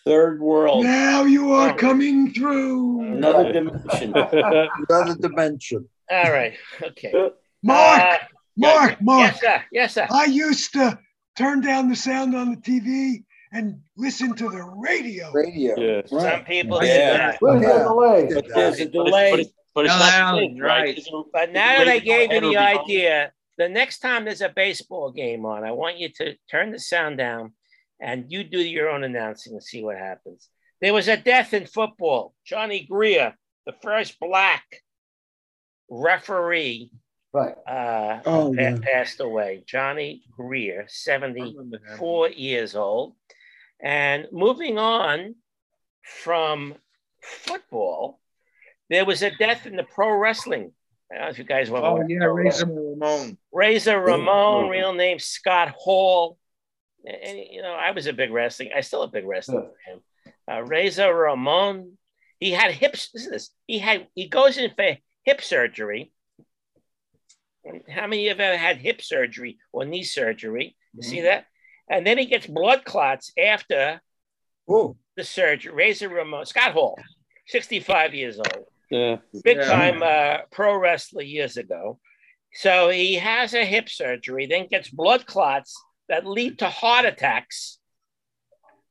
[0.04, 3.02] Third world, Now you are coming through.
[3.02, 4.12] another dimension.
[4.88, 5.88] Another dimension.
[6.10, 6.52] All right.
[6.82, 7.12] Okay.
[7.62, 8.18] Mark, Uh,
[8.58, 9.32] Mark, Mark.
[9.32, 9.62] Yes, sir.
[9.72, 10.06] Yes, sir.
[10.10, 10.98] I used to
[11.36, 15.32] turn down the sound on the TV and listen to the radio.
[15.32, 15.74] Radio.
[15.78, 16.02] Yeah.
[16.06, 16.96] Some people Yeah.
[16.96, 17.36] did that.
[17.40, 17.78] Where's Yeah.
[17.78, 18.28] the delay?
[18.34, 19.32] But there's a But it's, but delay.
[19.32, 20.96] it's, but it's Tell not Alan, thing, right?
[20.96, 21.24] right.
[21.32, 25.46] But now that I gave you the idea, the next time there's a baseball game
[25.46, 27.54] on, I want you to turn the sound down
[28.04, 30.50] and you do your own announcing and see what happens.
[30.82, 32.34] There was a death in football.
[32.44, 34.64] Johnny Grier, the first black
[35.88, 36.90] referee,
[37.32, 37.56] Right.
[37.66, 38.76] uh, Oh, pa- yeah.
[38.80, 39.64] passed away.
[39.66, 43.16] Johnny Grier, 74 years old.
[43.80, 45.34] And moving on
[46.02, 46.74] from
[47.22, 48.20] football,
[48.90, 50.72] there was a death in the pro wrestling.
[51.10, 52.66] I don't know if you guys want to Oh yeah, pro Razor.
[52.66, 53.38] Ramon.
[53.52, 54.68] Razor Ramon, Oh.
[54.68, 56.38] real name Scott Hall.
[57.06, 58.70] And, you know, I was a big wrestling.
[58.74, 60.00] I still a big wrestling fan.
[60.50, 61.98] Uh, Razor Ramon.
[62.40, 63.10] He had hips.
[63.14, 63.50] Listen to this.
[63.66, 64.08] He had.
[64.14, 66.12] He goes in for hip surgery.
[67.88, 70.76] How many of you have had hip surgery or knee surgery?
[70.94, 71.46] You see that?
[71.88, 74.00] And then he gets blood clots after
[74.68, 75.72] Oh, the surgery.
[75.74, 76.98] Razor Ramon, Scott Hall,
[77.48, 79.16] 65 years old Yeah.
[79.42, 79.64] big Yeah.
[79.66, 81.98] time uh, pro wrestler years ago.
[82.54, 85.74] So he has a hip surgery, then gets blood clots
[86.08, 87.78] that lead to heart attacks,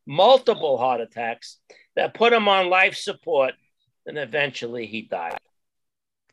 [0.05, 1.59] multiple heart attacks
[1.95, 3.53] that put him on life support,
[4.05, 5.37] and eventually he died.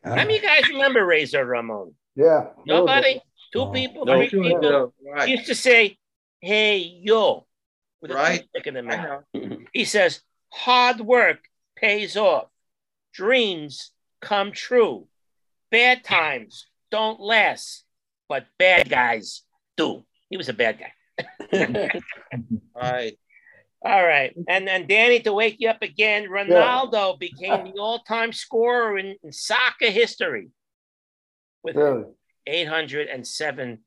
[0.02, 1.94] Uh, How many you guys remember Razor Ramon?
[2.15, 2.48] Yeah.
[2.65, 3.20] Nobody?
[3.52, 3.70] Two No.
[3.73, 4.05] people?
[4.07, 4.15] No.
[4.15, 4.43] Three Sure.
[4.43, 4.94] people?
[5.02, 5.28] He Right.
[5.28, 5.98] used to say,
[6.40, 7.47] hey, yo,
[8.01, 8.40] with Right.
[8.40, 9.24] toothpick in the mouth.
[9.73, 12.48] He says, hard work pays off.
[13.12, 15.09] Dreams come true.
[15.70, 17.85] Bad times don't last,
[18.28, 19.43] but bad guys
[19.77, 20.05] do.
[20.31, 21.66] He was a bad guy.
[22.74, 23.19] All right.
[23.82, 24.35] All right.
[24.48, 29.32] And then Danny, to wake you up again, Ronaldo became the all-time scorer in, in
[29.32, 30.48] soccer history
[31.62, 32.05] with Really?
[32.47, 33.78] 807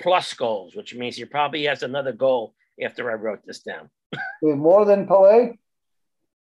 [0.00, 3.88] plus goals, which means he probably has another goal after I wrote this down.
[4.42, 5.58] More than Pelé?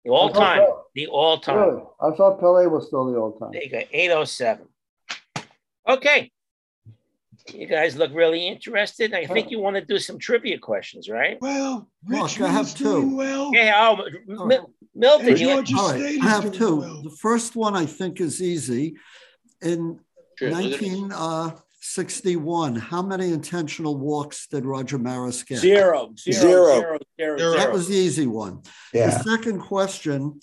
[0.04, 0.62] The all time.
[0.94, 1.58] The all time.
[1.58, 1.84] Really?
[2.00, 3.52] I thought Pelé was still the all time.
[3.52, 4.68] There you go, 807.
[5.88, 6.32] Okay.
[7.54, 9.14] You guys look really interested.
[9.14, 11.38] I think you want to do some trivia questions, right?
[11.40, 13.16] Well, Mark, I have doing two.
[13.16, 13.52] well.
[13.54, 16.76] Yeah, oh, Mil- Milton, And you, Georgia All right, State I is have doing two.
[16.78, 17.04] well.
[17.04, 18.96] The first one I think is easy.
[19.62, 20.00] In
[20.40, 20.82] Sure, look at it.
[20.82, 25.60] 1961, uh, how many intentional walks did Roger Maris get?
[25.60, 26.66] Zero, zero, Zero.
[26.66, 27.52] zero, zero, Zero.
[27.52, 27.74] That zero.
[27.74, 28.62] was the easy one.
[28.92, 29.22] The yeah.
[29.22, 30.40] second question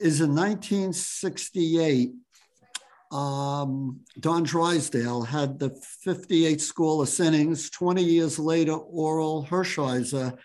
[0.00, 2.12] is in 1968,
[3.16, 5.70] um, Don Drysdale had the
[6.02, 7.70] 58 of innings.
[7.70, 10.36] 20 years later, Orel Hershiser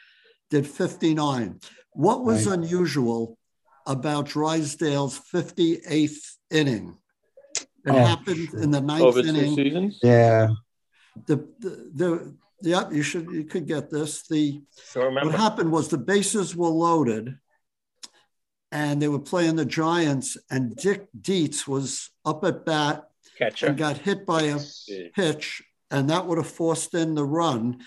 [0.49, 1.59] did 59.
[1.93, 2.57] What was Right.
[2.59, 3.37] unusual
[3.85, 6.97] about Drysdale's 58th inning?
[7.85, 7.93] It Oh.
[8.05, 9.55] happened in the ninth Over two inning.
[9.55, 9.99] seasons?
[10.01, 10.49] Yeah.
[11.27, 14.27] The, the, the, yep, you should, you could get this.
[14.27, 17.37] The, so what happened was the bases were loaded
[18.71, 23.67] and they were playing the Giants, and Dick Dietz was up at bat catcher.
[23.67, 24.59] and got hit by a
[25.13, 27.79] pitch, and that would have forced in the run.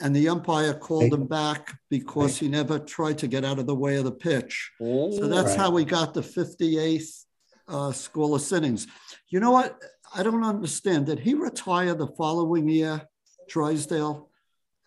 [0.00, 3.76] And the umpire called him back because he never tried to get out of the
[3.76, 4.72] way of the pitch.
[4.80, 5.56] So that's Right.
[5.58, 7.24] how we got the 58th
[7.68, 8.88] uh, scoreless innings.
[9.28, 9.80] You know what?
[10.12, 11.06] I don't understand.
[11.06, 13.08] Did he retire the following year,
[13.48, 14.28] Drysdale?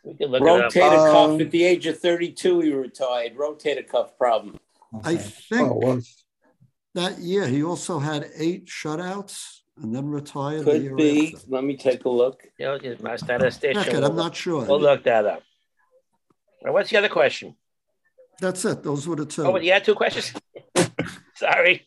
[0.03, 0.71] We can look it up.
[0.73, 3.35] Rotator cuff Um, at the age of 32, he retired.
[3.37, 4.59] Rotator cuff problem.
[5.03, 5.99] I think Oh, well,
[6.95, 11.33] that year he also had eight shutouts and then retired the year Could be.
[11.35, 11.47] after.
[11.49, 12.41] Let me take a look.
[12.57, 13.83] You know, it's my statistician.
[13.83, 14.65] Check it, I'm not sure.
[14.65, 15.43] We'll look that up.
[16.63, 17.55] Now, what's the other question?
[18.39, 18.83] That's it.
[18.83, 19.43] Those were the two.
[19.43, 20.33] Oh, you had two questions?
[21.35, 21.85] Sorry.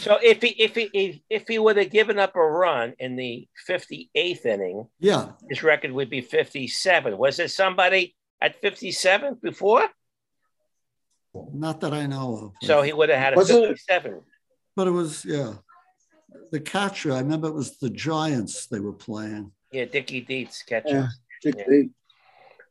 [0.00, 3.16] So if he if he if, if he would have given up a run in
[3.16, 7.16] the 58th inning, Yeah, his record would be 57.
[7.16, 9.88] Was there somebody at 57 before?
[11.34, 12.66] Not that I know of.
[12.66, 13.78] So he would have had a Was it-
[14.76, 15.54] But it was, yeah.
[16.50, 19.52] The catcher, I remember it was the Giants they were playing.
[19.72, 20.88] Yeah, Dickie Dietz catcher.
[20.88, 21.08] Yeah.
[21.42, 21.64] Dick Yeah.
[21.68, 21.90] Lee.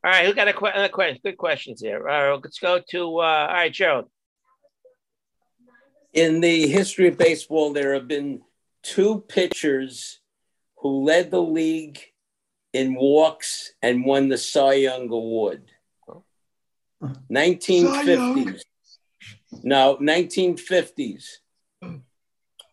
[0.04, 1.20] All right, who got a que- another question?
[1.24, 2.08] Good questions here.
[2.08, 4.08] All right, let's go to uh, all right, Joe.
[6.12, 8.40] In the history of baseball, there have been
[8.82, 10.20] two pitchers
[10.78, 12.00] who led the league
[12.72, 15.70] in walks and won the Cy Young Award.
[17.02, 18.60] 1950s.
[19.62, 21.24] No, 1950s.
[21.82, 21.98] All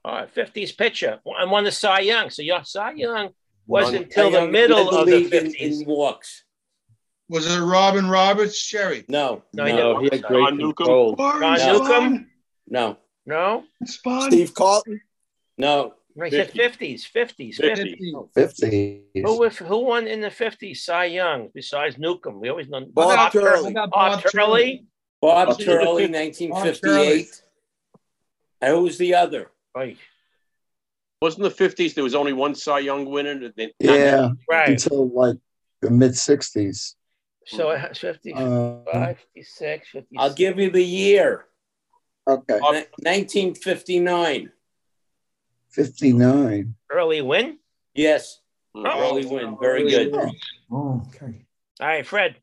[0.06, 2.30] right, 50s pitcher and won the Cy Young.
[2.30, 3.30] So your Cy Young
[3.66, 5.82] was Won- until Cy the Young middle led of the league in, 50s.
[5.82, 6.44] in walks.
[7.28, 8.56] Was it Robin Roberts?
[8.56, 9.04] Sherry.
[9.08, 10.14] No, No, No, didn't.
[10.14, 10.76] he had great John Newcombe.
[10.76, 11.16] control.
[11.16, 12.30] John Orange Newcombe?
[12.68, 15.02] No, No, Steve Carlton,
[15.58, 15.94] no.
[16.18, 17.60] No, he said 50s, 50s, 50s.
[17.60, 18.14] 50.
[18.34, 19.04] 50.
[19.24, 22.40] Who, if, who won in the 50s Cy Young besides Newcombe?
[22.40, 23.74] We always know Bob Turley.
[23.74, 24.86] Bob, Turley.
[25.22, 26.08] Bob Bob Turley, Turley.
[26.08, 27.42] 1958.
[28.62, 29.52] And who was the other?
[29.76, 29.98] Right,
[31.22, 33.52] Wasn't the 50s there was only one Cy Young winner?
[33.58, 34.70] They- Yeah, right.
[34.70, 35.36] until like
[35.82, 36.96] the mid 60s.
[37.46, 40.06] So it 55, Uh, 56, 57.
[40.18, 41.46] I'll give you the year.
[42.26, 44.52] okay, Ni- 1959.
[45.76, 46.74] 59.
[46.90, 47.60] Early Wynn.
[47.94, 48.40] Yes,
[48.74, 48.86] Hmm.
[48.86, 49.58] Early Wynn.
[49.60, 50.14] Very good.
[50.72, 51.46] Oh, okay.
[51.80, 52.38] All right, Fred.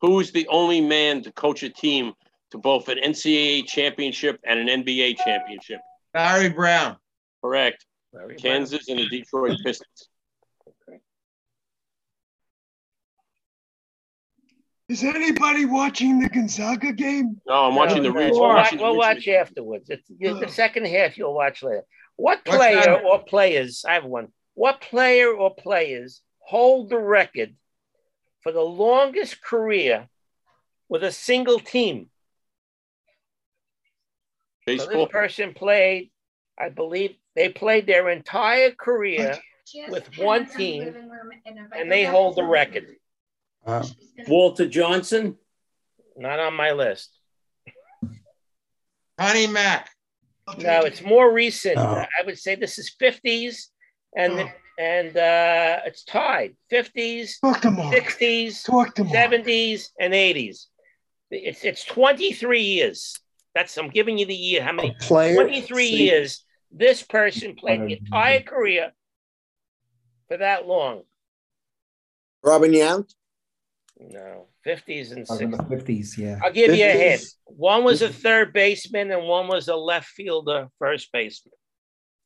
[0.00, 2.12] Who is the only man to coach a team
[2.50, 5.80] to both an NCAA championship and an NBA championship?
[6.14, 6.96] Larry Brown.
[7.42, 7.84] Correct.
[8.12, 10.08] Very Kansas and the Detroit Pistons.
[14.88, 17.40] Is anybody watching the Gonzaga game?
[17.46, 18.32] No, I'm watching the No, Reeds.
[18.38, 19.88] We'll, watch, we'll watch afterwards.
[19.88, 21.84] It's, the second half you'll watch later.
[22.16, 23.04] What player that?
[23.04, 23.84] or players?
[23.86, 24.28] I have one.
[24.54, 27.54] What player or players hold the record
[28.42, 30.08] for the longest career
[30.88, 32.08] with a single team?
[34.68, 36.10] So this person played,
[36.58, 39.38] I believe, they played their entire career
[39.88, 40.94] with one team,
[41.76, 42.86] and they hold the record.
[43.66, 44.24] Uh, wow.
[44.28, 45.36] Walter Johnson.
[46.16, 47.10] Not on my list.
[49.18, 49.90] Connie Mack.
[50.58, 51.78] No, it's more recent.
[51.78, 51.82] Oh.
[52.04, 53.68] I would say this is 50s,
[54.16, 54.48] and Oh.
[54.78, 57.90] and uh, it's tied 50s, Talk tomorrow.
[57.96, 59.14] 60s, Talk tomorrow.
[59.16, 60.66] 70s, and 80s.
[61.30, 63.16] It's it's 23 years.
[63.54, 64.62] That's I'm giving you the year.
[64.62, 64.94] How many?
[65.00, 65.34] Player.
[65.34, 66.44] 23 See, years.
[66.70, 68.92] This person played the entire career
[70.28, 71.02] for that long.
[72.42, 73.14] Robin Yount,
[73.98, 75.84] No, 50s and I was in the 60s.
[75.84, 76.38] 50s, yeah.
[76.42, 77.22] I'll give you a hint.
[77.44, 81.52] One was a third baseman, and one was a left fielder, first baseman.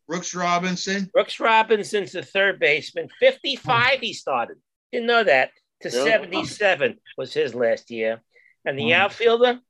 [0.07, 1.11] Brooks Robinson.
[1.13, 3.09] Brooks Robinson's the third baseman.
[3.21, 4.57] 55 he started.
[4.93, 5.51] Didn't know that.
[5.83, 6.05] To Yeah.
[6.05, 8.23] 77 was his last year.
[8.65, 9.05] And the Wow.
[9.05, 9.61] outfielder,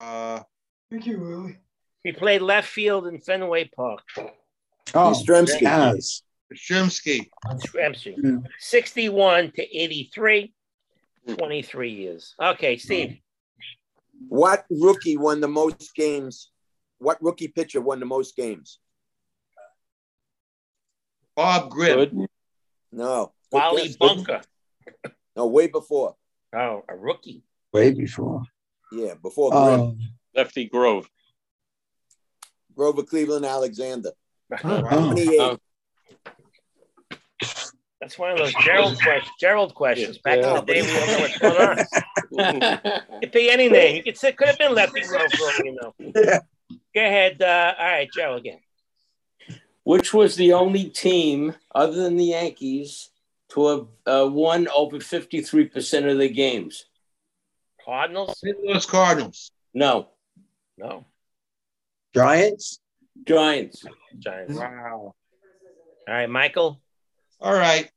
[0.00, 0.42] Uh,
[0.90, 1.58] Thank you, Willie.
[2.02, 4.02] he played left field in Fenway Park.
[4.16, 5.60] Oh, Yastrzemski.
[5.60, 6.22] yes.
[6.54, 7.28] Shrimsky.
[7.74, 8.16] Ramsey.
[8.16, 8.30] Yeah.
[8.30, 8.38] Hmm.
[8.58, 10.52] 61 to 83,
[11.38, 12.34] 23 years.
[12.40, 13.18] Okay, Steve.
[14.28, 16.50] What rookie won the most games?
[16.98, 18.78] What rookie pitcher won the most games?
[21.34, 21.98] Bob Grim.
[21.98, 22.26] Good.
[22.92, 23.32] No.
[23.50, 23.96] Good Wally guess.
[23.96, 24.40] Bunker.
[25.36, 26.14] No, way before.
[26.54, 27.42] Oh, a rookie.
[27.72, 28.42] Way before.
[28.92, 29.80] Yeah, before Grim.
[29.80, 29.96] Oh,
[30.36, 31.08] Lefty Grove.
[32.76, 34.10] Grover Cleveland Alexander.
[34.64, 35.14] Oh, oh.
[35.14, 35.40] 28.
[35.40, 35.58] Oh.
[38.00, 39.32] That's one of those Gerald questions.
[39.38, 40.18] Gerald questions.
[40.18, 41.86] Back in the day, we don't know what's going on.
[43.12, 43.96] You could be any name.
[43.96, 45.30] You could say could have been Lefty Grove,
[45.64, 45.94] you know.
[45.98, 46.40] Yeah.
[46.94, 47.40] Go ahead.
[47.40, 48.58] Uh, all right, Joe again.
[49.84, 53.10] Which was the only team other than the Yankees
[53.50, 56.86] to have uh, won over 53% of the games?
[57.84, 58.38] Cardinals?
[58.40, 58.56] St.
[58.64, 59.50] Louis Cardinals.
[59.74, 60.08] No,
[60.78, 61.04] No.
[62.14, 62.80] Giants?
[63.24, 63.84] Giants.
[64.18, 64.54] Giants.
[64.54, 65.14] Wow.
[66.08, 66.80] All right, Michael.
[67.42, 67.90] All right.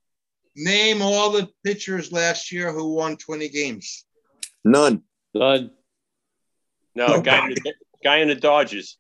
[0.56, 4.06] Name all the pitchers last year who won 20 games.
[4.64, 5.04] None.
[5.34, 5.70] None.
[6.96, 7.74] No, guy in the,
[8.04, 8.98] guy in the Dodgers.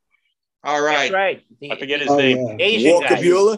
[0.63, 1.09] All right.
[1.09, 1.43] That's right.
[1.61, 1.71] right.
[1.71, 2.37] I forget his Oh, name.
[2.59, 2.65] yeah.
[2.65, 3.21] Asian Walker guy.
[3.21, 3.57] Buehler.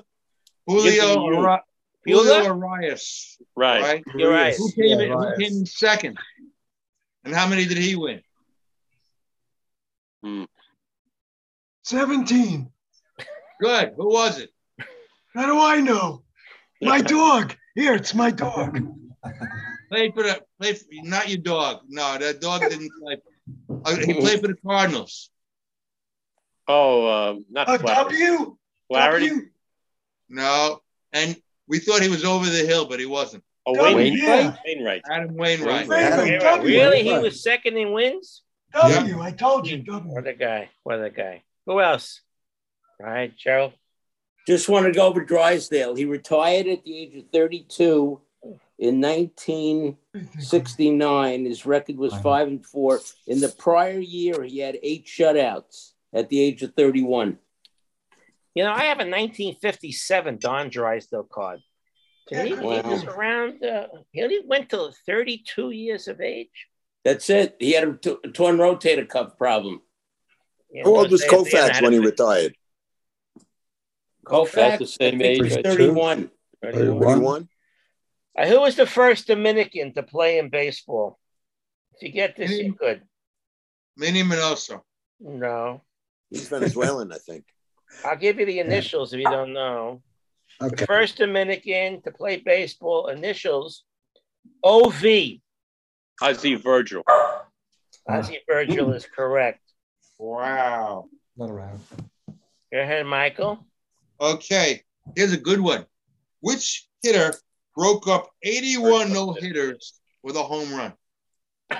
[0.67, 1.35] Julio, Give me you.
[1.37, 1.61] Ari-
[2.07, 2.43] Buehler?
[2.45, 3.37] Julio Urías.
[3.55, 3.81] Right.
[3.81, 4.03] Right.
[4.15, 4.55] You're right.
[4.55, 6.17] Who came, in, who came in second?
[7.25, 8.21] And how many did he win?
[10.23, 10.43] Hmm.
[11.83, 12.69] 17.
[13.59, 13.93] Good.
[13.97, 14.51] Who was it?
[15.33, 16.23] How do I know?
[16.81, 17.55] My dog.
[17.75, 18.79] Here, it's my dog.
[19.89, 21.81] Played for the played for, not your dog.
[21.87, 23.17] No, that dog didn't play.
[23.85, 25.29] Uh, he played for the Cardinals.
[26.67, 28.19] Oh, uh, not A Flaherty.
[28.19, 28.57] W.
[28.89, 29.27] Flaherty.
[29.29, 29.45] W.
[30.27, 30.81] No,
[31.13, 33.43] and we thought he was over the hill, but he wasn't.
[33.65, 34.21] Oh, W, Wainwright.
[34.21, 34.55] yeah.
[34.65, 35.01] Wainwright.
[35.09, 35.87] Adam Wainwright.
[35.87, 36.31] Wainwright.
[36.31, 36.77] Yeah, W.
[36.77, 37.03] Really?
[37.03, 38.43] He was second in wins?
[38.73, 39.21] W.
[39.21, 39.77] I told you.
[39.83, 40.13] W.
[40.13, 40.69] What a guy.
[40.83, 41.43] What a guy.
[41.65, 42.21] Who else?
[42.99, 43.73] All right, Gerald.
[44.47, 45.93] Just want to go over Drysdale.
[45.93, 48.21] He retired at the age of 32
[48.79, 51.45] in 1969.
[51.45, 53.01] His record was five and four.
[53.27, 57.37] In the prior year, he had eight shutouts at the age of 31.
[58.55, 61.59] You know, I have a 1957 Don Drysdale card.
[62.29, 66.67] So he, he was around, uh, he only went to 32 years of age.
[67.03, 67.57] That's it.
[67.59, 69.81] He had a t- a torn rotator cuff problem.
[70.71, 72.55] You How know, old was they- they Koufax when he retired?
[74.27, 75.65] Koufax, About the same I think, age, was right?
[75.65, 76.31] 31.
[76.63, 77.49] 31?
[78.37, 81.17] Uh, who was the first Dominican to play in baseball?
[81.95, 83.01] If you get this, you're good.
[83.95, 84.81] Minnie Minoso.
[85.19, 85.81] No.
[86.29, 87.45] He's Venezuelan, I think.
[88.05, 90.01] I'll give you the initials if you don't know.
[90.61, 90.75] Okay.
[90.75, 93.83] The first Dominican to play baseball, initials
[94.63, 95.03] OV.
[96.21, 97.03] Ozzie Virgil.
[98.09, 99.61] Ozzie Virgil is correct.
[100.19, 101.05] Wow.
[101.37, 101.79] Not around.
[102.27, 103.65] Go ahead, Michael.
[104.19, 104.83] Okay,
[105.15, 105.85] here's a good one.
[106.41, 107.33] Which hitter
[107.75, 110.93] broke up 81 no hitters with a home run?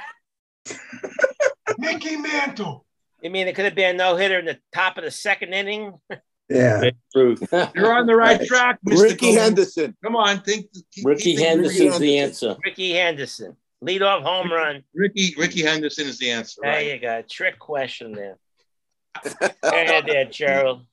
[1.78, 2.86] Mickey Mantle.
[3.22, 5.54] You mean it could have been a no hitter in the top of the second
[5.54, 5.94] inning?
[6.50, 6.80] Yeah.
[6.80, 7.44] Babe Ruth.
[7.76, 9.02] You're on the right track, Mr.
[9.02, 9.38] Ricky Cohen.
[9.38, 9.98] Henderson.
[10.02, 10.68] Come on, think.
[10.94, 12.50] keep- Rickey keep thinking Henderson's the Henderson.
[12.52, 12.60] answer.
[12.64, 13.58] Rickey Henderson.
[13.84, 14.82] Leadoff home run.
[14.94, 16.62] Rickey Rickey Henderson is the answer.
[16.64, 16.88] There Right.
[16.94, 17.22] you go.
[17.30, 18.38] Trick question there.
[19.42, 20.86] Go ahead there, Gerald.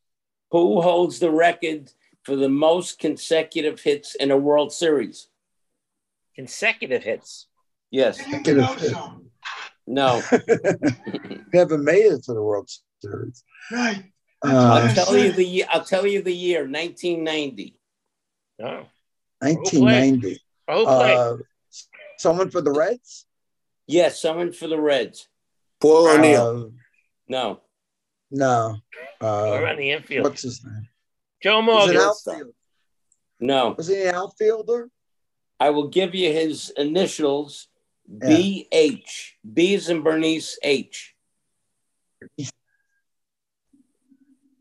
[0.55, 1.91] Who holds the record
[2.23, 5.27] for the most consecutive hits in a World Series?
[6.37, 7.49] Consecutive hits.
[7.91, 8.19] Yes.
[8.29, 9.21] Minnie Minoso.
[9.89, 10.23] No.
[11.53, 12.71] Never made it to the World
[13.03, 13.43] Series.
[13.73, 14.05] Right.
[14.45, 14.57] I'll
[14.89, 17.77] Uh, tell you the ye- I'll tell you the year 1990.
[18.63, 18.87] Oh.
[19.41, 20.41] 1990.
[20.69, 20.87] Oh.
[20.87, 21.37] Uh,
[22.19, 23.27] someone for the Reds?
[23.89, 25.27] Yes, someone for the Reds.
[25.81, 26.67] Paul O'Neill.
[26.67, 26.81] Uh,
[27.27, 27.61] No.
[28.31, 28.77] No.
[29.21, 29.27] We're
[29.67, 30.25] Uh, on the infield.
[30.25, 30.89] what's his name?
[31.43, 32.53] Joe Was Morgan.
[33.41, 33.71] No.
[33.77, 34.91] Was he an outfielder?
[35.61, 37.69] I will give you his initials
[38.07, 38.29] Yeah.
[38.29, 39.35] BH.
[39.55, 41.15] B's and Bernice H.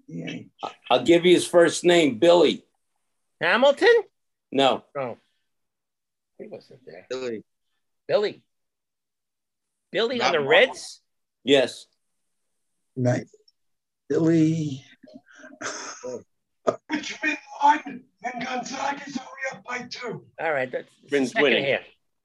[0.08, 0.40] Yeah.
[0.90, 2.66] I'll give you his first name, Billy.
[3.42, 3.94] Hamilton?
[4.52, 4.84] No.
[4.96, 5.18] No.
[6.38, 7.08] He wasn't there.
[7.10, 7.44] Billy.
[8.08, 8.44] Billy.
[9.92, 11.02] Billy Not on the Reds?
[11.44, 11.86] Yes.
[12.96, 13.28] Night.
[14.10, 14.84] Billy.
[16.92, 20.26] Richmond Martin and Gonzaga's only up by two.
[20.40, 20.72] All right.
[20.72, 21.66] That's the second winning.
[21.66, 21.82] here.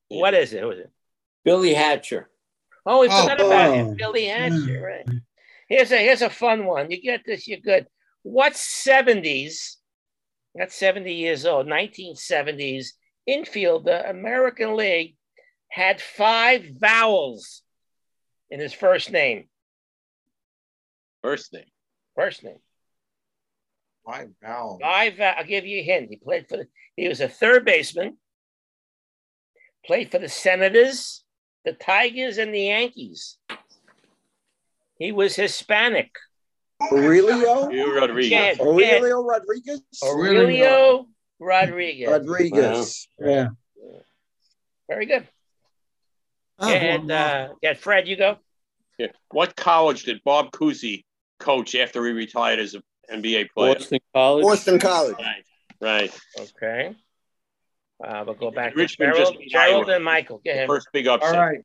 [0.08, 0.60] What is it?
[0.62, 0.90] Who is it?
[1.44, 2.28] Billy Hatcher.
[2.86, 3.72] Oh, we Oh, forgot about oh.
[3.74, 3.94] him.
[3.96, 5.18] Billy Hatcher, right.
[5.68, 6.90] Here's a here's a fun one.
[6.90, 7.86] You get this, you're good.
[8.22, 9.76] What 70s,
[10.54, 12.88] that's 70 years old, 1970s
[13.28, 15.16] infielder, American League,
[15.70, 17.62] had five vowels
[18.50, 19.48] in his first name.
[21.28, 21.64] First name.
[22.16, 22.58] First name.
[24.06, 24.80] Five vowels.
[24.80, 25.16] Five.
[25.18, 26.08] va- I'll give you a hint.
[26.08, 26.66] He played for the.
[26.96, 28.16] He was a third baseman.
[29.84, 31.22] Played for the Senators,
[31.66, 33.36] the Tigers, and the Yankees.
[34.98, 36.10] He was Hispanic.
[36.80, 37.68] Aurelio?
[37.68, 38.30] Hugh Rodriguez.
[38.30, 38.54] Yeah.
[38.58, 39.82] Aurelio Rodriguez?
[40.02, 42.08] Aurelio Rodriguez.
[42.08, 43.08] Rodriguez.
[43.20, 43.48] Yeah.
[44.88, 45.28] Very good.
[46.58, 48.38] I And uh, yeah, Fred, you go.
[48.98, 49.08] Yeah.
[49.30, 51.04] What college did Bob Cousy
[51.38, 52.82] coach after he retired as an
[53.12, 53.74] NBA player?
[53.74, 54.42] Boston College.
[54.44, 55.16] Boston College.
[55.18, 55.44] Right.
[55.80, 56.18] Right.
[56.40, 56.94] Okay.
[58.04, 60.36] Uh, we'll go back Richmond to just Gerald, Gerald and Michael.
[60.38, 60.68] Go The ahead.
[60.68, 61.34] first big upset.
[61.34, 61.60] All right.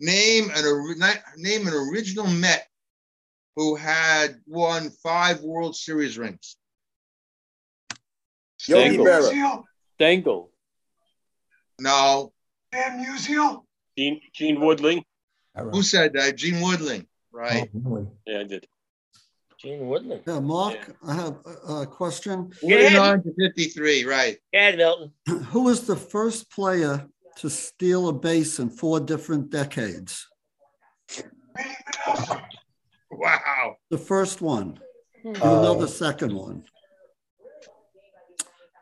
[0.00, 0.98] Name an
[1.36, 2.66] name an original Met
[3.56, 6.56] who had won five World Series rings.
[8.66, 9.04] Yogi Stengel.
[9.06, 9.30] Berra.
[9.32, 9.64] Musial.
[9.94, 10.50] Stengel.
[11.78, 12.32] No.
[12.72, 13.62] Dan Musial.
[13.96, 15.02] Gene, Gene Woodling.
[15.56, 16.36] Who said that?
[16.36, 17.06] Gene Woodling.
[17.30, 17.70] Right.
[17.74, 18.06] Oh, really?
[18.26, 18.66] Yeah, I did.
[19.64, 20.22] Gene Woodling.
[20.26, 21.36] Yeah, Mark, I have
[21.68, 22.52] a, a question.
[22.60, 22.92] Go ahead.
[22.92, 24.04] 49 to 53.
[24.04, 24.36] Right.
[24.52, 25.12] Go ahead, Milton.
[25.52, 27.06] Who was the first player
[27.38, 30.28] to steal a base in four different decades?
[33.10, 33.76] Wow.
[33.90, 34.78] The first one.
[35.24, 36.64] You Uh, know the second one.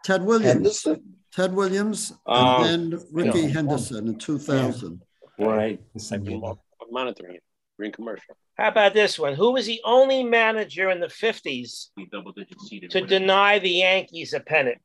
[0.04, 0.52] Ted Williams.
[0.52, 1.14] Henderson?
[1.32, 3.48] Ted Williams and then Rickey yeah.
[3.48, 5.00] Henderson in 2000.
[5.38, 5.80] Right.
[5.94, 6.56] The same one.
[6.80, 7.42] I'm monitoring it.
[7.82, 8.36] Green commercial.
[8.56, 9.34] How about this one?
[9.34, 12.90] Who was the only manager in the 50s Double digit seeded.
[12.92, 14.78] to deny the Yankees a pennant?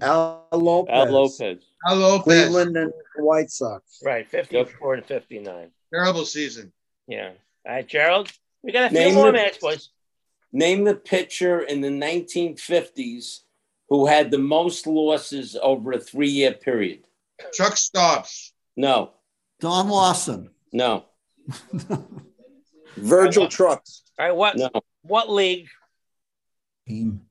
[0.00, 0.92] Al Lopez.
[0.94, 1.64] Al Lopez.
[1.88, 2.22] Al Lopez.
[2.22, 3.98] Cleveland and White Sox.
[4.04, 5.70] Right, 54 and 59.
[5.92, 6.72] Terrible season.
[7.08, 7.32] Yeah.
[7.66, 8.30] All right, Gerald.
[8.62, 9.88] We got a few Name more the- minutes, boys.
[10.52, 13.40] Name the pitcher in the 1950s
[13.88, 17.00] who had the most losses over a three-year period.
[17.52, 18.52] Chuck Stobbs.
[18.76, 19.10] No,
[19.58, 20.50] Don Lawson.
[20.72, 21.06] no,
[22.96, 24.02] Virgil Trucks.
[24.18, 24.70] All right, what no.
[25.02, 25.68] what league?
[26.88, 27.22] Team.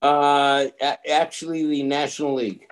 [0.00, 2.64] Uh, a- actually, the National League,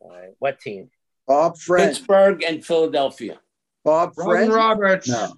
[0.00, 0.90] All right, what team?
[1.26, 1.88] Bob Friend.
[1.94, 3.38] Pittsburgh and Philadelphia.
[3.84, 4.52] Bob Ron Friend.
[4.52, 5.08] Roberts.
[5.08, 5.34] No.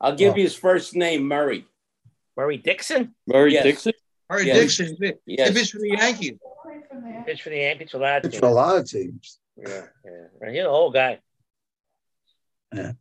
[0.00, 1.66] I'll give you his first name, Murry.
[2.36, 3.14] Murry Dickson?
[3.26, 3.62] Murry Yes.
[3.64, 3.92] Dickson.
[4.30, 4.76] Harry Yes.
[4.76, 4.96] Dickson.
[5.26, 5.52] He Yes.
[5.52, 6.38] pitched for the Yankees.
[7.26, 8.40] Pitch for the Yankees for that It's team.
[8.40, 9.38] for a lot of teams.
[9.56, 10.10] Yeah, yeah.
[10.40, 11.18] Right, You're an old guy.
[12.72, 12.92] Yeah.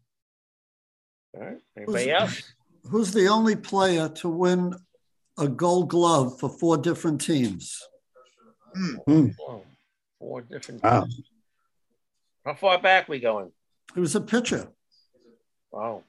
[1.35, 1.57] All right.
[1.77, 2.53] Anybody else?
[2.89, 4.73] Who's the only player to win
[5.37, 7.81] a gold glove for four different teams?
[8.75, 8.95] Hmm.
[9.05, 9.27] Hmm.
[9.37, 9.65] Whoa,
[10.19, 10.83] four different.
[10.83, 11.07] Wow.
[12.45, 13.51] How far back we going?
[13.93, 14.67] He was a pitcher,
[15.73, 16.03] Oh,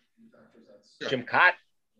[1.08, 1.52] Jim Kaat.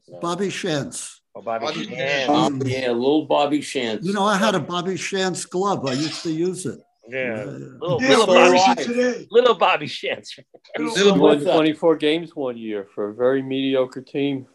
[0.09, 0.19] No.
[0.19, 1.17] Bobby Shantz.
[1.35, 1.67] Oh, Bobby.
[1.67, 2.27] Bobby Shantz.
[2.29, 4.03] Oh, yeah, little Bobby Shantz.
[4.03, 5.87] You know, I had a Bobby Shantz glove.
[5.87, 6.81] I used to use it.
[7.09, 7.44] Yeah, Yeah.
[7.44, 8.56] little, Yeah, little Bobby.
[8.59, 8.74] do I.
[8.74, 9.27] Today.
[9.31, 10.28] Little Bobby Shantz.
[10.36, 10.44] He's
[10.78, 14.47] Little still Won 24 games one year for a very mediocre team.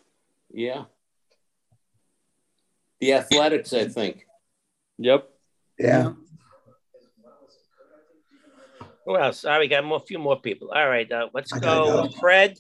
[0.52, 0.86] Yeah.
[3.02, 4.26] The Athletics, I think.
[5.00, 5.30] Yep.
[5.80, 6.14] Yeah.
[9.06, 9.46] Who else?
[9.46, 10.72] All right, we got more, a few more people.
[10.74, 12.04] All right, uh, let's go go.
[12.04, 12.58] with Fred,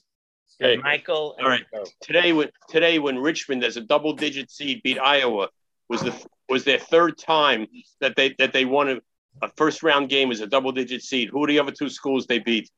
[0.61, 0.77] Okay.
[0.77, 1.35] Michael.
[1.37, 1.63] and All right.
[1.73, 1.85] Joe.
[2.01, 5.49] Today, when today when Richmond as a double-digit seed beat Iowa
[5.89, 6.13] was the
[6.49, 7.67] was their third time
[7.99, 9.01] that they that they won
[9.41, 11.29] a, a first-round game as a double-digit seed.
[11.29, 12.69] Who are the other two schools they beat?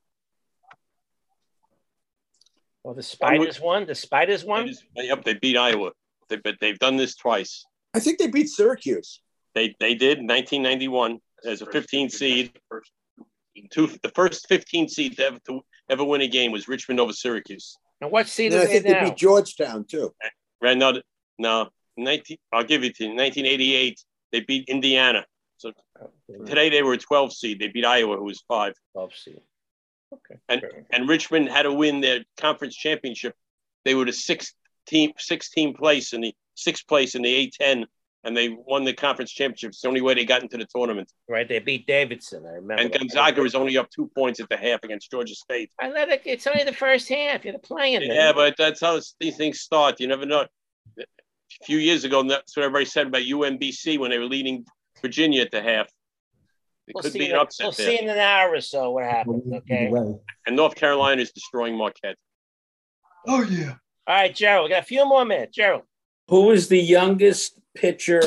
[2.83, 3.85] Well, the Spiders won.
[3.85, 4.71] The Spiders won.
[4.95, 5.91] Yep, they beat Iowa.
[6.29, 7.65] They, but they've done this twice.
[7.93, 9.21] I think they beat Syracuse.
[9.55, 12.51] They they did in 1991 as a 15 seed.
[13.71, 17.11] Two, the first 15 seed to ever to ever win a game was Richmond over
[17.11, 17.75] Syracuse.
[18.01, 19.03] And what seed And are I they think they now?
[19.05, 20.13] beat Georgetown too.
[20.61, 20.93] Right now,
[21.39, 22.37] no, 19.
[22.53, 23.09] I'll give you to you.
[23.09, 23.99] 1988.
[24.31, 25.25] They beat Indiana.
[25.57, 25.71] So
[26.45, 27.59] today they were a 12 seed.
[27.59, 28.73] They beat Iowa, who was five.
[28.93, 29.41] Twelve seed.
[30.13, 30.39] Okay.
[30.47, 30.61] And
[30.91, 33.35] and Richmond had to win their conference championship.
[33.85, 34.53] They were the sixth
[34.87, 37.85] team, 16 place in the sixth place in the A10,
[38.23, 39.69] and they won the conference championship.
[39.69, 41.11] It's the only way they got into the tournament.
[41.27, 42.45] Right, they beat Davidson.
[42.45, 42.83] I remember.
[42.83, 42.91] And.
[42.91, 45.71] Gonzaga was only up two points at the half against Georgia State.
[45.79, 46.21] I let it.
[46.25, 47.45] It's only the first half.
[47.45, 48.01] You're playing.
[48.01, 48.11] them.
[48.11, 49.99] Yeah, but that's how these things start.
[49.99, 50.45] You never know.
[50.99, 54.65] A few years ago, that's what everybody said about UMBC when they were leading
[55.01, 55.87] Virginia at the half.
[56.87, 57.19] It we'll could see.
[57.19, 57.87] be an a- upset we'll there.
[57.87, 59.43] see in an hour or so what happens.
[59.53, 59.91] Okay.
[60.45, 62.15] And North Carolina is destroying Marquette.
[63.27, 63.75] Oh yeah.
[64.07, 64.65] All right, Gerald.
[64.65, 65.55] We got a few more minutes.
[65.55, 65.83] Gerald.
[66.29, 68.21] Who is the youngest pitcher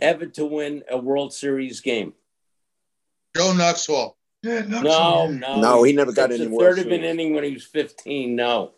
[0.00, 2.14] ever to win a World Series game?
[3.36, 4.14] Joe Nuxhall.
[4.42, 4.82] Yeah, Nuxhall,
[5.38, 5.60] No, no.
[5.60, 7.64] No, he never got That's any the World third of an inning when he was
[7.64, 8.34] 15.
[8.34, 8.72] No.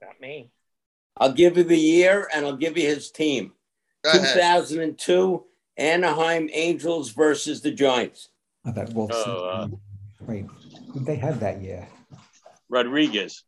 [0.00, 0.50] Got me.
[1.16, 3.52] I'll give you the year and I'll give you his team.
[4.02, 4.34] Go ahead.
[4.34, 5.44] 2002,
[5.76, 8.30] Anaheim Angels versus the Giants.
[8.64, 9.68] I thought, well, Oh, uh,
[10.20, 10.46] wait,
[10.92, 11.88] who'd they have that year?
[12.68, 13.44] Rodriguez,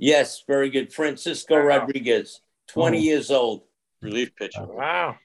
[0.00, 0.92] Yes, very good.
[0.92, 3.00] Francisco Rodriguez, 20 Oh.
[3.00, 3.62] years old.
[4.00, 4.64] relief pitcher.
[4.64, 5.16] Wow.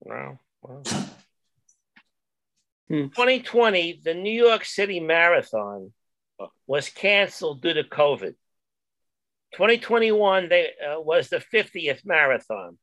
[0.00, 0.38] Wow.
[0.62, 0.82] wow.
[2.88, 3.08] Hmm.
[3.08, 5.92] 2020, the New York City Marathon
[6.66, 8.34] was canceled due to COVID.
[9.52, 12.78] 2021 they, uh, was the 50th marathon,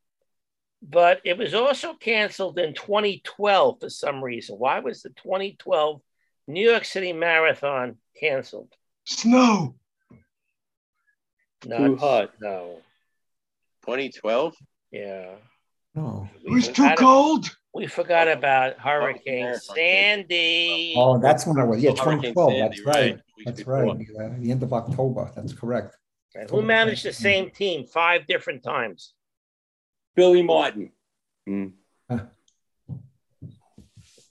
[0.81, 4.55] but it was also canceled in 2012 for some reason.
[4.57, 6.01] Why was the 2012
[6.47, 8.73] New York City Marathon canceled?
[9.05, 9.75] Snow.
[11.61, 12.31] Too hot.
[12.39, 12.77] No.
[13.85, 14.55] 2012?
[14.91, 15.35] Yeah.
[15.95, 16.29] No.
[16.43, 17.55] It was too forgot- cold.
[17.71, 19.75] We forgot about Hurricane Marathon.
[19.75, 20.95] Sandy.
[20.97, 21.83] Oh, that's when I was.
[21.83, 22.51] Yeah, Oh, 2012.
[22.51, 22.95] Sandy, That's right.
[23.13, 23.21] right.
[23.45, 24.41] That's right.
[24.41, 25.31] The end of October.
[25.35, 25.95] That's correct.
[26.33, 29.13] And Who managed the same team five different times?
[30.19, 30.91] Billy Martin.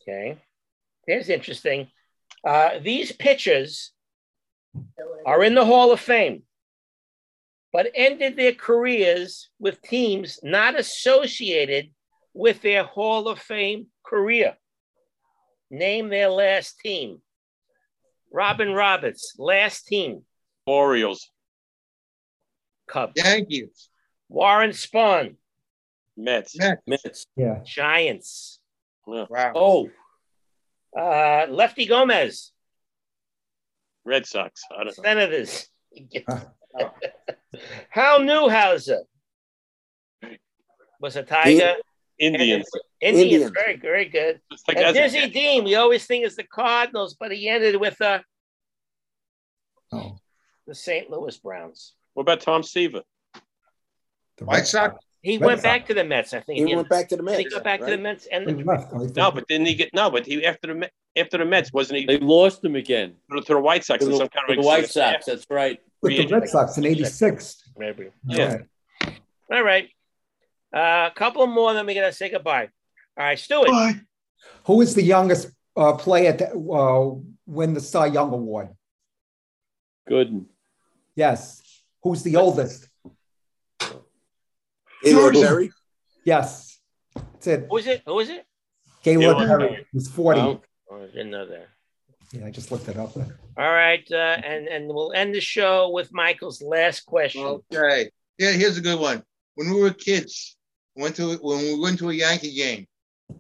[0.03, 0.37] Okay.
[1.07, 1.89] Here's interesting.
[2.47, 3.93] Uh, these pitchers
[5.25, 6.43] are in the Hall of Fame,
[7.73, 11.89] but ended their careers with teams not associated
[12.35, 14.59] with their Hall of Fame career.
[15.71, 17.23] Name their last team.
[18.31, 20.21] Robin Roberts, last team,
[20.67, 21.31] Orioles,
[22.87, 23.15] Cubs.
[23.17, 23.89] Yankees.
[24.29, 25.37] Warren Spahn,
[26.19, 26.57] Mets.
[26.59, 26.83] Mets.
[26.87, 27.27] Mets.
[27.37, 27.61] Yeah.
[27.65, 28.59] Giants.
[29.07, 29.53] Wow.
[29.55, 29.91] Oh,
[30.99, 32.53] Uh, Lefty Gomez,
[34.05, 34.61] Red Sox.
[34.77, 34.95] I don't.
[34.95, 35.69] Senators.
[36.29, 36.45] Huh.
[37.91, 39.01] Hal Newhouser
[41.01, 41.77] was a Tiger.
[42.19, 42.67] Indians.
[43.01, 43.53] Indians, Indians.
[43.55, 44.41] very, very good.
[44.51, 47.49] It's like and as a- Dizzy Dean, we always think is the Cardinals, but he
[47.49, 48.19] ended with uh,
[49.93, 50.19] Oh.
[50.67, 51.09] the St.
[51.09, 51.95] Louis Browns.
[52.15, 53.03] What about Tom Seaver?
[54.39, 54.97] The White Sox.
[55.23, 55.63] He Red went Sox.
[55.65, 56.59] back to the Mets, I think.
[56.61, 57.55] He didn't went back to the Did he Mets.
[57.55, 57.99] go back to the?
[57.99, 58.27] Mets?
[58.31, 58.93] And He left.
[59.17, 60.11] No, but didn't he get no?
[60.11, 63.15] But he after the after the Mets wasn't he They lost him again.
[63.35, 65.15] to the White Sox To in the, some kind of the White extension?
[65.23, 65.81] Sox, that's right.
[66.03, 67.71] With the Red Sox in '86.
[67.77, 68.11] maybe.
[68.27, 68.59] Yeah.
[69.53, 69.89] All right.
[70.75, 72.69] Uh, a couple more, then we gotta say goodbye.
[73.17, 73.67] All right, Stewie.
[73.67, 73.95] Bye.
[74.67, 77.15] Who is the youngest uh, player to uh,
[77.47, 78.69] win the Cy Young Award?
[80.07, 80.45] Good.
[81.17, 81.63] Yes.
[82.05, 82.89] Who's the oldest?
[85.03, 85.73] Gaylord Perry.
[86.25, 86.79] Yes.
[87.15, 87.67] That's it.
[87.71, 88.03] Who is it?
[88.07, 88.45] Who is it?
[89.03, 89.87] Gaylord Gaylord Perry Perry.
[89.93, 90.41] was 40.
[90.41, 90.63] Oh,
[90.93, 91.69] I didn't know that.
[92.33, 93.17] Yeah, I just looked it up.
[93.17, 93.25] All
[93.57, 94.15] right, uh,
[94.45, 97.43] and and we'll end the show with Michael's last question.
[97.43, 98.11] Okay.
[98.39, 99.23] Yeah, here's a good one.
[99.55, 100.57] When we were kids,
[100.95, 102.87] went to when we went to a Yankee game,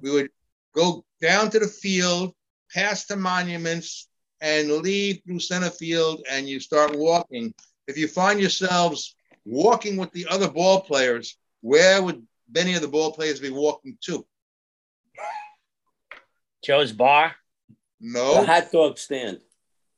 [0.00, 0.30] we would
[0.74, 2.34] go down to the field,
[2.72, 4.08] past the monuments,
[4.40, 7.52] and leave through center field, and you start walking.
[7.86, 9.14] If you find yourselves
[9.44, 13.96] walking with the other ball players, where would many of the ball players be walking
[14.02, 14.26] to?
[16.64, 17.34] Joe's bar.
[18.00, 18.34] No.
[18.34, 19.40] The No, hot dog stand.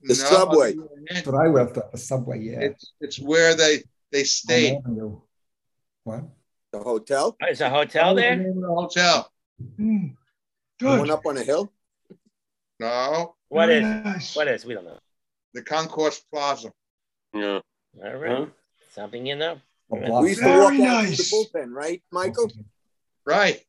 [0.03, 0.75] The no, subway.
[1.11, 1.93] That's what I left up.
[1.93, 2.61] The subway, yeah.
[2.61, 3.83] It's it's where they
[4.13, 4.81] they stay.
[6.05, 6.25] What?
[6.73, 7.37] The hotel.
[7.43, 8.37] Oh, Is a hotel there?
[8.37, 9.31] The hotel.
[9.79, 10.17] Mm,
[10.79, 11.73] The one up on a hill.
[12.79, 14.05] No, What Very is?
[14.05, 14.37] nice.
[14.37, 14.65] What is?
[14.65, 14.99] We don't know.
[15.53, 16.73] the Concourse Plaza.
[17.35, 17.61] Yeah.
[18.03, 18.47] All right, Huh?
[18.95, 19.61] something you know.
[19.93, 20.21] A Yeah.
[20.21, 22.51] We used to Very walk out to the bullpen, right, Michael?
[23.25, 23.61] Right.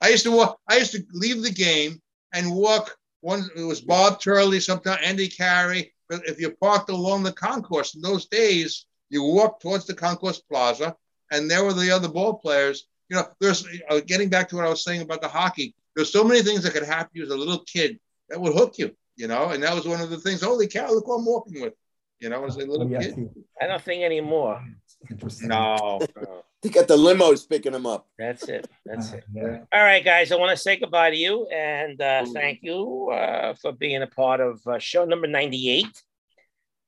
[0.00, 0.58] I used to walk.
[0.68, 2.00] I used to leave the game
[2.32, 2.96] and walk.
[3.20, 5.92] One it was Bob Turley, sometimes Andy Carey.
[6.08, 10.40] But if you parked along the concourse in those days, you walked towards the concourse
[10.40, 10.96] plaza,
[11.30, 12.86] and there were the other ball players.
[13.08, 15.74] You know, there's uh, getting back to what I was saying about the hockey.
[15.96, 17.98] There's so many things that could happen to you as a little kid
[18.28, 18.94] that would hook you.
[19.16, 20.42] You know, and that was one of the things.
[20.42, 20.92] Holy cow!
[20.92, 21.74] Look who I'm walking with.
[22.20, 23.28] You know, as a Oh, little yes, kid.
[23.60, 24.64] I don't think anymore.
[25.10, 25.48] Interesting.
[25.48, 26.00] No.
[26.16, 28.08] No, They got the limos picking them up.
[28.18, 28.68] that's it.
[28.84, 29.24] That's Uh, it.
[29.32, 29.58] yeah.
[29.72, 30.32] All right, guys.
[30.32, 34.08] I want to say goodbye to you and uh, thank you uh, for being a
[34.08, 35.86] part of uh, show number 98.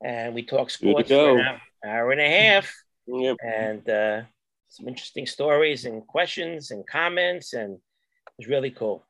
[0.02, 2.72] And we talk sports for an hour, hour and a half
[3.06, 3.36] Yep.
[3.44, 4.22] and uh,
[4.68, 7.52] some interesting stories and questions and comments.
[7.52, 9.04] And it was really cool.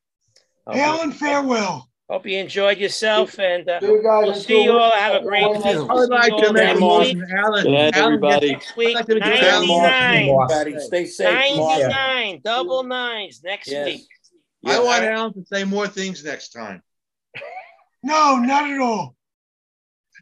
[0.66, 1.88] Hope you- Hail and farewell.
[2.10, 4.90] Hope you enjoyed yourself and uh, See you guys we'll see you all.
[4.90, 5.76] Have a great Thank week.
[5.88, 7.28] I would like to make a Next motion, week.
[7.30, 7.62] Alan.
[7.62, 8.52] Good night, Alan everybody.
[8.52, 9.82] Next week, I'd like to do Alan Moore.
[9.88, 10.28] 99.
[10.50, 11.56] Everybody, stay safe.
[11.56, 11.80] Mark.
[11.82, 13.86] 99, double nines next Yes.
[13.86, 14.08] week.
[14.66, 16.82] I want Alan to say more things next time.
[18.02, 19.14] No, not at all.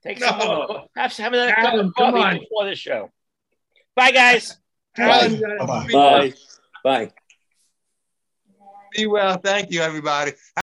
[0.02, 0.46] Take some No.
[0.68, 0.86] more.
[0.96, 2.38] Have, have another cup of coffee on.
[2.40, 3.10] before the show.
[3.96, 4.58] Bye, guys.
[4.98, 5.56] Alan, Bye.
[5.64, 5.88] Bye-bye.
[5.92, 6.32] Bye.
[6.84, 7.12] Bye.
[8.94, 9.38] Be well.
[9.38, 10.32] Thank you, everybody.